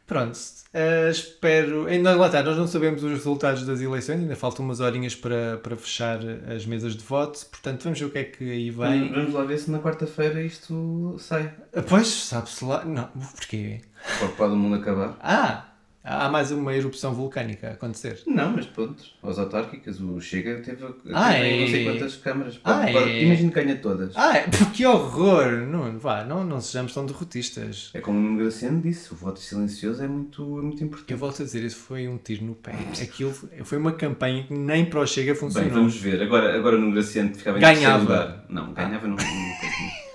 Pronto, 0.07 0.39
eh, 0.73 1.11
espero. 1.11 1.87
Ainda 1.87 2.15
lá 2.17 2.27
está, 2.27 2.43
nós 2.43 2.57
não 2.57 2.67
sabemos 2.67 3.03
os 3.03 3.11
resultados 3.11 3.67
das 3.67 3.81
eleições, 3.81 4.21
ainda 4.21 4.37
faltam 4.37 4.65
umas 4.65 4.81
horinhas 4.81 5.15
para, 5.15 5.59
para 5.59 5.77
fechar 5.77 6.19
as 6.55 6.65
mesas 6.65 6.95
de 6.97 7.03
voto, 7.05 7.45
portanto 7.47 7.83
vamos 7.85 7.99
ver 7.99 8.07
o 8.07 8.11
que 8.11 8.19
é 8.19 8.25
que 8.25 8.51
aí 8.51 8.71
vem. 8.71 9.13
Vamos 9.13 9.35
lá 9.35 9.43
ver 9.45 9.59
se 9.59 9.71
na 9.71 9.81
quarta-feira 9.81 10.41
isto 10.43 11.17
sai. 11.19 11.53
Pois, 11.89 12.07
sabe-se 12.07 12.65
lá. 12.65 12.85
Não, 12.85 13.09
porquê? 13.37 13.81
Pode, 14.21 14.33
pode 14.35 14.53
o 14.55 14.57
mundo 14.57 14.77
acabar. 14.77 15.19
Ah! 15.21 15.68
Há 16.11 16.29
mais 16.31 16.51
uma 16.51 16.75
erupção 16.75 17.13
vulcânica 17.13 17.69
a 17.69 17.73
acontecer. 17.73 18.23
Não, 18.27 18.51
mas 18.53 18.65
pronto. 18.67 19.03
As 19.23 19.39
autárquicas, 19.39 20.01
o 20.01 20.19
Chega 20.21 20.57
teve, 20.63 20.83
Ah, 21.13 21.33
teve 21.35 21.61
não 21.61 21.67
sei 21.69 21.87
é. 21.87 21.91
quantas 21.93 22.17
câmaras. 22.17 22.61
Ah, 22.65 22.89
é. 22.91 23.23
Imagino 23.25 23.53
que 23.53 23.63
ganha 23.63 23.77
todas. 23.77 24.17
Ah, 24.17 24.33
que 24.75 24.87
horror! 24.87 25.67
Não, 25.67 25.99
vá, 25.99 26.25
não, 26.25 26.43
não 26.45 26.61
sejamos 26.63 26.95
tão 26.95 27.05
derrotistas. 27.05 27.91
É 27.93 28.01
como 28.01 28.35
o 28.35 28.37
Graciano 28.39 28.81
disse, 28.81 29.13
o 29.13 29.17
voto 29.17 29.39
silencioso 29.39 30.03
é 30.03 30.09
muito, 30.09 30.43
é 30.59 30.63
muito 30.63 30.83
importante. 30.83 31.11
Eu 31.13 31.19
volto 31.19 31.43
a 31.43 31.45
dizer, 31.45 31.63
isso 31.63 31.77
foi 31.77 32.09
um 32.09 32.17
tiro 32.17 32.45
no 32.45 32.55
pé. 32.55 32.73
Aquilo 33.03 33.33
foi 33.65 33.77
uma 33.77 33.93
campanha 33.93 34.45
que 34.45 34.55
nem 34.55 34.87
para 34.87 35.01
o 35.01 35.07
Chega 35.07 35.33
Bem, 35.33 35.41
funcionou. 35.41 35.71
vamos 35.71 35.97
ver. 35.97 36.23
Agora, 36.23 36.57
agora 36.57 36.79
no 36.79 36.91
Graciano 36.91 37.35
ficava 37.35 37.59
em 37.59 37.61
Ganhava. 37.61 37.99
lugar. 38.03 38.45
Não, 38.49 38.73
ganhava 38.73 39.07
não. 39.07 39.17
não 39.17 40.08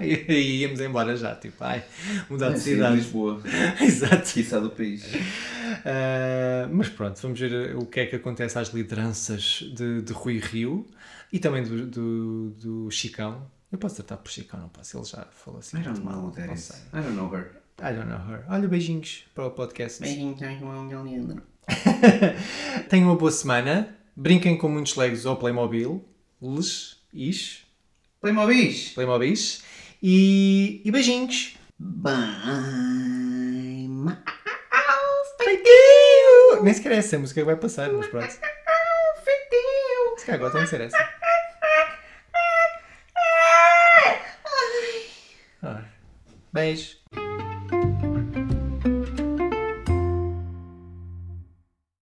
E 0.28 0.62
íamos 0.62 0.80
embora 0.80 1.16
já, 1.16 1.34
tipo, 1.34 1.62
ai, 1.62 1.82
mudar 2.30 2.50
de 2.50 2.60
Sim, 2.60 2.70
de 2.70 2.76
cidade. 2.76 2.96
Lisboa. 2.96 3.42
Exato. 3.80 4.32
Quiçá 4.32 4.60
do 4.60 4.70
país. 4.70 5.04
Ah, 5.84 6.68
mas 6.70 6.88
pronto, 6.88 7.20
vamos 7.20 7.38
ver 7.38 7.76
o 7.76 7.86
que 7.86 8.00
é 8.00 8.06
que 8.06 8.16
acontece 8.16 8.58
às 8.58 8.68
lideranças 8.68 9.64
de, 9.74 10.02
de 10.02 10.12
Rui 10.12 10.38
Rio 10.38 10.86
e 11.32 11.38
também 11.38 11.62
do, 11.62 11.86
do, 11.86 12.50
do 12.50 12.90
Chicão. 12.90 13.46
Eu 13.70 13.78
posso 13.78 13.96
tratar 13.96 14.16
por 14.16 14.30
Chicão, 14.30 14.60
não 14.60 14.68
posso, 14.68 14.96
ele 14.96 15.04
já 15.04 15.26
falou 15.32 15.60
assim 15.60 15.78
I 15.78 15.82
don't 15.82 16.00
mal, 16.00 16.22
know 16.22 16.30
that 16.30 16.52
is. 16.52 16.70
I 16.92 17.00
don't 17.00 17.16
know 17.16 17.32
her. 17.34 17.50
I 17.80 17.94
don't 17.94 18.08
know 18.08 18.18
her. 18.28 18.44
Olha, 18.48 18.66
beijinhos 18.66 19.24
para 19.34 19.46
o 19.46 19.50
podcast. 19.50 20.00
Beijinhos. 20.00 20.40
Tenham 22.88 23.08
uma 23.08 23.16
boa 23.16 23.30
semana, 23.30 23.94
brinquem 24.16 24.56
com 24.56 24.68
muitos 24.68 24.96
Legos 24.96 25.26
ou 25.26 25.36
Playmobil, 25.36 26.02
les, 26.40 26.96
is, 27.12 27.62
Playmobil! 28.20 28.74
Playmobis 28.94 29.62
e, 30.02 30.82
e 30.84 30.90
beijinhos. 30.90 31.56
Bye. 31.78 32.16
Feitiço! 35.42 36.62
Nem 36.62 36.74
sequer 36.74 36.92
é 36.92 36.96
essa 36.96 37.18
música 37.18 37.40
que 37.40 37.46
vai 37.46 37.56
passar, 37.56 37.90
mas 37.92 38.08
pronto. 38.08 38.30
Se 40.16 40.26
calhar 40.26 40.40
agora 40.40 40.52
tem 40.52 40.62
que 40.62 40.68
ser 40.68 40.80
essa. 40.82 41.18
Beijo. 46.52 46.98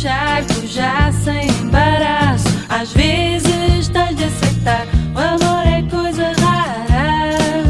Já 0.00 1.10
sem 1.10 1.48
embaraço. 1.48 2.46
Às 2.68 2.92
vezes 2.92 3.80
estás 3.80 4.14
de 4.14 4.24
aceitar, 4.24 4.86
o 5.12 5.18
amor 5.18 5.66
é 5.66 5.82
coisa 5.90 6.32
rara. 6.40 7.64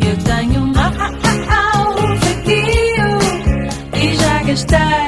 Eu 0.00 0.16
tenho 0.24 0.62
um 0.62 0.72
feitio 2.20 3.18
e 3.94 4.14
já 4.16 4.42
gastei 4.44 5.01